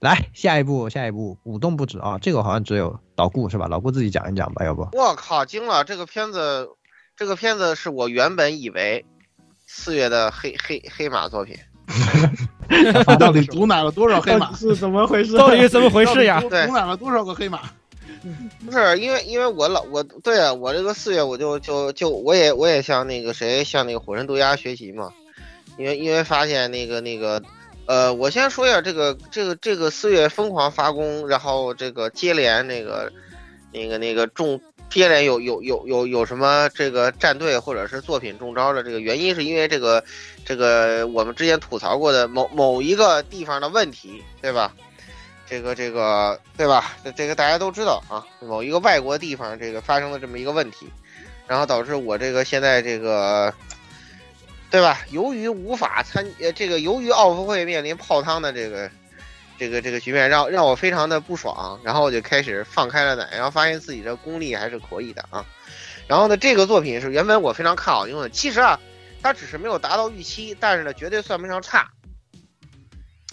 [0.00, 3.68] 来下一步，下一步舞动不止啊，这个好像只有老顾是吧？
[3.68, 4.88] 老顾自己讲一讲吧，要不？
[4.98, 5.84] 我靠，惊了！
[5.84, 6.68] 这个片子，
[7.16, 9.04] 这个片子是我原本以为
[9.66, 11.56] 四月的黑黑黑马作品，
[13.18, 14.52] 到底毒奶了多少黑马？
[14.56, 16.40] 是怎么回事到底是怎么回事呀？
[16.40, 17.60] 毒对毒奶了多少个黑马？
[18.64, 25.12] 不是因为因为我老我对啊，我这个四月我就就就我也我也向那个谁向那个火神渡鸦学习嘛，
[25.76, 27.42] 因为因为发现那个那个
[27.86, 33.12] 呃，我先说一下这个这个这个四月疯狂发功，然后这个接连那个
[33.72, 34.60] 那个那个中
[34.92, 40.04] 接连有有有有有什么这个战队或者是作品中招的这个原因，是因为这个
[40.44, 44.74] 这个我们之前吐槽过的某某一个地方的问题，对吧？
[45.48, 46.96] 这个这个对吧？
[47.04, 50.86] 这这个大家都知道啊，某一个外国地方这个发生了这么一个问题，
[51.46, 53.52] 然后导致我这个现在这个，
[54.70, 55.00] 对吧？
[55.10, 58.90] 由于无法参呃这个由于奥运会面临泡汤的这个
[59.62, 65.46] 这个这个局面，让让我非常的不爽，然后我就开始放开了奶，然后发现自己的功力还是可以的啊。
[66.08, 68.80] 然后呢，这个作品是原本我非常看好用的，其实啊，
[69.22, 71.88] 它只是没有达到预期，但是呢，绝对算不上差。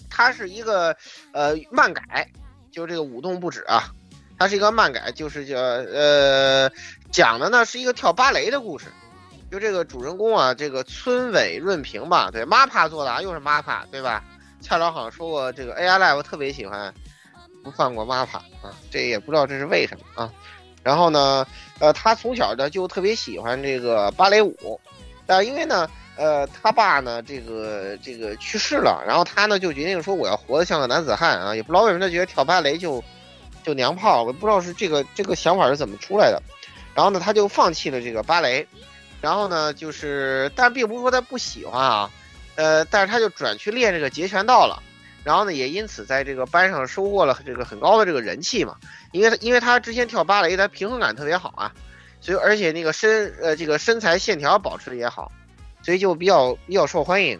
[0.08, 0.96] 它是一个
[1.32, 2.30] 呃漫改，
[2.70, 3.90] 就这个舞动不止啊，
[4.38, 6.70] 它是一个漫改，就是叫呃
[7.10, 8.86] 讲的呢是一个跳芭蕾的故事。
[9.50, 14.22] 就这个主人公啊，这个村尾润平吧，对，MAPA 做的啊，又是 MAPA，对吧？
[14.60, 16.92] 蔡老好像说过，这个 AI Live 特别喜欢
[17.64, 20.32] 不放过 MAPPA 啊，这也不知道这是为什么啊。
[20.82, 21.46] 然后呢，
[21.78, 24.80] 呃，他从小呢就特别喜欢这个芭蕾舞，
[25.26, 33.02] 但因为呢，呃，他爸呢，这个这个去世了，然后他呢就决定说我要活得像个男子汉啊，也不知道为什么他觉得跳芭蕾就
[33.62, 36.42] 就娘炮，我不知道是这个这个想法是怎么出来的，
[36.94, 38.66] 然后呢他就放弃了这个芭蕾，
[39.20, 42.10] 然后呢就是，但并不是说他不喜欢啊，
[42.56, 44.82] 呃，但是他就转去练这个截拳道了。
[45.22, 48.76] 然后呢，也因此在这个班上收获了这个很高的这个人气嘛，
[49.12, 51.72] 因为他因为他之前跳芭蕾，他平衡感特别好啊，
[52.22, 55.30] 所以而且那个身呃这个身材线条保持的也好，
[55.82, 57.38] 所以就比较比较受欢迎。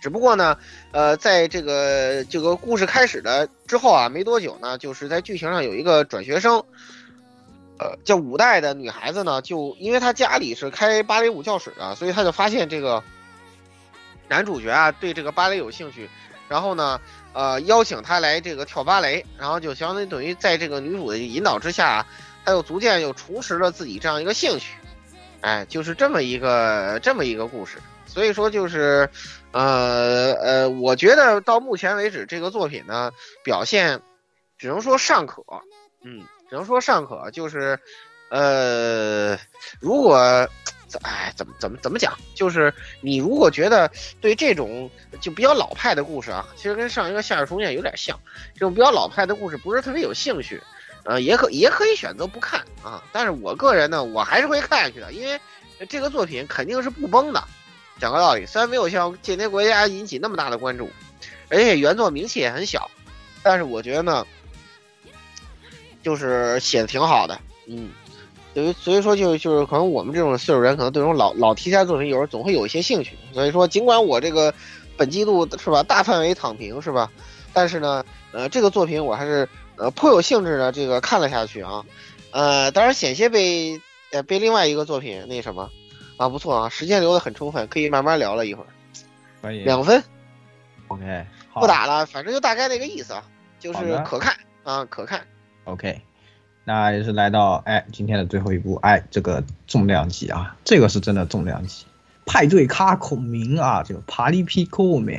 [0.00, 0.56] 只不过呢，
[0.92, 6.64] 呃，在这个这个故事开始的之后啊，没多久呢，就是在剧情上有一个转学生，
[7.78, 13.04] 呃，叫五代的女孩子呢，就因为她家里是开芭蕾舞教室的，所以她就发现这个
[14.30, 16.08] 男主角啊对这个芭蕾有兴趣，
[16.48, 17.00] 然后呢，
[17.32, 22.06] 呃，邀请他来这个跳芭蕾，然后就相当于等于在这个女主的引导之下，
[22.44, 24.76] 他又逐渐又重拾了自己这样一个兴趣，
[25.40, 27.78] 哎，就是这么一个这么一个故事。
[28.06, 29.08] 所以说就是，
[29.50, 33.10] 呃呃，我觉得到目前为止这个作品呢
[33.42, 34.00] 表现，
[34.58, 35.42] 只能说尚可，
[36.04, 37.78] 嗯，只能说尚可，就是，
[38.30, 39.36] 呃，
[39.80, 40.48] 如果，
[41.02, 43.90] 哎，怎么怎么怎么讲，就是你如果觉得
[44.20, 44.90] 对这种
[45.20, 48.18] 就比较老派的故事啊，其实跟上一个《夏日重现》有点像，
[48.54, 50.60] 这种比较老派的故事不是特别有兴趣，
[51.04, 55.40] 呃，也可也可以选择不看啊，但是我个人呢，我还是会看下去的，因为
[55.88, 57.42] 这个作品肯定是不崩的。
[57.98, 60.90] 讲个道理，虽然没有像《间谍国家》引起那么大的关注，
[61.50, 62.90] 而且原作名气也很小，
[63.42, 64.26] 但是我觉得呢，
[66.02, 67.38] 就是写的挺好的，
[67.68, 67.90] 嗯，
[68.54, 74.52] 所以所以说就就是可能我们这种岁数人，可能对这种老老题材作品有时候总会有一些兴趣，所以说尽管我这个
[74.96, 77.10] 本季度是吧大范围躺平是吧，
[77.52, 81.84] 但是呢，呃，这个作品我还是呃颇有兴致的这个看了下去啊，
[82.30, 83.80] 呃，当然险些被
[84.12, 85.70] 呃被另外一个作品那什么。
[86.16, 88.66] 啊，不错啊，时间留的很充分，可以慢慢聊了一会儿。
[89.40, 90.04] 可以两分
[90.88, 91.24] ，OK，
[91.54, 93.24] 不打了，反正就大概那个意思啊，
[93.58, 95.26] 就是可看啊，可看。
[95.64, 95.98] OK，
[96.70, 101.84] 那也是来到哎今天的最后一部哎这个重量级啊，这个是真的重量级。
[102.24, 105.18] 派对咖孔明啊，这个 Party Pico Man，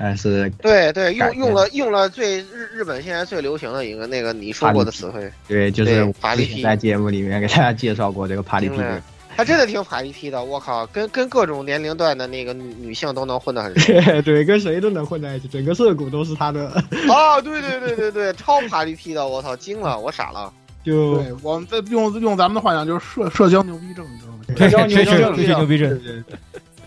[0.00, 6.12] 但是对对，用用了用了最日日本现在最流行的一个那个你说过的词汇，对，就是
[6.60, 9.02] 在节目里面给大家介绍过这个 Party 听了 Pico，
[9.36, 13.92] 他真的挺法力批的，我靠，跟跟各种年龄段的那个女女性都能混得很熟。
[14.22, 16.66] 对，跟谁都能混在一起，整个涩谷都是他的，
[17.08, 20.52] 啊，对对对对对，超法力批的，我操，惊了，我傻了。
[20.82, 24.38] 就对，我们在用用咱们的话讲就是社社交牛逼症，你知道吗？
[24.56, 26.24] 确实确实对确实牛逼症。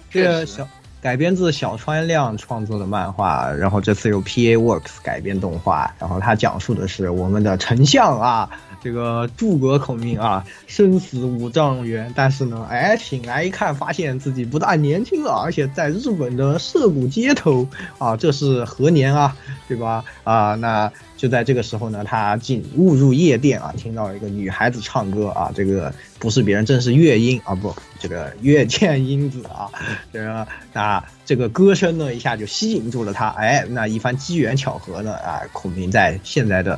[0.10, 0.68] 这个小
[1.02, 8.50] 改编自小川亮创作的漫画，然后这次由 PA Works 改编动画，然后它讲述的是我们的丞相啊，
[8.82, 17.68] 这个诸葛孔明啊，生死五丈原，但是呢，哎，醒来一看，发现自己不但年轻了，而且在日本的涩谷街头
[17.98, 19.36] 啊，这是何年啊，
[19.68, 20.06] 对吧？
[20.24, 20.90] 啊，那
[21.24, 29.72] 就在这个时候呢，他进误入夜店啊，听到一个女孩子唱歌啊，这个不是别人，正是月英啊，不，这个月见英子啊，
[30.12, 36.78] 这个那这个歌声呢，一下就吸引住了他，哎，那一番机缘巧合呢，啊，孔明在现在的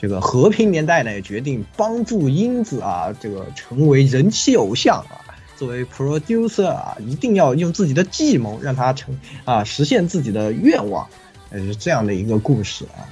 [0.00, 5.20] 这个和平年代呢，也决定帮助英子啊，这个成为人气偶像啊。
[5.58, 9.14] 作为 producer 啊，一定要用自己的计谋让他成
[9.44, 11.06] 啊实现自己的愿望，
[11.50, 13.04] 呃，是这样的一个故事啊。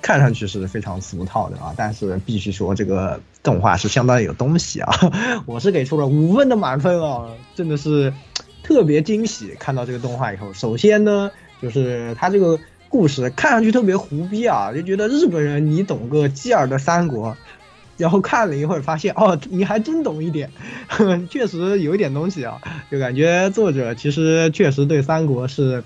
[0.00, 4.92] 看上去是非常俗套的啊，但是必须说这个动画是相当有东西啊。
[5.46, 8.12] 我是给出了五分的满分啊，真的是
[8.62, 9.54] 特别惊喜。
[9.58, 11.30] 看到这个动画以后，首先呢，
[11.60, 12.58] 就是它这个
[12.88, 17.36] 故事看上去特别胡逼啊，就觉得日本人你懂个基尔的三国。
[17.96, 20.48] 然后看了一会儿，发现哦， 你还真懂一点，
[21.28, 22.60] 确实有一点东西啊，
[22.92, 25.82] 就感觉作者其实确实对三国是，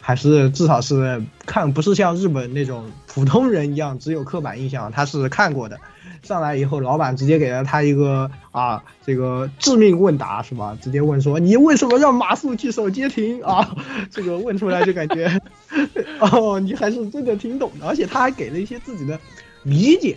[0.00, 5.78] 还是至少是看，不是像日本那种普通人一样只有刻板印象，他是看过的。
[6.22, 10.76] 上来以后，老板直接给了他一个啊，这个致命问答是吧？
[10.82, 13.74] 直接问说你为什么让马谡去守街亭啊？
[14.10, 15.40] 这个问出来就感觉，
[16.20, 19.18] 哦，你还是真的挺懂的，而且他还给了一些自己的
[19.62, 20.16] 理解。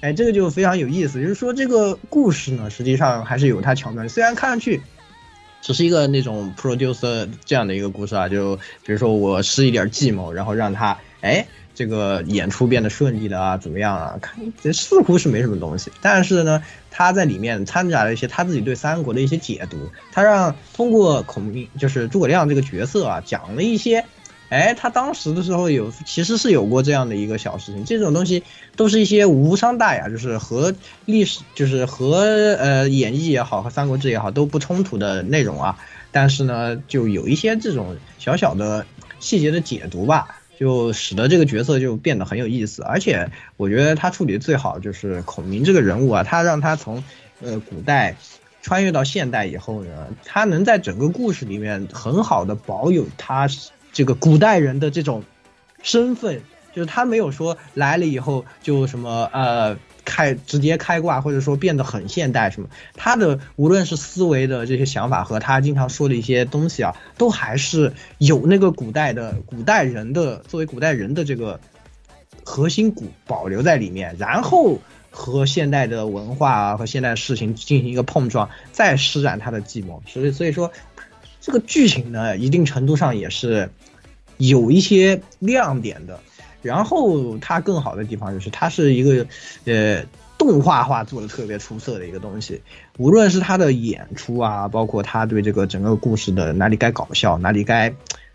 [0.00, 4.08] 哎，这个就非常有意思，就是说这个故事呢，实际上还是有它巧妙的。
[4.08, 4.80] 虽然看上去
[5.62, 14.18] 只是一个那种 producer 这样的一个故事啊，就比如说我施一点计谋，然后让他哎这个演出变得顺利了啊，怎么样啊？
[14.20, 19.76] 看这似乎是没什么东西，但是呢，他在里面掺杂了一些他自己对三国的一些解读，
[20.12, 24.04] 他让通过孔明就是诸葛亮这个角色啊，讲了一些。
[24.50, 27.84] 哎，他当时的时候有，其实是有过这样的一个小事情。
[27.84, 28.42] 这种东西
[28.74, 30.74] 都是一些无伤大雅，就是和
[31.04, 32.16] 历史，就是和
[32.58, 35.78] 呃演义也好，和三国志也好都不冲突的内容啊。
[36.10, 38.84] 但是呢，就有一些这种小小的
[39.20, 42.82] 细节的解读吧，就使得这个角色就变得很有意思。
[42.82, 47.04] 而且我觉得他处理的最好就是孔明这个人物啊，他让他从
[47.40, 48.16] 呃古代
[48.62, 53.46] 穿越到现代以后呢，他能在整个故事里面很好的保有他
[53.92, 55.24] 这个古代人的这种
[55.82, 56.40] 身份，
[56.74, 59.76] 就是他没有说来了以后就什么呃。
[60.02, 71.60] 开直接开挂，或者说变得很现代什么，他的无论是思维的这些想法和他经常说的一些东西啊，都还是有那个古代的古代人的作为古代人的这个
[72.42, 74.78] 核心骨保留在里面，然后
[75.10, 80.02] 和现代的文化啊和现代事情进行一个碰撞，再施展他的计谋。
[80.08, 80.72] 所以所以说，
[81.40, 83.70] 这个剧情呢，一定程度上也是
[84.36, 86.20] 有一些亮点的。
[86.62, 89.26] 然后它更好的地方就是它是一个，
[89.64, 90.04] 呃，
[90.36, 92.60] 动画化做的特别出色的一个东西。
[92.98, 97.90] 无论是它的演出啊，包括它对这个整个故事的哪里该搞笑，哪里该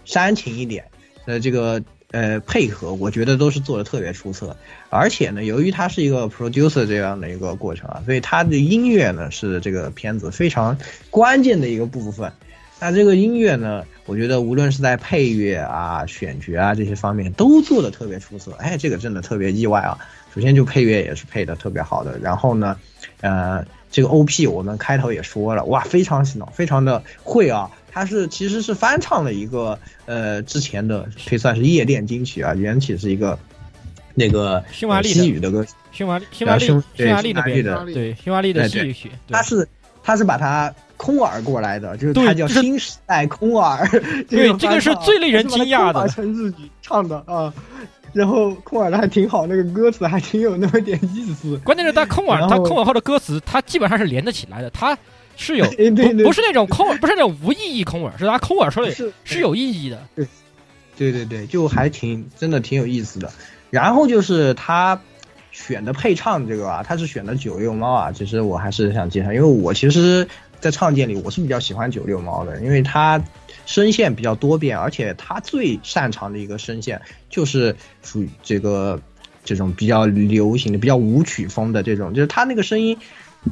[0.06, 0.86] 煽情一点，
[1.26, 4.58] 呃，这个呃配合，我觉得都是做的特别出色。
[4.90, 10.76] 而且呢，由于它是一个 producer 这样的一个过程啊，所以它的音乐呢是这个片子非常
[11.12, 12.34] 关键的一个部分。
[12.80, 13.84] 那这个音乐呢？
[14.06, 18.52] 我觉得无论是在配乐啊、选角啊这些方面，都做的特别出色。
[18.60, 19.98] 哎，这个真的特别意外啊！
[20.36, 22.78] 首先就配乐也是配的特别好的，然后呢，
[23.22, 27.72] 呃，这个 OP 我们开头也说了，哇，非常洗脑，非常的会啊！
[27.92, 33.40] 它是其实是翻唱了一个呃之前的，可以算是夜店金曲啊，原曲是一个
[34.14, 39.68] 那个匈牙利西语的歌，匈牙利匈牙利匈牙利那边的，对匈牙利的西语曲，它是
[40.04, 40.72] 它是把它。
[40.98, 43.88] 空耳过来的，就是他叫新时代空耳。
[44.30, 46.08] 对，这个是最令人惊讶的。
[46.08, 47.54] 成日语唱的啊，
[48.14, 51.58] 然后空耳的还挺好，那个歌词还挺有那么点意思。
[51.64, 54.98] 关键是他空耳，他空耳后的歌词，他基本上是连得起来的，他
[55.36, 60.02] 是有 不不是那种空耳，不是那种无意义空耳，是他空耳说的是是有意义的。
[60.16, 60.28] 对，
[60.98, 63.30] 对对对，就还挺真的挺有意思的。
[63.70, 64.98] 然后就是他
[65.52, 70.26] 选的配唱这个啊，他是选的九六猫啊，其实我还是想介绍，因为我其实。
[70.60, 73.24] 在唱见里，我是比较喜欢九六猫的，因为它
[73.66, 79.00] 声线比较多变，而且他最擅长的一个声线就是属于这个
[79.44, 82.98] 这种比较流行的、比较舞曲风的这种，就是他那个声音，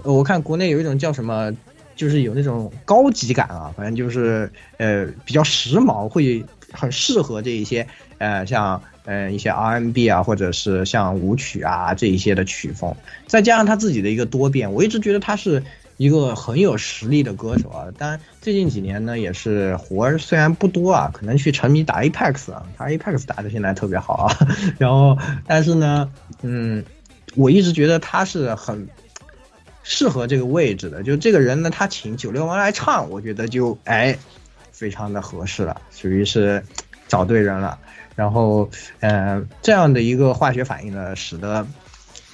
[0.04, 1.52] 我看国内有一种叫什么，
[1.96, 7.88] 就是有那种高级感啊，反正就是呃比较时髦，会很适合这一些
[8.20, 12.96] 呃像呃一些 R&B 啊，或者是像舞曲啊这一些的曲风，
[13.28, 15.64] 再加上他自己的一个多变，我一直觉得他是。
[15.98, 24.38] 一个很有实力的歌手啊，当然最近几年呢也是活虽然不多啊，可能去沉迷打 Apex 啊，他 Apex 打的现在特别好啊，
[24.80, 26.12] 然后但是呢，
[26.42, 26.84] 嗯，
[27.36, 28.88] 我一直觉得他是很
[29.84, 34.18] 适合这个位置的，就这个人呢，他请九六王来唱，我觉得就哎
[34.72, 36.64] 非常的合适了，属于是
[37.08, 37.78] 找对人了，
[38.16, 41.68] 然后嗯这样的一个化学反应呢，使得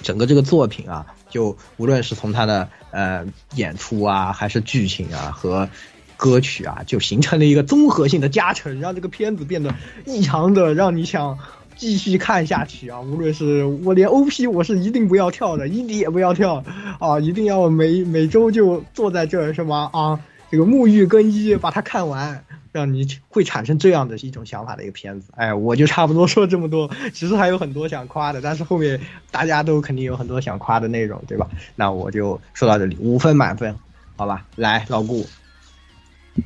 [0.02, 1.06] 整个这个作品啊。
[1.30, 3.24] 就无论是从他的呃
[3.54, 5.68] 演出啊，还是剧情啊和
[6.16, 9.74] 歌曲啊，就形成了一个综合性的加成，让这个片子变得
[10.04, 11.38] 异常的让你想
[11.76, 13.00] 继续看下去啊！
[13.00, 16.62] 无论是我连 OP 我是一定不要跳的，一滴也不要跳
[16.98, 17.18] 啊！
[17.20, 19.88] 一定要每每周就坐在这儿是吗？
[19.94, 20.20] 啊，
[20.50, 22.44] 这个沐浴更衣把它看完。
[22.72, 26.88] 让你会产生这样的一种想法的一个片子，哎，我就差不多说这么多。
[27.12, 31.48] 其实还有很多想夸的，但是后面大家都肯定有很多想夸的内容，对吧？
[31.74, 33.76] 那我就说到这里，五分满分，
[34.16, 34.46] 好吧？
[34.54, 35.26] 来，老顾。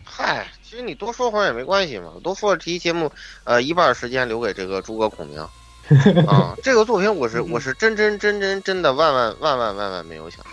[0.02, 3.12] 嗨，其实你多说会儿也没关系嘛，多说这期节目，
[3.44, 5.46] 呃，一半时间留给这个诸葛孔明。
[6.26, 10.50] 啊，这个作品我是 我是真真真真真的万万万万万万没有想到。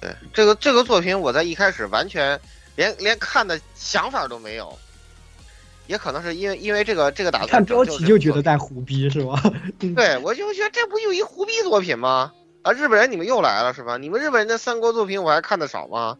[0.00, 2.40] 对，这个这个作品我在一开始完全。
[2.80, 4.78] 连连看的想法都没有，
[5.86, 9.38] 也可能是因为因为这个这个打算看标题就觉得在胡逼是吧？
[9.78, 12.32] 对，我就觉得这不就一胡逼作品吗？
[12.62, 13.98] 啊，日本人你们又来了是吧？
[13.98, 16.16] 你们日本人的三国作品我还看的少吗？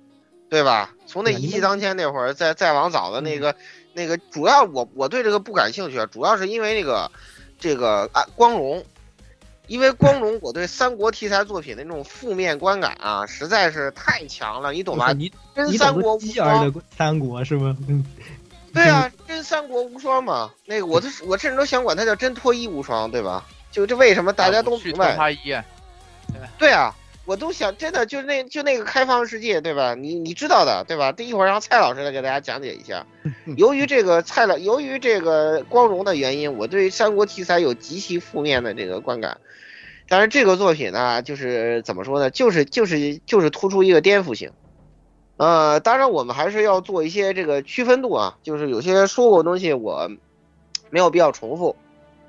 [0.50, 0.94] 对吧？
[1.06, 3.56] 从那一骑当千那会儿，再再往早的那个
[3.94, 7.10] 那个，主要我我对这个不感兴趣，主要是因为那个
[7.58, 8.84] 这个啊光荣。
[9.70, 15.12] 因为光荣，我对三国题材作品的那种负面观感啊，实在是太强了，你懂吧？
[15.12, 17.76] 你真三国无双，三国是吗？
[17.86, 18.04] 嗯，
[18.74, 20.50] 对啊，真三国无双嘛。
[20.66, 23.46] 那个，我都我甚至都想管它叫真脱衣无双，对吧？
[23.70, 25.14] 就这为什么大家都明白？
[25.14, 25.38] 脱衣。
[26.58, 26.92] 对啊，
[27.30, 29.94] 我都想真的就那就那个开放世界，对吧？
[29.94, 31.12] 你你知道的，对吧？
[31.12, 33.06] 这一会儿让蔡老师来给大家讲解一下。
[33.56, 39.38] 由于这个蔡老，由于这个光荣的原因，我对三国题材有极其负面的这个观感。
[40.08, 42.30] 但是这个作品呢，就是怎么说呢？
[42.30, 44.50] 就是就是就是突出一个颠覆性，
[45.36, 50.10] 呃，当然我们还是要做一些这个区分度啊，就是有些说过的东西我
[50.90, 51.76] 没有必要重复，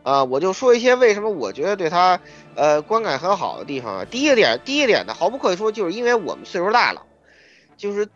[0.03, 2.21] 啊、我就说一些为什么我觉得对它
[2.55, 4.05] 呃观感很好的地方啊。
[4.05, 7.03] 第一个点，第一个点呢，毫不可以说，就是因为我们岁数大了，
[7.77, 8.07] 就是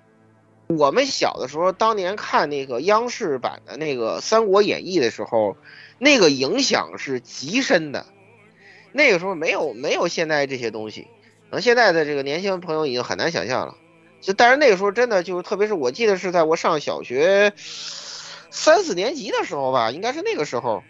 [0.68, 5.56] 我们小的时候，当年看那个央视版的那个《三国演义》的时候，
[6.00, 8.06] 那个影响是极深的。
[8.92, 11.02] 那个时候没有没有现在这些东西，
[11.50, 13.76] 可能现在的这个年轻朋友已经很难想象了。
[14.22, 17.54] 就但是那个时候真的就是，特别是我记得是在我上小学
[18.50, 20.82] 三四年级的时候吧，应该是那个时候，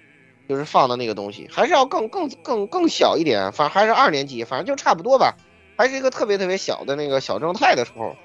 [0.47, 5.35] 就是放的那个东西，还是要更更更更小一点，反正还是二年级，反正就差不多吧，
[5.77, 8.15] 还是一个特别特别小的那个小正太的时候，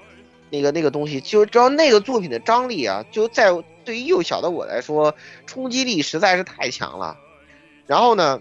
[0.49, 3.51] 那个那个东西，就只要那个作品的张力啊，就在
[3.83, 5.15] 对于幼小的我来说，
[5.47, 7.17] 冲击力实在是太强了。
[7.87, 8.39] 然后呢，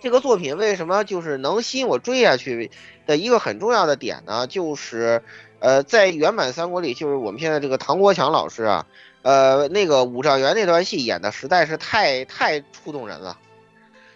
[0.00, 2.70] 这个作品为什么就是能吸引我追下去
[3.06, 4.46] 的一个很重要的点呢？
[4.46, 5.22] 就是，
[5.58, 8.86] 呃，在原版三国里，就是我们现在这个唐国强老师啊，
[9.22, 13.38] 呃，那个五丈原那段戏演的实在是太太触动人了，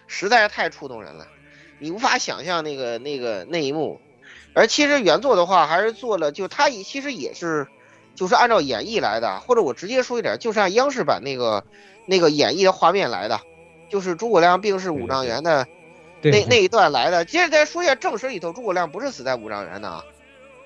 [0.07, 1.27] 实在是太触动人了，
[1.79, 3.99] 你无法想象那个那个那一幕。
[4.53, 7.67] 而其实原作的话，还是做了，就它也其实也是，
[8.15, 11.63] 就是按照演绎来的，或者我直接说一点，就是按央视版那个
[12.05, 13.41] 那个演绎的画面来的，
[13.89, 15.67] 就是诸葛亮病逝五丈原的。
[16.21, 17.25] 那那一段来的。
[17.25, 20.05] 接着再说一下正史里头，诸葛亮不是死在五丈原的啊，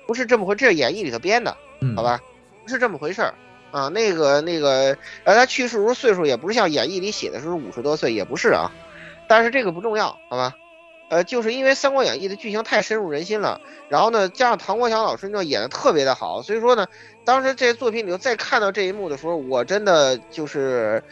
[0.06, 2.20] 不是这么回，这是演义里头编的，嗯好吧？
[2.62, 3.34] 不是这么回事儿
[3.70, 3.88] 啊。
[3.88, 8.70] 那个那个，呃，他去世时候岁数也不是像演义里写的时候五十多岁，也不是啊。
[9.28, 10.54] 但是这个不重要，好吧？
[11.10, 16.86] 呃，就是因为《三国演义》的剧情太深入人心了，然后呢，加上唐国强老师呢演的特别的好，所以说呢，
[17.24, 21.02] 当时这些作品里头再看到这一幕的时候，我真的就是，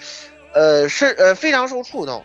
[0.52, 2.22] 呃，是呃非常受触动。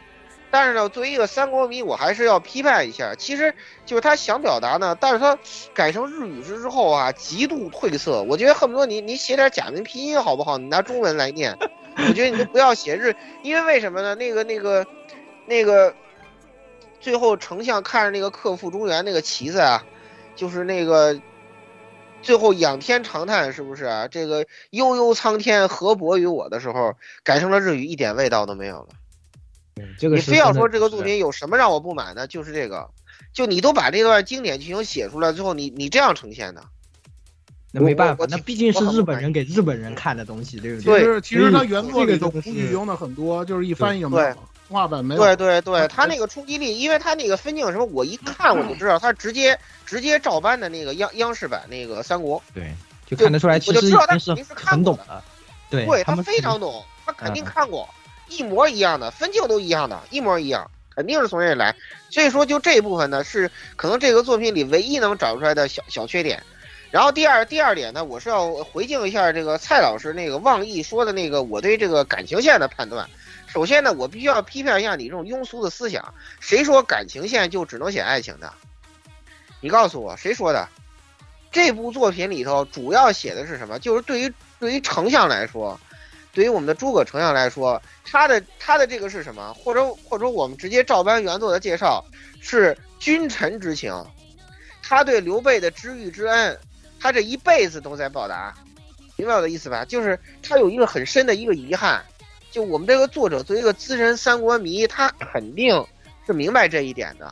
[0.52, 3.16] 但是呢，作为一个三国迷，我还是要批判一下。
[3.16, 3.54] 其实
[3.86, 5.38] 就是他想表达呢，但是他
[5.74, 8.22] 改成日语之之后啊，极度褪色。
[8.24, 10.58] 我觉得恨不得你你写点假名拼音好不好？
[10.58, 11.58] 你拿中文来念，
[11.96, 14.14] 我觉得你就不要写日，因为为什么呢？
[14.16, 14.86] 那个那个
[15.46, 15.96] 那个，
[17.00, 19.84] 最后丞相看着那个克复中原那个旗子啊，
[20.36, 21.18] 就是那个
[22.22, 24.08] 最后仰天长叹，是不是啊？
[24.08, 28.90] 这个悠悠苍天，何伯于我的时候，改成了日语，一点味道都没有了。
[29.98, 32.90] 这个你非要说这个作品有什么让我不满的，就是这个，
[33.34, 36.64] 就你都把这段经典剧情写出来，之后你你这样呈现的，
[37.72, 41.00] 那没办法我，那毕竟是日本人给日本人看的东西，对不对？
[41.00, 45.22] 其实其实他原作里头古语用的很多，就是一翻译就没有，动画版没有。
[45.22, 52.74] 对对对，他那个冲击力，因为他那个分镜什么，我一看我就知道，他直接直接照搬的那个央央视版那个三国，对，
[53.06, 55.24] 就看得出来，其我就知实已经道他肯定是看过的，很懂了。
[55.70, 57.88] 对，对他非常懂，他肯定嗯看过，
[58.32, 61.76] 一模一样的，分镜都一样的，一模一样，肯定是从这里来。
[62.10, 66.42] 所以说，就这部分呢，是可能这个作品里唯一能找出来的小小缺点。
[66.90, 73.10] 然后第二第二点呢，我是要回敬一下这个蔡老师那个妄议说的那个我对这个感情线的判断。
[73.48, 76.14] 首先呢，我必须要批判一下你这种庸俗的思想。
[76.40, 78.52] 谁说感情线就只能写爱情的？
[79.60, 80.68] 你告诉我，谁说的？
[81.52, 83.78] 这部作品里头主要写的是什么？
[83.78, 85.78] 就是对于对于丞相来说，
[86.34, 89.54] 对于我们的诸葛丞相来说，他的他的这个是什么？
[89.54, 92.04] 或者或者我们直接照搬原作的介绍，
[92.40, 93.94] 是君臣之情。
[94.82, 96.58] 他对刘备的知遇之恩，
[97.00, 98.54] 他这一辈子都在报答，
[99.16, 99.86] 明白我的意思吧？
[99.86, 102.04] 就是他有一个很深的一个遗憾，
[102.52, 105.86] 就我们这个作者作为一个资深三国迷，他肯定
[106.26, 107.32] 是明白这一点的。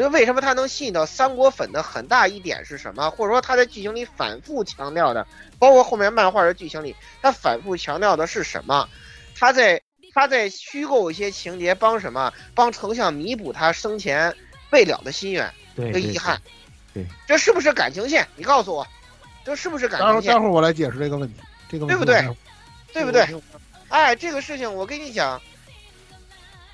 [0.00, 3.10] 所以为什么他能吸引到三国粉的很大一点是什么？
[3.10, 5.26] 或者说他在剧情里反复强调的，
[5.58, 8.88] 包括后面漫画的剧情里，他反复强调的是什么？
[9.38, 9.78] 他在
[10.14, 12.32] 他在虚构一些情节，帮什么？
[12.54, 14.34] 帮丞相弥补他生前
[14.70, 16.40] 未了的心愿对对的遗憾。
[16.94, 18.26] 对，这是不是感情线？
[18.36, 18.86] 你告诉我，
[19.44, 20.32] 这是不是感待会儿情线？
[20.32, 22.36] 待会儿我来解释这个问题，这个问题对不对
[22.94, 23.42] 对不对？
[23.90, 25.38] 哎，这个事情我跟你讲，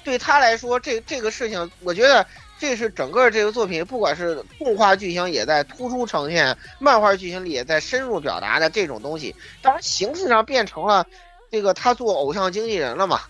[0.05, 2.25] 对他来说，这这个事情，我觉得
[2.59, 9.35] 这是整个这个作品，不管是动画剧情也在突出呈现，漫画剧情里也在深入表达的这种东西。
[9.63, 11.07] 当然，形式上变成了
[11.51, 13.21] 这个他做偶像经纪人了嘛，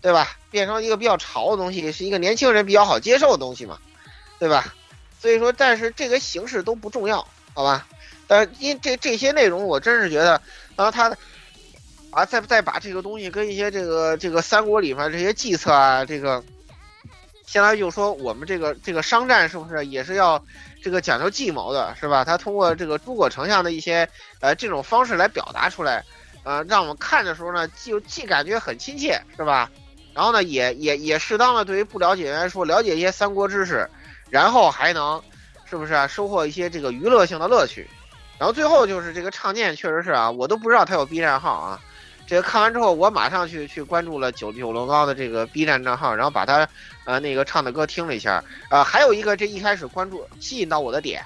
[0.00, 0.36] 对吧？
[0.50, 3.78] 变成一个比较潮的东西，是一个年轻人比较好接受的东西嘛，
[4.38, 4.74] 对吧？
[5.20, 7.86] 所以说，但是这个形式都不重要，好吧？
[8.26, 10.40] 但是因这这些内容，我真是觉得，
[10.76, 11.16] 然后他。
[12.14, 16.44] 啊，再再把这个东西跟一些这个这个三国里面这些计策啊，这个，
[17.52, 20.42] 相当于就是说我们这个这个商战是不是也是要
[20.82, 22.24] 这个讲究计谋的，是吧？
[22.24, 24.08] 他通过这个诸葛丞相的一些
[24.40, 26.02] 呃这种方式来表达出来，
[26.44, 29.70] 呃，让我们看的时候呢，就既感觉很亲切，是吧？
[30.14, 33.86] 然后呢，也也也适当的对于不了解人来说，了解一些三国知识，
[34.30, 35.22] 然后还能
[35.66, 37.86] 是不是啊，收获一些这个娱乐性的乐趣，
[38.38, 41.78] 然后最后就是这个唱念，确实是啊，我都不知道他有 B 站号啊。
[42.32, 46.66] 这个看完之后，我马上去去关注了九九楼高的这个 B 站账号，然后把他
[47.04, 48.42] 呃那个唱的歌听了一下。
[48.70, 51.22] 呃，还有一个这一开始关注吸引到我的点，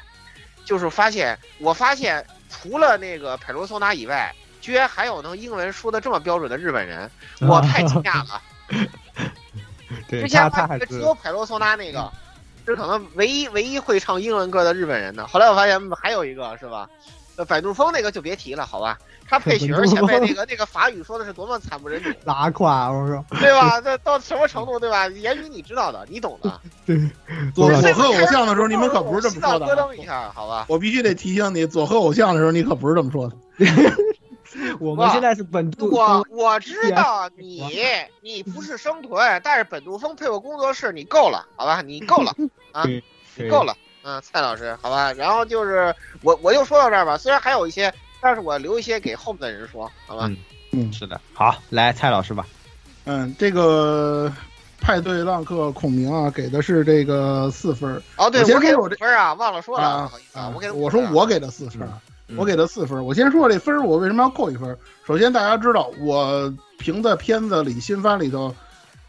[0.64, 7.08] 就是发现我发现除了那个佩罗索纳以外，居然还有能英文说的这么标准的日本人，
[7.42, 8.42] 我太惊讶了。
[10.10, 12.12] 对之前发现只有佩罗索纳那个
[12.66, 15.24] 是可能唯一唯一会唱英文歌的日本人呢。
[15.28, 16.90] 后来我发现嗯还有一个是吧？
[17.36, 18.98] 呃，百度风那个就别提了，好吧？
[19.28, 23.80] 他配 雪儿前辈那个 那个法语说的是多么惨不忍睹，拉胯，我说对吧？
[23.80, 25.08] 这到什么程度，对吧？
[25.08, 26.60] 言语你知道的，你懂的。
[27.54, 29.74] 左对左和偶像的时候，你们可不是这么说的啊。
[29.74, 30.66] 咯噔一下，好吧？
[30.68, 33.36] 我必须得提醒你，左和偶像的时候，你可不是这么说的。
[34.80, 37.62] 我们现在是本土我我知道你
[38.22, 41.82] 你不是生臀，但是本杜峰配我工作室，你够了，好吧？
[41.82, 42.32] 你够了
[42.72, 43.02] 啊，你
[43.50, 45.12] 够了，嗯，蔡老师，好吧？
[45.12, 47.92] 然后就是我我就说到这儿吧，虽然还有一些，
[48.26, 50.26] 但是我留一些给后面的人说，好吧？
[50.26, 50.36] 嗯
[50.72, 51.20] 嗯，是的。
[51.32, 52.44] 好，来蔡老师吧。
[53.04, 54.32] 嗯，这个
[54.80, 61.88] 派对浪客孔明啊，给的是这个四分儿哦，对我给我先说我这五分啊，忘了说了，啊不好意思啊，我给我说我给的四分
[62.36, 63.04] 我给的四分。
[63.06, 64.76] 我先说这分儿，我为什么要扣一分？
[65.06, 68.52] 首先大家知道，我评的片子里新番里头，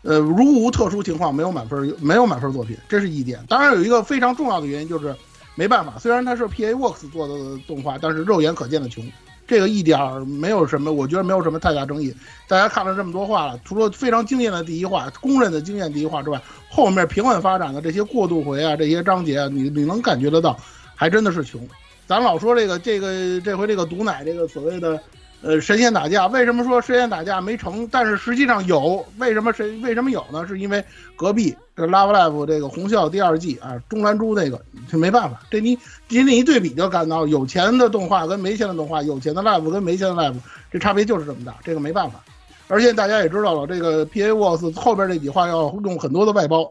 [0.04, 3.44] 呃，如无特殊情况，没有满分，没有满分作品，这是一点。
[3.50, 5.16] 当然有一个非常重要的原因就是，
[5.58, 7.34] 没办法，虽然它是 PA Works 做的
[7.68, 9.04] 动画，但是肉眼可见的穷。
[9.48, 12.14] 这个一点儿没有什么，我觉得没有什么太大争议。
[12.48, 16.40] 大家看了这么多话了，除了非常惊艳的第一话，公认的惊艳第一话之外，
[16.70, 20.56] 后面平稳发展的这些过渡回啊，这些章节啊，你你能感觉得到，
[20.94, 21.60] 还真的是穷。
[22.06, 25.02] 咱老说这个这个这回这个毒奶这个所谓的
[25.42, 27.88] 呃神仙打架，为什么说神仙打架没成？
[27.90, 30.46] 但是实际上有，为什么谁为什么有呢？
[30.46, 30.84] 是因为
[31.16, 34.60] 隔壁这 Love Live 这个红校第二季啊，中兰珠那个
[34.90, 35.78] 这没办法，这你
[36.08, 40.34] 仅仅一对比就感到有钱的动画跟没钱的动画，有钱的 Live 跟没钱的 Live
[40.72, 42.24] 这差别就是这么大，这个没办法。
[42.68, 46.70] 而且大家也知道了，这个 PA Works 后边这几话要用很多的外包，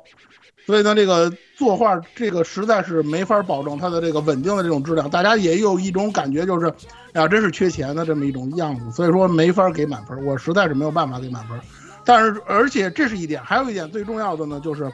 [0.67, 5.09] 所以呢，这个作画这个实在是没法保证它的这个稳定的这种质量。
[5.09, 6.67] 大家也有一种感觉，就是
[7.15, 10.27] 呀，真是缺钱的这么一种样子，所以说没法给满分。
[10.27, 11.57] 我实在是没有办法给满分。
[12.07, 14.91] 但是，而且这是一点，还有一点最重要的呢，就是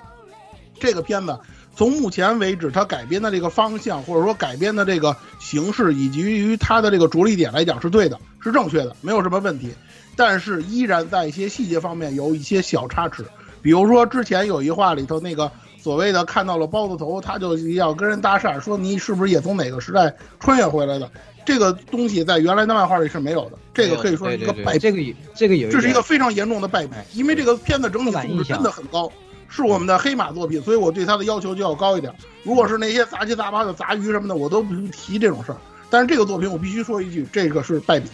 [0.81, 1.39] 这个片子
[1.77, 9.75] 从目前为止它改编的这个方向，或者说改编的这个形式，以及于它的这个着力点来讲是对的，是正确的，没有什么问题。
[10.17, 13.25] 但是依然在一些细节方面有一些小差池，
[13.61, 21.11] 比如说之前有一话里头那个所谓的看到了包子头，他就要跟人搭讪，说你是不是也从哪个时代穿越回来的？
[21.45, 24.79] 这个东西在原来的漫画里是没有的，这个可以说是一个败笔。
[24.79, 29.11] 这个也这个有这是一个非常严重的败笔，因为这个片子整体素质真的很高，
[29.49, 32.13] 是我们的黑马作品，所以我对它的要求就要高一点。
[32.43, 35.59] 如果是那些杂七杂八的杂鱼什么的，我都不提这种事儿。
[35.91, 38.09] 但是这个作品我必须说一句，这个是败笔，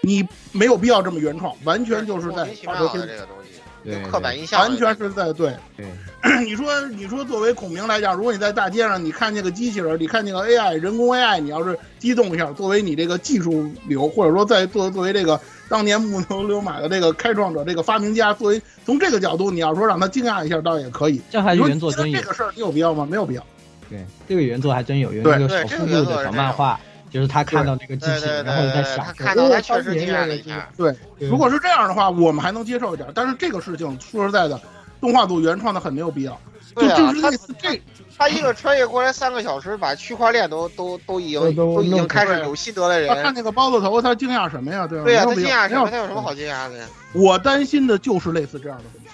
[0.00, 5.54] 你没有必要这么原创，完全就是在莫名其大妙头天的这个东西，对刻板印象，完全是在对。
[5.76, 5.86] 对，
[6.44, 21.20] 你说你说作为孔明来讲，如果你在大街上你看见个机器人，你看见个 AI 人工 AI，你要是激动一下，作为你这个技术流，或者说在作作为这个当年木牛流马的这个开创者、这个发明家，作为从这个角度，你要说让他惊讶一下，倒也可以。
[21.30, 23.06] 这还是原作真有这个事儿，你有必要吗？
[23.08, 23.46] 没有必要。
[23.88, 26.78] 对，这个原作还真有，有对那个小复古的小漫画，
[27.10, 30.68] 就是他看到那个机器，对对对然后在，想，他看到他哦确实惊讶了了一下。
[30.76, 33.08] 对，如果是这样的话，我们还能接受一点。
[33.14, 34.58] 但是这个事情说实在的，
[35.00, 36.40] 动画组原创的很没有必要。
[36.76, 37.82] 就对啊就是他类似这，
[38.16, 44.86] 他一个穿越过来三个小时，把区块链都都都已经都都已经开始有心得的人，他看那个包子头，他惊讶什么呀？
[44.86, 45.24] 对吧？
[45.24, 45.90] 他惊讶什么？
[45.90, 46.86] 他有什么好惊讶的呀？
[47.12, 49.10] 我担心的就是类似这样的东西，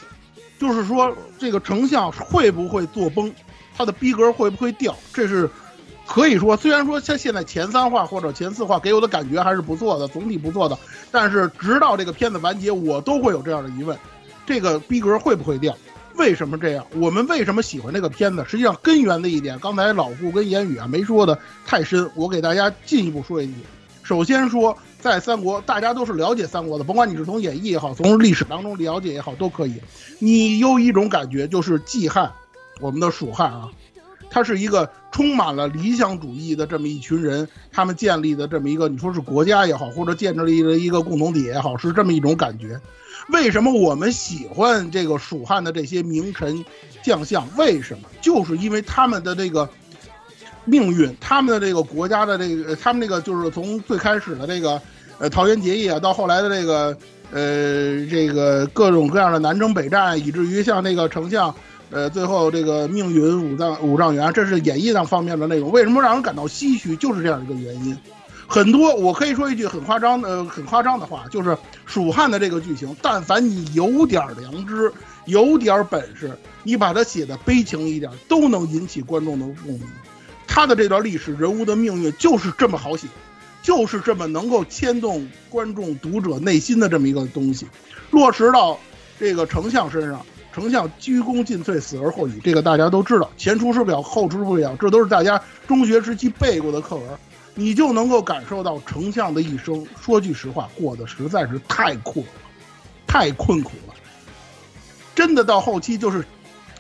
[0.59, 3.33] 就是说这个成像会不会做崩，
[3.75, 5.49] 它的逼格会不会掉，这是
[6.07, 10.79] 可以说，虽然说像现在前三话或者前四话给我的感觉还是不错的，总体不错的，
[11.11, 13.99] 但是直到这个片子完结，我都会有这样的疑问：
[14.47, 15.77] 这个逼格会不会掉？
[16.17, 16.87] 为什么这样？
[16.95, 18.45] 我们为什么喜欢这个片子？
[18.49, 23.55] 实际上根源的一点，刚才老顾跟言语啊没说的太深，我给大家进一步说一句。
[24.03, 29.75] 首先说，在三国，大家都是了解三国的，甭管你是从演义也好，从历史当中了解也好，都可以。
[30.21, 32.33] 你有一种感觉，就是季汉，
[32.81, 33.69] 我们的蜀汉啊，
[34.37, 42.79] 他是一个充满了理想主义的这么一群人，他们建立的这么一个，你说是国家也好，或者建立了一个共同体也好，是这么一种感觉。
[43.31, 46.63] 为什么我们喜欢这个蜀汉的这些名臣
[47.03, 47.49] 将相？
[47.57, 48.11] 为什么？
[48.21, 49.67] 就是因为他们的这个
[50.67, 54.79] 命运，他们的这个国家的这个，他们这个就是从最开始的这个
[55.19, 56.95] 呃桃园结义啊，到后来的这个
[57.33, 61.55] 呃这个各种各样的南征北战，以至于像那个丞相。
[61.91, 65.71] 呃，最后这个命运五丈五丈原，这是演绎上方面的内容。
[65.71, 66.97] 为什么让人感到唏嘘？
[66.97, 67.97] 就是这样一个原因。
[68.49, 74.93] 很多我可以说一句很夸张的、很夸张的话，就是蜀汉的这个剧情，但凡你有点良知、
[75.27, 79.83] 有点本事，你把它写的悲情一点，都能引起观众的共鸣。
[80.47, 83.09] 他的这段历史人物的命运就是这么好写，
[83.63, 87.67] 就是这么能够牵动观众、读者内心的这么一个东西，
[88.11, 88.79] 落实到
[89.19, 90.25] 这个丞相身上。
[90.57, 93.29] 丞相鞠躬尽瘁，死而后已，这个大家都知道。
[93.37, 95.39] 前出师表，后出师表，这都是大家
[95.69, 97.05] 中学时期背过的课文。
[97.55, 99.87] 你就能够感受到丞相的一生。
[100.01, 102.33] 说句实话，过得实在是太困了，
[103.07, 103.93] 太困苦了。
[105.15, 106.25] 真的到后期就是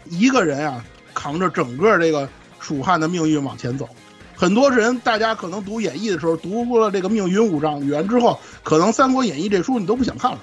[0.06, 0.82] 一个人啊，
[1.12, 2.26] 扛着整个这个
[2.58, 3.86] 蜀汉的命运往前走。
[4.34, 10.38] 很多人，大家可能读演义的时候，读过了这个命运五丈原之后，可能《三国演义》这书你都不想看了。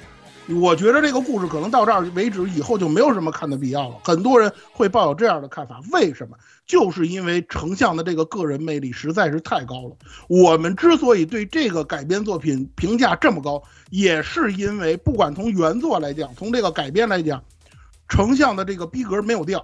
[0.50, 3.96] 我觉得这个故事可能到这儿为止，以后就没有什么看的必要了。
[4.04, 6.36] 很多人会抱有这样的看法，为什么？
[6.66, 9.96] 就是因为丞相的这个个人魅力实在是太高了。
[10.28, 17.42] 我们之所以对这个改编作品评价这么高，也是因为不管从原作来讲，从这个改编来讲，
[18.10, 19.64] 丞相的这个逼格没有掉。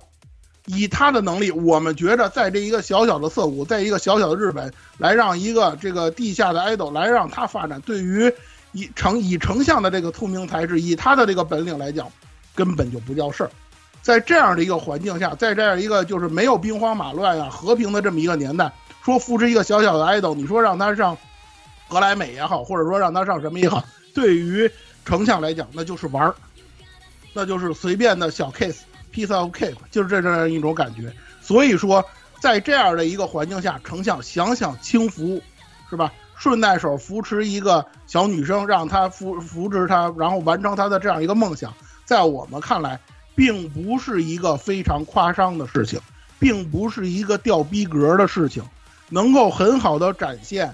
[0.65, 8.31] 以他的能力，我们觉得在这一个小小的涩谷，在一个小小的日本，来让一个这个地下的爱豆来让他发展，对于
[8.71, 12.11] 以丞以丞相的这个聪明才智，以他的这个本领来讲，
[12.55, 13.51] 根本就不叫事儿。
[14.01, 18.71] 在这样的一个环境下，在这样一个就是没有兵荒马乱呀、和平的这么一个年代，
[19.03, 21.17] 说扶持一个小小的 idol，你说让他上
[21.89, 23.83] 格莱美也好，或者说让他上什么也好，
[24.13, 24.69] 对于
[25.03, 26.35] 丞相来讲，那就是玩儿，
[27.33, 31.11] 那就是随便的小 case，piece of cake，就是这这样一种感觉。
[31.41, 32.03] 所以说，
[32.39, 35.41] 在这样的一个环境下，丞相想想轻浮，
[35.89, 36.13] 是吧？
[36.39, 41.73] 顺带手扶持一个小女生，让她扶扶持她，然后完成她的这样一个梦想，
[42.05, 42.97] 在我们看来，
[43.35, 45.99] 并不是一个非常夸张的事情，
[46.39, 48.63] 并不是一个掉逼格的事情，
[49.09, 50.73] 能够很好的展现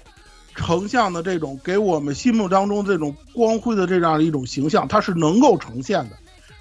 [0.56, 6.16] 丞相的这种给我们心目当中这种光辉的这样一种形象，它是能够呈现的。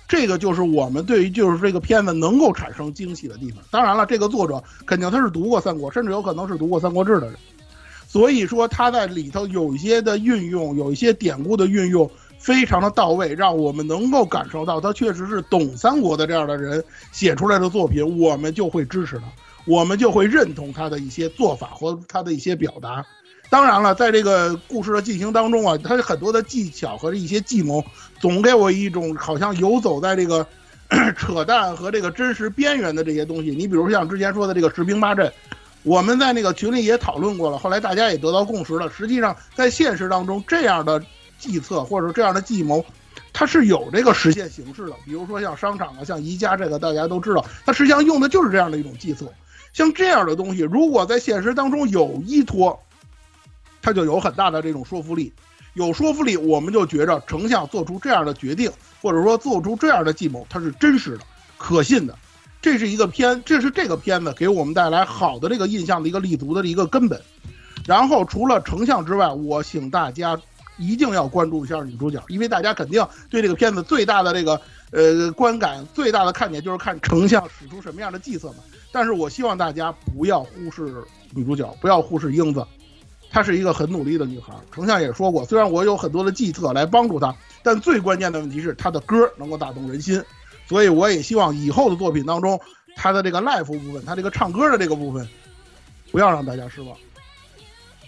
[0.09, 3.62] 这个就是我们对于就是这个片子能够产生惊喜的地方。
[3.70, 7.36] 当然了，这个作者肯定他是读过三国，甚至有可能是读过《三国志》的人。
[8.15, 12.09] 所以说他在里头有一些的运用，有一些典故的运用，
[12.39, 19.24] 非常的到位，让我们能够感受到他确实是懂三国的这样的人写出来的作品，我们就会支持他，
[19.66, 23.05] 我们就会认同他的一些做法和他的一些表达。
[23.51, 27.85] 当然了，在这个故事的进行当中啊，他有很多的技巧和一些计谋，
[28.20, 30.47] 总给我一种好像游走在这个
[31.19, 33.51] 扯淡和这个真实边缘的这些东西。
[33.51, 35.32] 你比如像之前说的这个十兵八阵。
[35.85, 38.90] 我们在那个群里也讨论过了，后来大家也得到共识了。
[38.90, 41.01] 实际上，在现实当中，这样的
[41.39, 42.85] 计策或者这样的计谋，
[43.32, 44.93] 它是有这个实现形式的。
[45.05, 49.31] 比如说像商场啊，像宜家这个，大家都知道，它实际上用的就是这样的一种计策。
[49.74, 52.81] 像这样的东西，如果在现实当中有依托，
[53.82, 55.32] 它就有很大的这种说服力。
[55.74, 58.70] 有说服力，我们就觉着丞相做出这样的决定，
[59.02, 61.24] 或者说做出这样的计谋，它是真实的、
[61.59, 62.16] 可信的。
[62.65, 67.20] 这是一个片，这是这个片子给我们带来好的这个印象的一个立足的一个根本。
[67.85, 70.41] 然后除了丞相之外，我请大家
[70.78, 74.59] 一定要关注一下女主角，因为大家肯定对这个片子最大的这个
[74.93, 78.65] 呃观感、最大的看点就是看丞相使出什么样的计策嘛。
[78.91, 81.05] 但是我希望大家不要忽视
[81.35, 82.66] 女主角，不要忽视英子，
[83.31, 84.55] 她是一个很努力的女孩。
[84.73, 90.24] 丞相也说过，虽然我有很多的计策来帮助她，但最关键的问题是她的歌能够打动人心。
[90.66, 92.61] 所以我也希望以后的作品当中，
[92.97, 95.28] 他的这个 live 部分，他这个唱歌的这个部分，
[96.11, 96.97] 不要让大家失望，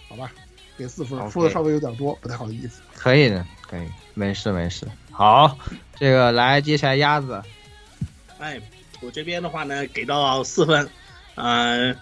[0.09, 0.33] 好吧？
[0.78, 2.81] 给四分，说的稍微有点多，不太好意思。
[2.95, 4.87] 可以的，可以，没事没事。
[5.11, 5.59] 好，
[5.99, 7.43] 这个来，接下来鸭子。
[8.39, 8.61] 哎，
[9.03, 10.89] 我这边的话呢，给到四分，
[11.35, 11.95] 呃，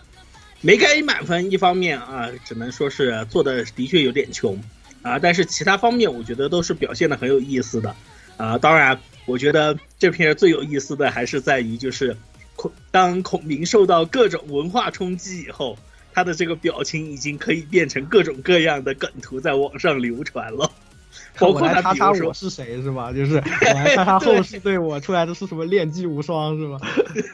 [0.60, 1.50] 没给满分。
[1.50, 4.60] 一方面啊，只能说是做的的确有点穷
[5.02, 7.96] 啊，但是其他方面我觉得都是表现的很有意思的
[8.36, 8.56] 啊。
[8.58, 8.96] 当然。
[9.26, 12.16] 我觉得这篇最有意思的还是在于，就是
[12.56, 15.78] 孔当孔明受到各种文化冲击以后，
[16.12, 20.70] 他的这个表情已经可以变成各种各样的梗图在网上流传了。
[21.38, 23.12] 包括他比如说我是谁是吧？
[23.12, 26.78] 就是我来看他后世对我出来的是什么炼技无双是吧？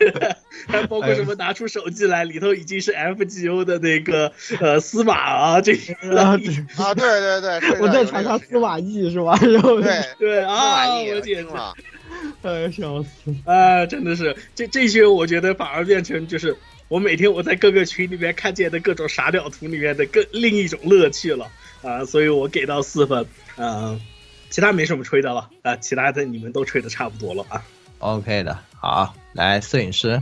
[0.68, 9.38] 还包括什么拿出手机来，里头已经是 FGO 的那个呃司马啊这些啊对对对，我在传他司马懿是吧？
[9.42, 11.74] 然后对 对啊，我简直了，
[12.42, 13.08] 哎笑死
[13.44, 13.86] 啊！
[13.86, 16.56] 真的是这这些，我觉得反而变成就是
[16.88, 21.46] 我每天我在各个群里面看见的各种傻屌图里面的更另一种乐趣了
[21.82, 22.04] 啊！
[22.04, 23.26] 所以我给到四分。
[23.56, 24.00] 嗯，
[24.48, 27.62] 其他没什么吹的了啊，其他的你们都吹的差不多了啊。
[27.98, 30.20] OK 的，好，来摄影师，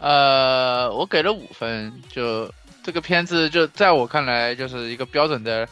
[0.00, 2.52] 呃，我给了五分，就
[2.82, 5.66] 这个片子就在我看来就是一个标准的，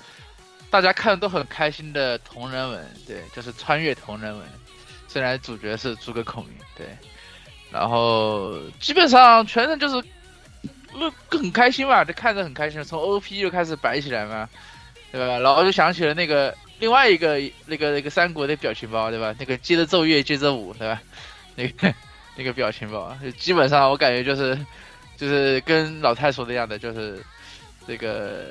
[0.71, 4.47] 大家看的都很开心的同人文，对，就是穿越同人文。
[5.07, 6.87] 虽然主角是诸葛孔明，对，
[7.71, 10.07] 然后基本上全程就是，
[10.95, 14.49] 那，很开心嘛，这看着很开心，从 OP 就开始摆起来嘛，
[15.13, 15.39] 对吧？
[15.39, 19.35] 然后就想起了那个另外一个那个那个三国的表情包，对吧？
[19.39, 21.01] 那个接着奏乐接着舞，对吧？
[21.55, 21.95] 那个
[22.37, 24.59] 那个表情包，就基本上我感觉就是
[25.17, 27.23] 就是跟老太说的一样的，就是
[27.87, 28.47] 这个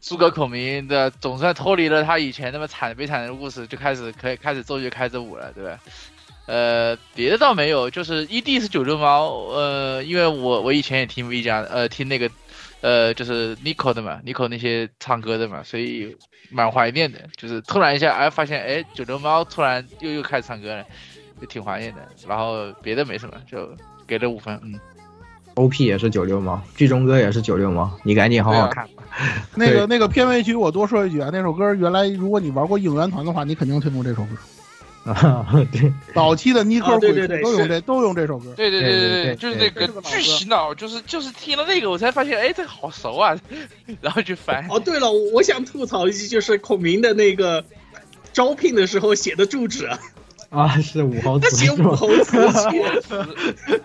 [0.00, 5.78] 诸葛孔明的总算脱离了他以前那么惨悲惨的故事，就开始可以开始奏乐开始舞了，对吧？
[6.46, 12.30] 呃，别的倒没有，就是 ED 是九六猫，呃，因为我我以前也听 V 家，呃，听那个
[12.80, 16.16] 呃就是 Nico 的嘛，Nico 那些唱歌的嘛，所以
[16.50, 17.18] 蛮怀念的。
[17.36, 20.84] 就是突然一下，哎，发现哎九六猫突然又又开始唱歌了，
[21.40, 22.00] 就挺怀念的。
[22.28, 23.68] 然后别的没什么，就
[24.06, 24.78] 给了五分，嗯。
[25.56, 29.02] OP 也是九六猫，剧中歌也是九六猫，你赶紧好好看吧。
[29.54, 34.36] 那个那个片尾曲，我多说一句啊，那首歌原来如果你玩过应援团的话，你肯定听过这首歌。
[35.06, 38.52] 啊， 对，早期的尼克啊对鬼对对都用这都用这首歌。
[38.56, 43.38] 对对对对对对，就是那个巨洗脑，就是就是听了那个，我才发现，哎，这个好熟啊，
[44.00, 44.66] 然后就翻。
[44.68, 47.64] 哦，对了，我想吐槽一句，就是孔明的那个
[48.32, 49.86] 招聘的时候写的住址。
[49.86, 49.98] 啊，
[50.50, 51.90] 啊，是武侯他写祠是吧？
[51.90, 53.80] 武侯祠，写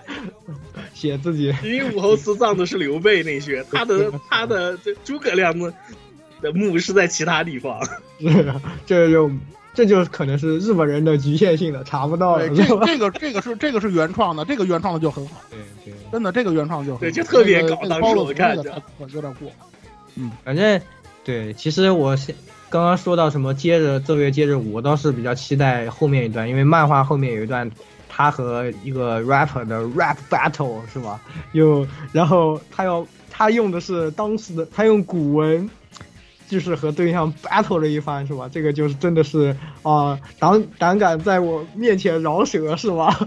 [0.93, 1.53] 写自己。
[1.63, 5.71] 因为武侯祠葬的是刘备那些，他的 他的这诸葛亮的
[6.41, 7.83] 的墓是在其他地方。
[8.19, 8.53] 是，
[8.85, 9.29] 这就
[9.73, 18.83] 这就可能是日本人的局限性了，查不到了，对，这这个这个是这个是原创的，这个原创的就很好，对对，真的这个原创就很好对就特别那个搞当时我看着
[19.13, 19.49] 有点过。
[20.15, 20.81] 嗯反正
[21.23, 22.35] 对，其实我现
[22.69, 27.71] 刚刚说到什么接着奏乐接着舞，我倒是比较期待后面一段，因为漫画后面有一段
[28.09, 31.21] 他和一个 rapper 的 rap battle 是吧？
[31.53, 35.69] 又，然后他要他用的是当时的他用古文。
[36.51, 38.49] 就是和对象 battle 了一番，是吧？
[38.51, 43.17] 这个就是真的是啊、胆胆敢在我面前饶舌，是吧？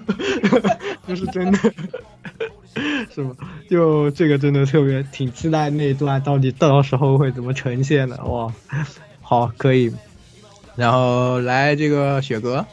[1.09, 1.59] 就是真的，
[3.11, 3.35] 是吧？
[3.71, 8.53] 就这个真的特别挺期待那一段到底到时候会怎么呈现的哇！
[9.23, 9.91] 好，可以。
[10.77, 12.67] 然后来这个雪哥，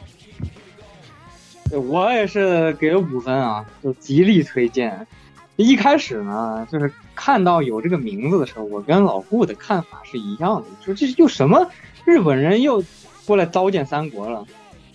[1.72, 5.08] 我也是给了五分啊，就极力推荐。
[5.56, 6.92] 一开始呢，就是
[7.24, 11.70] 看到有这个名字的时候，我跟老顾的看法是一样的，说这又什么
[12.04, 12.84] 日本人又
[13.28, 14.44] 过来糟践三国了。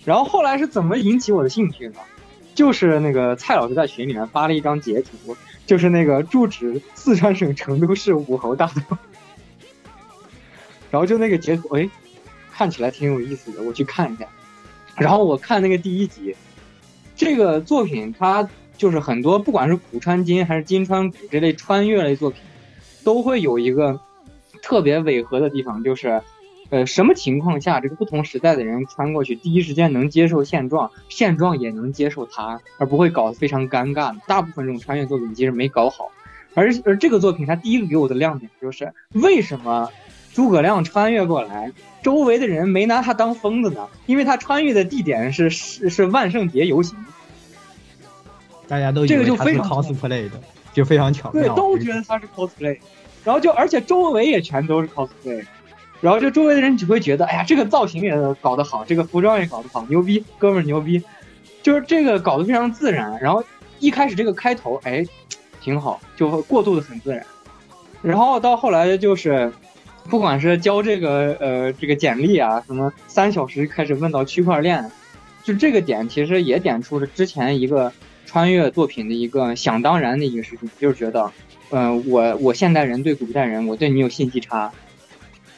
[0.03, 2.01] 然后后来是怎么引起我的兴趣呢？
[2.53, 8.97] 就是那个蔡老师在群里面发了一张截图，就是那个住址四川省成都市武侯大道，
[10.91, 11.89] 然后就那个截图，哎，
[12.51, 14.27] 看起来挺有意思的，我去看一下。
[14.97, 16.35] 然后我看那个第一集，
[17.15, 22.39] 这个作品它就是很多，不管是古川今还是金川古这类穿越类作品，
[23.03, 23.99] 都会有一个
[24.61, 26.21] 特别违和的地方，就是，
[26.69, 34.15] 呃，什么情况下这个不同时代的人穿过去，第一时间能接受现状，现状也能接受他，而不会搞得非常尴尬。
[34.27, 36.11] 大部分这种穿越作品其实没搞好，
[36.53, 39.89] 而而这个作品它第一个给我的亮点就是为什么
[40.33, 41.71] 诸葛亮穿越过来，
[42.03, 43.87] 周围的人没拿他当疯子呢？
[44.05, 46.95] 因为他穿越的地点是是是万圣节游行。
[48.67, 50.41] 大家都以这个为他是就非常 cosplay 的，
[50.73, 52.77] 就非常巧对，都觉得他是 cosplay，
[53.23, 55.45] 然后就而且周围也全都是 cosplay，
[56.01, 61.01] 然后就周围的人只会觉得，哎呀，这个造型也搞得好，这个服装也搞得好，牛逼，哥们儿牛逼，
[61.63, 63.17] 就是这个搞得非常自然。
[63.21, 63.43] 然后
[63.79, 65.05] 一开始这个开头，哎，
[65.61, 67.25] 挺好，就过渡的很自然。
[68.01, 69.51] 然后到后来就是，
[70.09, 74.89] 不管是交这个呃这个简历啊，什么三小时开始问到区块链，
[75.43, 77.91] 就这个点其实也点出了之前一个
[78.27, 81.31] 穿越作品的一个想当然的一个事情，就是觉得，
[81.71, 84.71] 嗯、我我现代人对古代人，我对你有信息差，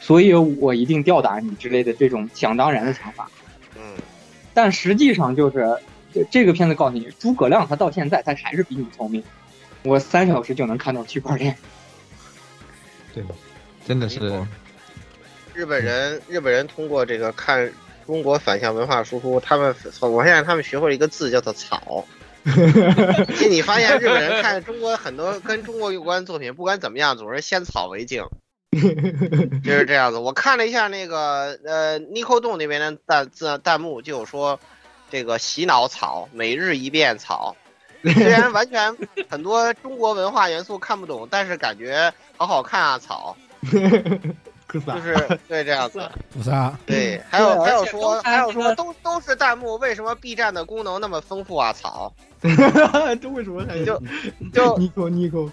[0.00, 3.28] 所以我一定吊打你之类的这种想当然的想法。
[3.76, 3.82] 嗯，
[4.54, 5.76] 但实际上就是
[6.14, 9.22] 这这个片子告诉你，诸葛亮他到现在他还是比你聪明，
[9.82, 11.54] 我三小时就能看到区块链。
[13.12, 13.24] 对，
[13.84, 14.40] 真的是
[15.52, 17.70] 日本人日本人通过这个看
[18.06, 22.06] 中国反向文化输出，他们我现在他们学会了一个字叫做“草”。
[22.44, 28.24] 其 实你发现日本人看中国很多跟中国有关的作品，不管怎么样，总是先草为敬，
[28.72, 30.18] 就是这样子。
[30.18, 34.58] 我看了一下那个呃 Nico 洞那边的弹字弹幕，就有说
[35.10, 37.56] 这个洗脑草，每日一遍草。
[38.02, 38.96] 虽然完全
[39.28, 43.36] 很多中国文化元素看不懂，但是感觉好好看啊草。
[44.72, 46.00] 就是对这样子。
[46.86, 51.72] 对，还有还有说还有说都都是弹幕，为什么 B 站的功能那么丰富啊？
[51.72, 52.12] 草！
[52.42, 54.02] 这为什么还就
[54.52, 55.46] 就尼克尼克？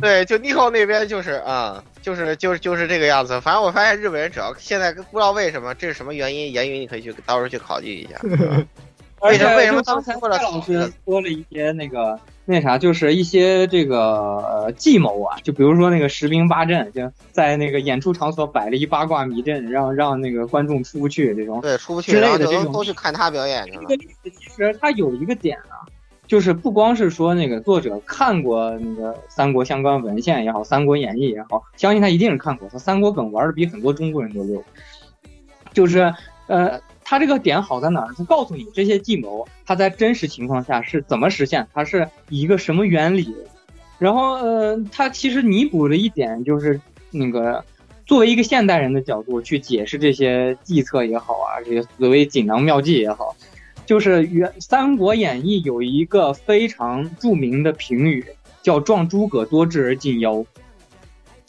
[0.00, 3.38] 对，就 Nico 那边就是啊、就是就是就是这个样子。
[3.40, 8.16] 反正我发现日本人只要现在不知道为什么，这是什么原因，言语你可以去到时候去考据一下。
[9.20, 13.98] 而且为什么为什么当时为了蔡老炒这个师说了一些那个那啥，就是一些这个
[14.38, 21.60] 呃计谋啊，就比如说那个十兵八阵，就在那个演出场所摆了一八卦迷阵，让让那个观众出不去这种。
[21.60, 23.94] 对，出不去，之类的这种都都去看他表演去了这个。
[23.96, 25.86] 例子其实他有一个点啊，
[26.26, 34.62] 就是不光是说那个作者看过那个三国相关文献也好，《三国演义》也好，相信他一定是看过，他三国梗玩的比很多中国人都溜。
[35.72, 36.12] 就是
[36.48, 38.14] 呃，他这个点好在哪儿？
[38.16, 43.34] 它告诉你这些计谋，它在真实情况下是怎么实现，它是以一个什么原理。
[43.98, 46.80] 然后呃，它其实弥补了一点，就是
[47.10, 47.64] 那个
[48.04, 53.36] 作为一个现代人的角度去解释这些计策也好啊，这些所谓锦囊妙计也好，
[53.86, 58.24] 就是原《三国演义》有一个非常著名的评语，
[58.62, 60.44] 叫“撞诸葛多智而近妖”，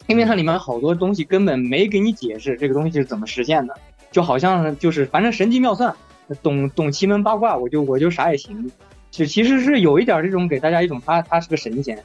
[0.08, 3.76] 因为它里面好多东西根本没给你解释这个东西是怎么实现的，
[4.14, 5.94] 就好像就是反正神机妙算，
[6.42, 8.72] 懂懂奇门八卦，我就我就啥也行，
[9.12, 12.02] 就其实是有一点这种给大家一种他他是个神仙，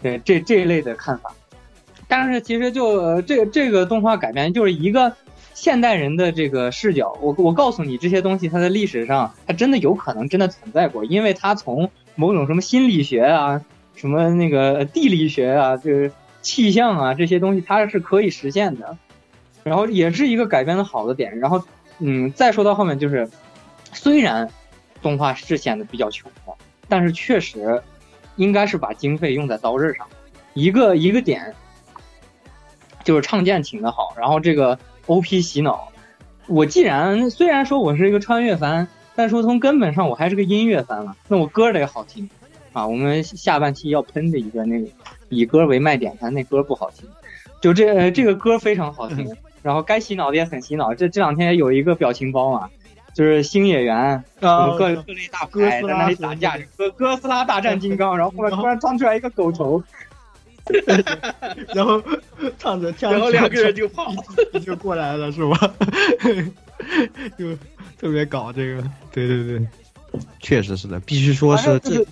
[0.00, 1.30] 对这这一类的看法。
[2.06, 5.12] 但是其实就呃这这个动画改编就是一个
[5.52, 13.60] 现代人的这个视角，我我告诉你这些东西它在历史上它真的有可能真的存在过，因为它从某种什么心理学啊、
[13.94, 18.96] 什么那个地理学啊、就是气象啊这些东西它是可以实现的，
[19.68, 21.38] 然后也是一个改编的好的点。
[21.38, 21.62] 然后
[21.98, 23.28] 嗯，再说到后面就是，
[23.92, 24.48] 虽然
[25.02, 26.52] 动画是显得比较穷的，
[26.88, 27.82] 但是确实
[28.36, 30.06] 应该是把经费用在刀刃上，
[30.54, 31.54] 一个一个点。
[33.04, 35.90] 就是唱剑请的好，然后这个 OP 洗脑。
[36.46, 42.28] 我既然虽然说我是一个穿越番，但说从根本上我还是个音乐番了，那我歌得好听
[42.74, 42.86] 啊。
[42.86, 44.84] 我们下半期要喷的一个那
[45.30, 47.08] 以歌为卖点，但那歌不好听。
[47.62, 50.94] 就这、呃这个歌非常好听，然后该洗脑的也很洗脑。
[50.94, 52.68] 这这两天有一个表情包嘛，
[53.14, 59.82] 就是星野源啊各各类大哥在那里打架，哥哥斯拉大战金刚，然后后面 突然窜出来一个狗头。
[61.74, 62.02] 然后
[62.58, 64.12] 唱着跳， 然后两个人就跑，
[64.62, 65.74] 就过来了，是吧？
[67.38, 67.56] 就
[67.98, 69.66] 特别搞这个，对对对，
[70.40, 72.04] 确实是的，必须说是这，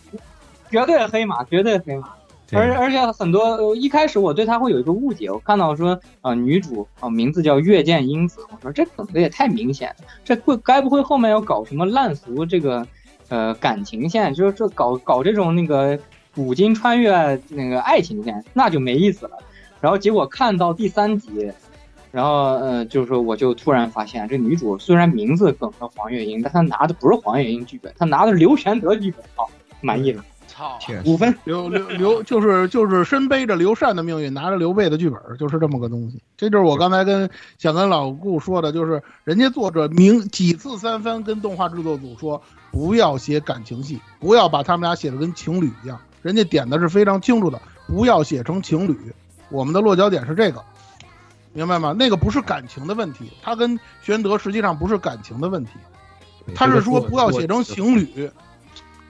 [0.71, 2.16] 绝对黑马，绝对黑马。
[2.53, 12.87] 而而且很多、呃、一开始我对他会有一个误解，我看到说啊、呃、女主啊、呃、名字叫月见英子，我说这梗的也太明显了，这会该不会后面要搞什么烂俗这个
[13.29, 15.99] 呃感情线，就是这搞搞这种那个。
[16.37, 19.39] 古今穿越那个爱情线，那就没意思了。
[19.81, 21.51] 然后结果看到第三集，
[22.13, 29.49] 然后呃，就是说我就突然发现，这女主虽然名字梗了黄月英，但她拿的不是黄月英剧本，她拿的是刘玄德剧本啊，
[29.81, 30.23] 满意了。
[30.57, 31.37] 操，五分。
[31.45, 36.23] 刘刘刘就是就是身背着刘禅的命运，拿着刘备的剧本，就是这么个东西。
[36.35, 37.29] 这就是我刚才跟
[37.59, 42.41] 想跟老顾说的，就是人家作者明几次三番跟动画制作组说，
[42.73, 46.01] 不要写感情戏，不要把他们俩写的跟情侣一样。
[46.23, 48.97] 人家点的是非常清楚的，不要写成情侣。
[49.51, 50.65] 我们的落脚点是这个，
[51.53, 51.95] 明白吗？
[51.97, 55.73] 那个不是感情的问题，他跟玄德实际上不是感情的问题，
[56.55, 58.31] 他是说不要写成情侣。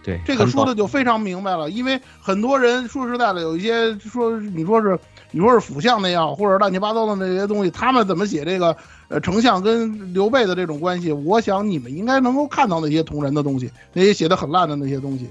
[0.06, 1.68] 对，这个说的就非常明白了。
[1.68, 4.96] 因为很多人说实在的，有一些说你说是
[5.32, 8.76] 你说是辅相那样，或者乱七八糟的那些东西，他们怎么写这个
[9.08, 11.10] 呃丞相跟刘备的这种关系？
[11.10, 15.28] 我想你们应该能够看到那些同人的东西，那些写的很烂的那些东西。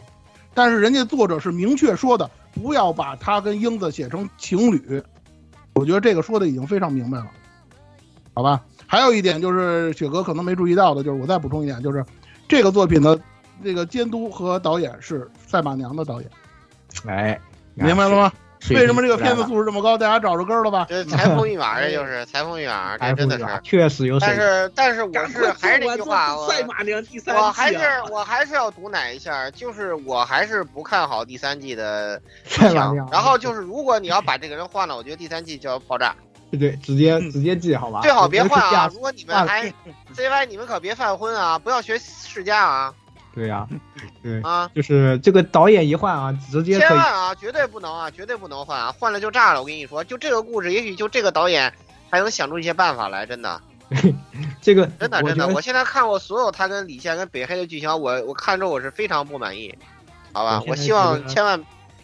[0.53, 5.01] 但是人家作者是明确说的，不要把他跟英子写成情侣。
[5.75, 7.27] 我觉得这个说的已经非常明白了，
[8.33, 8.61] 好吧？
[8.87, 12.05] 还有一点就是雪哥可能没注意到的，就是我再补充一点，就是
[12.47, 13.17] 这个作品的
[13.63, 16.29] 这个监督和导演是赛马娘的导演。
[17.07, 17.39] 哎，
[17.73, 18.31] 明白了吗？
[18.71, 19.95] 为什么这个片子素质这么高？
[19.95, 20.87] 大家找着根了吧？
[20.89, 24.19] 这裁缝密码，这就是裁缝密码，这真的是确实有。
[24.19, 27.79] 但是但是我是还是那句话，我赛马娘第三季我还是
[28.09, 33.07] 我还是要毒奶一下，就是我还是不看好第三季的 赛马娘。
[33.11, 36.15] 然后就是如果你要把这个人换了，我觉得第三季就要爆炸。
[36.57, 37.99] 对，直接直接记好吧。
[38.01, 38.89] 最好别换啊！
[38.91, 39.71] 如果你们还
[40.15, 41.59] CY，你们可别犯昏啊！
[41.59, 42.93] 不要学世家啊！
[43.35, 43.69] 对呀、 啊，
[44.23, 49.59] 对啊，就是这个导演一换啊，直接千万啊，绝对不能啊，绝对不能换啊，换了就炸了。
[49.59, 51.73] 我跟你说，就这个故事，也许就这个导演
[52.09, 53.61] 还能想出一些办法来，真的。
[54.61, 59.77] 这个真的真的，我现在看过所有他跟李现跟北黑的剧情，我我看之后我是非常不满意，
[60.31, 60.63] 好吧？
[60.67, 61.61] 我希望千万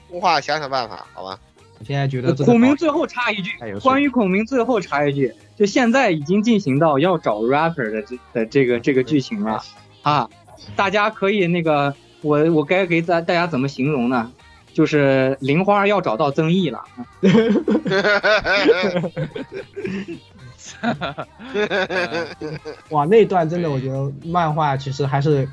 [0.10, 1.40] 动画想想办法，好吧？
[1.80, 3.52] 我现在觉得孔明最后插一句
[3.82, 9.64] 关于孔明最后插一句，就现在已经进行到要找 rapper 的这的这个这个剧情了
[10.04, 10.30] 啊！
[10.76, 14.32] 大家可以那个，我我该给大大家怎么形容呢？
[14.74, 16.82] 就是玲花要找到曾毅了，
[22.90, 25.46] 哇，那段真的我觉得漫画其实还是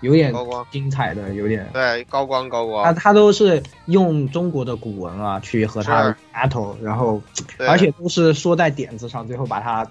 [0.00, 1.68] 有点高光精彩的，有点。
[1.72, 7.20] 对，高光高他光，他他都是用中国的古文啊去和他是 battle，然后
[7.58, 9.86] 而且都是说在点子上，最后把他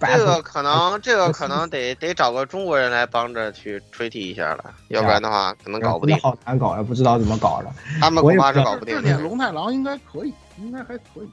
[0.00, 7.70] 这个可能 这个可能得得找个中国人来帮着去吹替一下了， 要不然的话可能搞不定，好难搞，呀不知道怎么搞的。
[8.00, 9.22] 他们恐怕是搞不定这点的。
[9.22, 11.28] 龙太郎应该可以，应该还可以。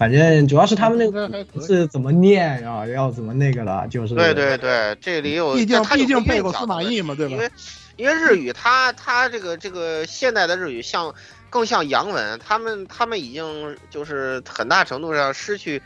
[0.00, 1.44] 反正主要是他们那个。
[1.60, 7.50] 是怎么念啊，要怎么那个了，就是对对对，这里有，毕竟毕竟背过司马懿嘛对吧因为
[7.96, 11.14] 因为日语它它这个这个现代的日语像
[11.50, 15.82] 更像洋文，他们他们已经就是很大程度上失去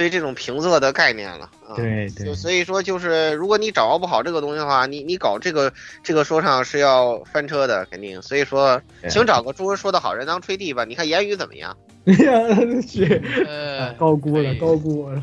[0.00, 1.76] 对这种评测的概念了啊。
[1.76, 5.70] 对对就所以说，就是如果你掌握不好这个东西的话，你你搞这个
[6.02, 8.22] 这个说唱是要翻车的，肯定。
[8.22, 10.86] 所以说，对请找个中文说的好人当吹替吧。
[10.86, 11.76] 你看言语怎么样？
[12.10, 15.22] 是呃，高估了，高估了。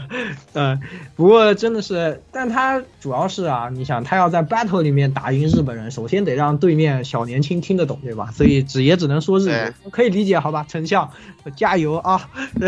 [0.54, 0.80] 嗯，
[1.16, 8.30] 不过真的是，但他主要是啊，你想他要在 battle 里面打赢日本人，首先得让对面小年轻听得懂，对吧？
[8.32, 10.68] 所以只也只能说日语，可以理解，好吧？
[10.70, 11.12] 丞相，
[11.56, 12.30] 加油啊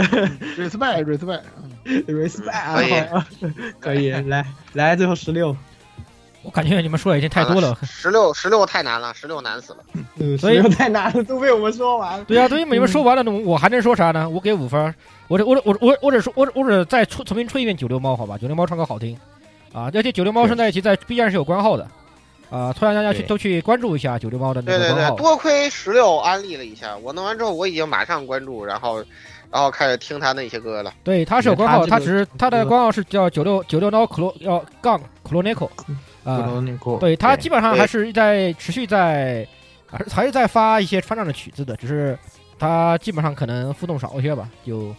[0.58, 1.06] respect
[2.08, 3.26] respect，，respect，可以啊
[3.80, 5.56] 可以，来来，最后十六，
[6.44, 7.78] 我感觉你们说的已经太多了。
[7.84, 9.80] 十六十六太难了，十六难死了。
[10.18, 12.26] 嗯，所以16太难了，都被我们说完了。
[12.26, 14.30] 对啊，对于你们说完了，那我还能说啥呢？
[14.30, 14.94] 我给五分儿，
[15.28, 18.38] 我这我这我我我只说我我只再出重新吹一遍九六猫，好吧？
[18.38, 19.18] 九六猫唱歌好听
[19.74, 21.88] 啊，而且九六猫生在一起，在 B 站是有官号的
[22.50, 25.16] 啊，突然大家去对都去关注一下九六猫的那对对对，个官号。
[25.16, 29.04] 多亏十六安利了一下，我弄完之后我已经马上关注，然后
[29.52, 30.94] 然后开始听他那些歌了。
[31.04, 35.70] 对，他是有官号，他只是他的官号是叫九六九六 no clo 要杠 clonico
[36.24, 36.52] 啊，
[37.00, 39.48] 对他基本上还是在持续在
[39.88, 42.18] 还是还是在发一些川藏的曲子的，只是
[42.60, 44.94] 他基本上可能互动少一些吧，就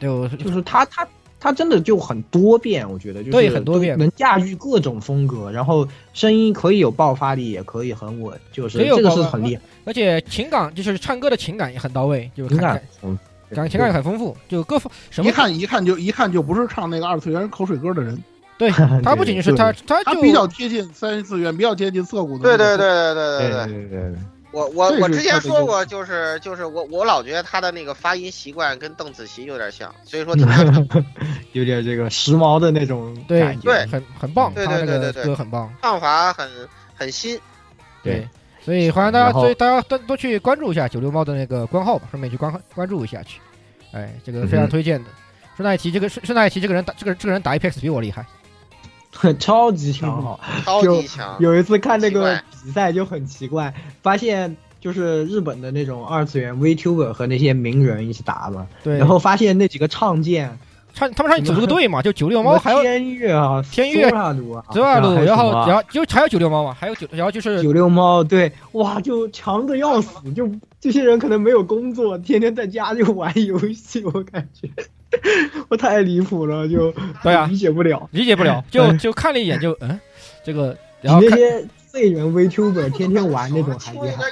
[0.00, 1.06] 就就是他他
[1.42, 3.98] 他真的就很多变，我觉得就是对很多变。
[3.98, 13.18] 能驾驭各种风格，然后声音可以有爆发力，也可以很稳，就是这个是很厉害，而且情感就是唱歌的情感也很到位，就是情看感嗯
[13.50, 18.16] 感情感也很丰富，就各方什么一看一看就一看就不是唱那个二次元口水歌的人，
[18.56, 18.70] 对
[19.02, 22.44] 他不仅是他他就他比较贴近三次元，比较接近涩谷的。
[22.44, 23.38] 对对对对对。
[23.38, 24.14] 对对对对，
[24.52, 30.62] 我我我之前说过，就是就是我我老觉得他的那个发音习惯跟邓紫棋有点像，所以说听他
[31.52, 36.48] 有点这个时髦的那种感觉，对很很棒，对他那个对对对对歌很棒，唱法很
[36.94, 37.40] 很新。
[38.02, 38.28] 对，
[38.60, 43.40] 所以欢迎大家所以大家多多去关注一下九六猫的那个官号吧，顺便去关关注一下去，
[43.92, 45.10] 哎，这个非常推荐的。
[45.56, 48.26] 顺带一提，这个顺顺带一提，这个人打这个这个人打 Apex 比我厉害，
[49.38, 50.40] 超级强哈。
[50.64, 53.72] 超级强，有一次看那个比赛就很奇怪，
[54.02, 60.58] 发现就是日本的那种二次元 VTuber 和那些名人一起打嘛，对，然后发现那几个唱剑，
[60.94, 74.68] 唱他们上去组了个队嘛，就九六猫，还有天月啊、天月索拉鲁啊、泽瓦鲁，然后然后就还有九六猫嘛，还有九然后就是九六猫，对，哇，就强的要死，就这些人可能没有工作，天天在家就玩游戏，我感觉
[75.68, 78.08] 我太离谱了，就对啊理解不了。
[78.12, 80.00] 理解不了， 就嗯就看了一眼就嗯，
[80.44, 84.24] 这个然后看那些废人 VTuber 天天玩那种还厉害。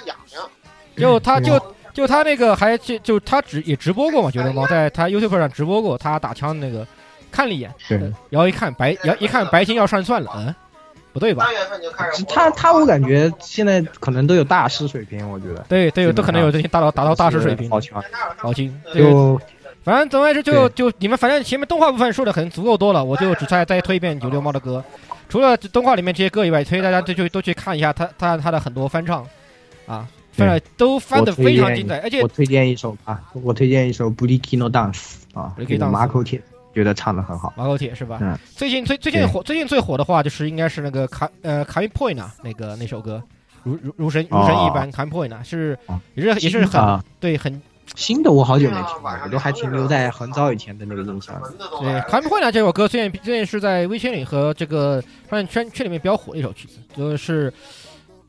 [0.97, 1.61] 就他就
[1.93, 6.87] 就他那个还就就他直也直播过嘛，觉得猫在他 YouTube 上直播过他打枪那个，
[7.31, 10.55] 看了一眼，对，然后一看白，然后一看白金要上算了，嗯，
[11.13, 11.55] 不对吧三？
[11.55, 12.23] 月份就开始。
[12.25, 18.03] 他他我感觉现在可能都有大师水平，我觉得对对，基本都可能有这些达到达到大师水平，好强。
[18.37, 18.75] 好听。
[18.93, 19.41] 这个就
[19.83, 24.85] 反正总而言之就就你们反正前面动画部分说的很足够多了，我就只再再推一遍九六猫的歌。
[25.29, 29.25] 除了动画里面这些歌以外，推荐大家都去都去看一下他他他的很多翻唱，
[29.87, 36.43] 啊，翻的都翻的非常精彩，而且我推荐一首啊，我推荐一首《b u l i k i n o Dance》啊，Buliki 这个 Dance 马口铁
[36.75, 37.53] 觉得唱的很好。
[37.57, 38.19] 马口铁是吧？
[38.21, 38.37] 嗯。
[38.57, 43.23] 最近最最近火最近最火的话就是应该是那个卡呃卡 point 啊，那个那首歌，
[43.63, 45.99] 如如如神如神一般卡 point 啊，是哦。
[46.15, 47.63] 也是也是很啊对很
[47.97, 51.45] 新的我好久没听了，我都还停留在很早以前的那个印象里。
[51.81, 57.53] 对卡 point 呢这首歌最近最近是在微圈里和这个发现圈圈里面比较火的一首曲子，就是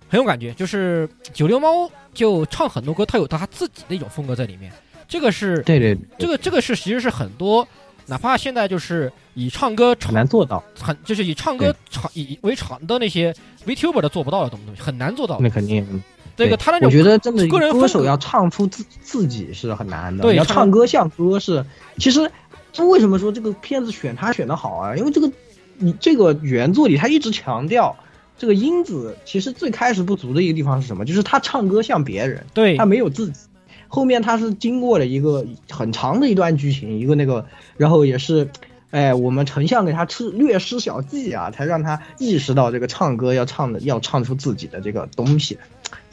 [0.09, 4.71] 很有感觉，就是九六猫就唱很多歌，他有他自己的一种风格在里面，
[5.07, 7.67] 这个是对对，对这个这个是其实是很多。
[8.07, 13.33] 哪怕现在就是以唱歌很难做到，很就是以唱歌场以为场的那些
[13.65, 15.49] VTuber 都做不到的东西，很难做到的那。
[15.49, 16.03] 肯定。
[16.35, 21.65] 这个他那种我觉得真的个人歌手要唱出自自己是很难的，要对唱唱歌像歌是。
[21.97, 22.31] 其实，
[22.71, 24.95] 这为什么说这个片子选他选的好啊？
[24.95, 25.31] 因为这个
[25.77, 27.95] 你这个原作里他一直强调。
[28.37, 31.05] 这个英子其实最开始不足的一个地方是什么？
[31.05, 33.39] 就是他唱歌像别人，对他没有自己。
[33.87, 37.45] 后面他是经过了一个很长的一段剧情，一个那个，
[37.77, 38.49] 然后也是，
[38.89, 45.59] 哎，我们丞相给他吃略施小计啊，才让他意识到这个唱歌要唱的要唱出自己的这个东西，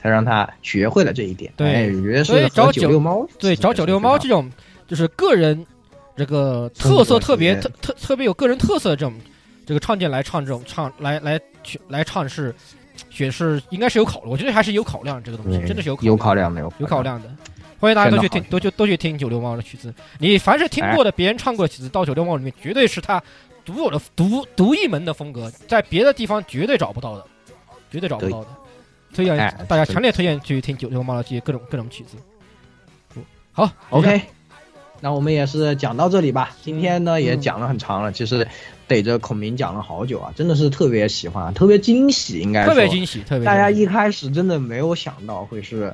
[0.01, 1.53] 才让他学会了这一点。
[1.57, 4.51] 对哎，我觉得所以找九九六猫对找九六猫这种
[4.87, 5.67] 就是个人
[6.17, 9.15] 这个特色特别特特特别有个人特色的这种
[9.67, 12.55] 这个唱见来唱这种唱来来去来唱是
[13.11, 17.29] 选是应该是有考虑，我觉得还是有考量这个东西，真的是有有考量的，有有考量的。
[17.81, 19.95] 欢迎大家都去听，都去都去听九六猫的曲子。
[20.19, 23.23] 你凡是听过的别人唱过的曲子，到九六猫里面绝对是他
[23.65, 27.25] 独有的独独一门的风格，在别的地方绝对找不到的，
[27.89, 28.49] 绝对找不到的。
[29.19, 32.17] 推荐哎大家强烈推荐去听九六猫的这些各种各种曲子。
[33.51, 34.23] 好 OK，
[35.01, 36.57] 那我们也是讲到这里吧。
[36.63, 38.47] 今天呢也嗯讲了很长了，其实
[38.87, 45.93] 逮着孔明讲了好久啊，真的是特别喜欢，特别惊喜，应该特别惊喜特别大家一开始真的没有想到会是。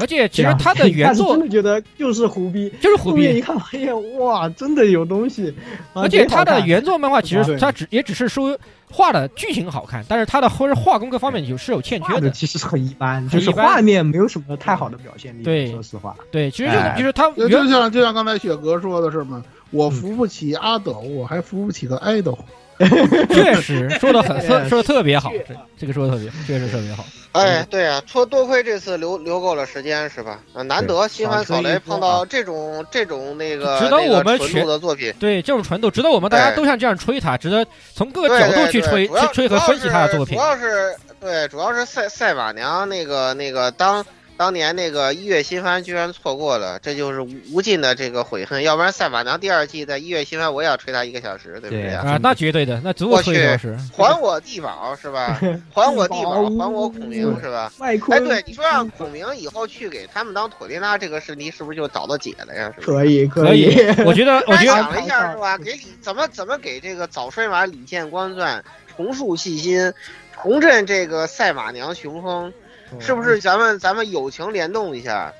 [0.00, 5.54] 而且其实他的 原作真的觉得就是胡逼，就是胡逼一看发现哇，真的有东西，
[5.92, 8.58] 啊而且他的原作漫画其实对他只也只是说
[8.90, 12.30] 画的剧情好看，但是他的或者画工各方面有是有欠缺的。
[12.30, 15.42] 其实很一般，就是画面没有什么太好的表现力。
[15.42, 19.42] 对说实话，对，其实就是他就像就像刚才雪哥说的是吗？
[19.70, 22.36] 我扶不起阿斗，我还扶不起个爱豆。
[23.30, 27.04] 确实说的很特 说的特别好，这这个说的特别确实特别好。
[27.32, 30.40] 哎，对啊，多多亏这次留留够了时间是吧？
[30.52, 40.42] 啊，难得新番扫雷碰到这种这种那个值得我们纯全度的作品，对这种纯度，值得我们大家都像这样吹他，值得从各个角度去吹去吹和分析他的作品主。
[40.42, 44.04] 要是对，主要是赛赛马娘那个那个当
[44.40, 48.62] 当年那个一月新番居然错过了，这就是无无尽的这个悔恨。
[48.62, 53.76] 要不然赛马娘第二季在一月新番我也要吹他一个小时，对不对啊，那绝对的，那足够吹一小时。
[53.94, 55.38] 还我地宝是吧？
[55.74, 57.70] 还我地宝，还我孔明是吧？
[57.80, 62.72] 哎，对，你说让孔明以后去给他们当妥丽娜，这个事题是不是就找到解了呀？
[62.74, 62.86] 是不是？
[62.86, 63.76] 可以可以，
[64.06, 65.58] 我觉得 我觉想了一下是吧？
[65.58, 68.64] 给李怎么怎么给这个早衰马李建光钻
[68.96, 69.92] 重塑信心，
[70.40, 72.50] 重振这个赛马娘雄风，
[72.98, 73.38] 是不是？
[73.38, 75.32] 咱们咱们友情联动一下。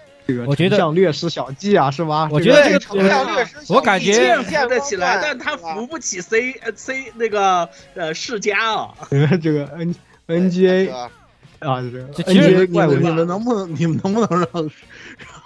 [0.46, 2.28] 我觉得像略施小计啊，是吗？
[2.30, 8.94] 我觉得这个丞相略施小计我感觉剑扶得起来，但他扶不起 C 呃 C 那个呃世家啊。
[9.42, 9.92] 这个 N
[10.26, 14.70] N G A 啊，这个这 N 其 G 实 A 你们能不能你们能不能让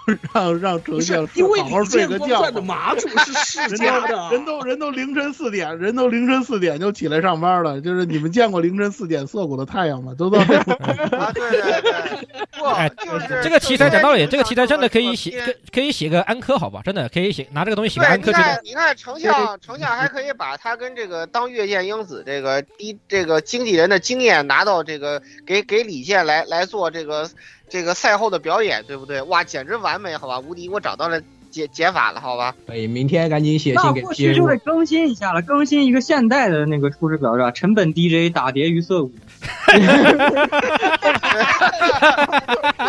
[0.33, 2.37] 让让让丞相因为好好睡个觉？
[2.39, 7.81] 传的马主是世人都家的，人都人都凌晨四点，人都凌晨四点就起来上班了。
[7.81, 10.13] 就是你们见过凌晨四点涩谷的太阳吗？
[10.17, 10.73] 都到这种
[11.19, 16.81] 啊，对对对，不哎，就是这个题材讲道理，这个题材真的可以写可以写个安科，好吧？
[16.83, 27.29] 真的可以写拿这个东西写个，安科你看，你看，丞相，丞相还可以把他跟这个当月见英子这个一这个经纪人的经验拿到这个给给李健来来做这个
[27.69, 29.21] 这个赛后的表演，对不对？
[29.23, 30.39] 哇，简直完美，好吧？
[30.39, 32.55] 无敌，我找到了解解法了，好吧？
[32.67, 37.51] 可以，明天赶紧写信给那过去就得更新一下了，更新一个现代的那个出师表是吧？
[37.51, 39.11] 成本 DJ 打碟于涩谷，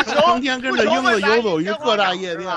[0.07, 2.49] 成天跟着英子游走于各大夜店。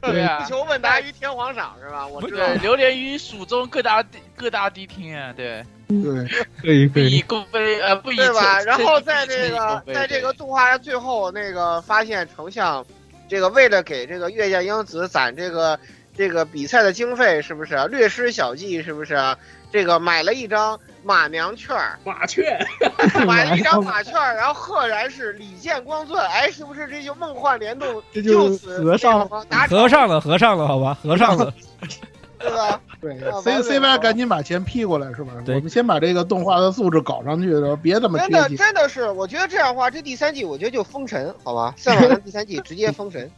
[0.00, 2.06] 对啊不，求问答于天皇赏是吧？
[2.06, 2.58] 我知道对，。
[2.58, 5.64] 流连于蜀中各大地各大迪厅啊，对，
[6.00, 6.24] 对，
[6.60, 8.60] 可以可不以以，功非呃不以对吧？
[8.62, 12.84] 然后在这个在这个动画的最后，那个发现丞相，
[13.28, 15.78] 这个为了给这个月见英子攒这个
[16.16, 18.82] 这个比赛的经费，是不是、略施小计？
[18.82, 19.18] 是不是、
[19.72, 22.64] 这个买了一张马娘券儿，马 券，
[23.26, 28.02] 买了一张马券儿，然后赫然是李建光钻，哎，是不是这就梦幻联动？
[28.12, 29.26] 这就此合上了
[29.68, 31.52] 合上了，合上了，好吧，合上了。
[32.42, 32.80] 对吧？
[33.00, 35.32] 对啊，C 完 C 美 Y 赶紧把钱批过来是吧？
[35.46, 38.48] 我们先把这个动画的素质搞上去，然后别这么真的。
[38.50, 41.74] 真的是，我觉得这样的话，这第三季我觉得就封神，好吧？
[41.76, 43.30] 赛马娘第三季直接封神。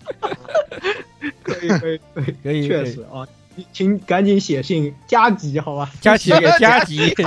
[1.43, 3.27] 可以可以可以，可以，确实啊，
[3.73, 5.91] 请赶紧写信加急好吧？
[6.01, 7.25] 加急给加急，对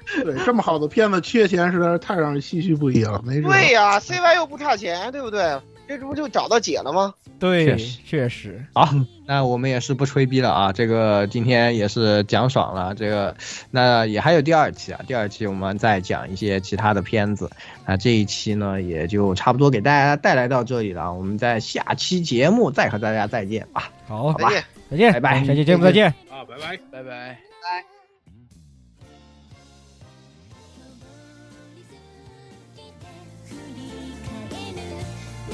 [0.24, 3.22] 对，这么好的片子缺钱实在是太让人唏嘘不已了。
[3.24, 3.48] 没辙。
[3.48, 5.58] 对呀、c y 又不差钱，对不对？
[5.86, 7.14] 这不就找到解了吗？
[7.38, 8.88] 对确实，确实，好，
[9.26, 13.36] 那我们也是不吹逼了啊，这个今天也是讲爽了，这个
[13.70, 17.50] 那也还有第二期啊，第二期我们再讲一些其他的片子，
[17.86, 24.64] 那这一期呢也就差不多给大家带来到这里了，我们在下期节目再和大家再见吧，好，再见。
[24.90, 26.06] 再见，拜拜下期节目再见。
[26.30, 26.78] 啊，拜拜。
[26.90, 27.36] 拜拜。
[27.62, 27.93] 振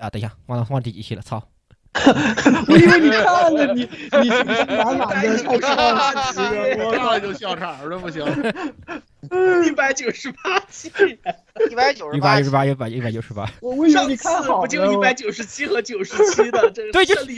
[0.00, 1.42] 啊，等一下，忘了忘第几期了，操！
[2.68, 3.80] 我以为你看了，你
[4.22, 5.76] 你信心满满的笑场，
[6.78, 8.24] 我看了就笑场了，不行。
[9.66, 10.88] 一百九十八期，
[11.68, 13.44] 一百九一百九十八，一百一百九十八。
[13.60, 17.34] 我我以为上你看好次不就一百九十七和九十七的，这对就是就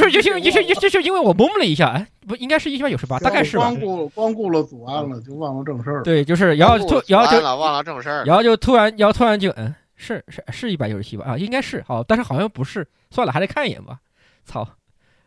[0.00, 3.78] 是就是就是因为我懵了一下，哎，不应该是一百九十八，大概是吧光？
[3.78, 6.02] 顾光顾了祖安了，就忘了正事儿了。
[6.02, 8.24] 对，就是然后突然后就完了，忘了正事儿。
[8.24, 9.72] 然后就突然，然后突然就嗯，
[10.02, 11.24] 是是是一百九十七吧？
[11.24, 14.00] 啊，应该是好，但是好像不是，算了，还得看一眼吧。
[14.44, 14.68] 操，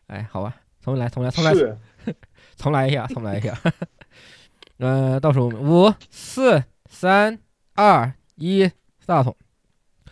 [0.07, 1.53] 哎，好吧，重来，重来，重来，
[2.57, 3.57] 重来一下，重来一下。
[4.79, 7.39] 呃，倒数五、四、三、
[7.75, 8.69] 二、一
[9.05, 9.33] ，start。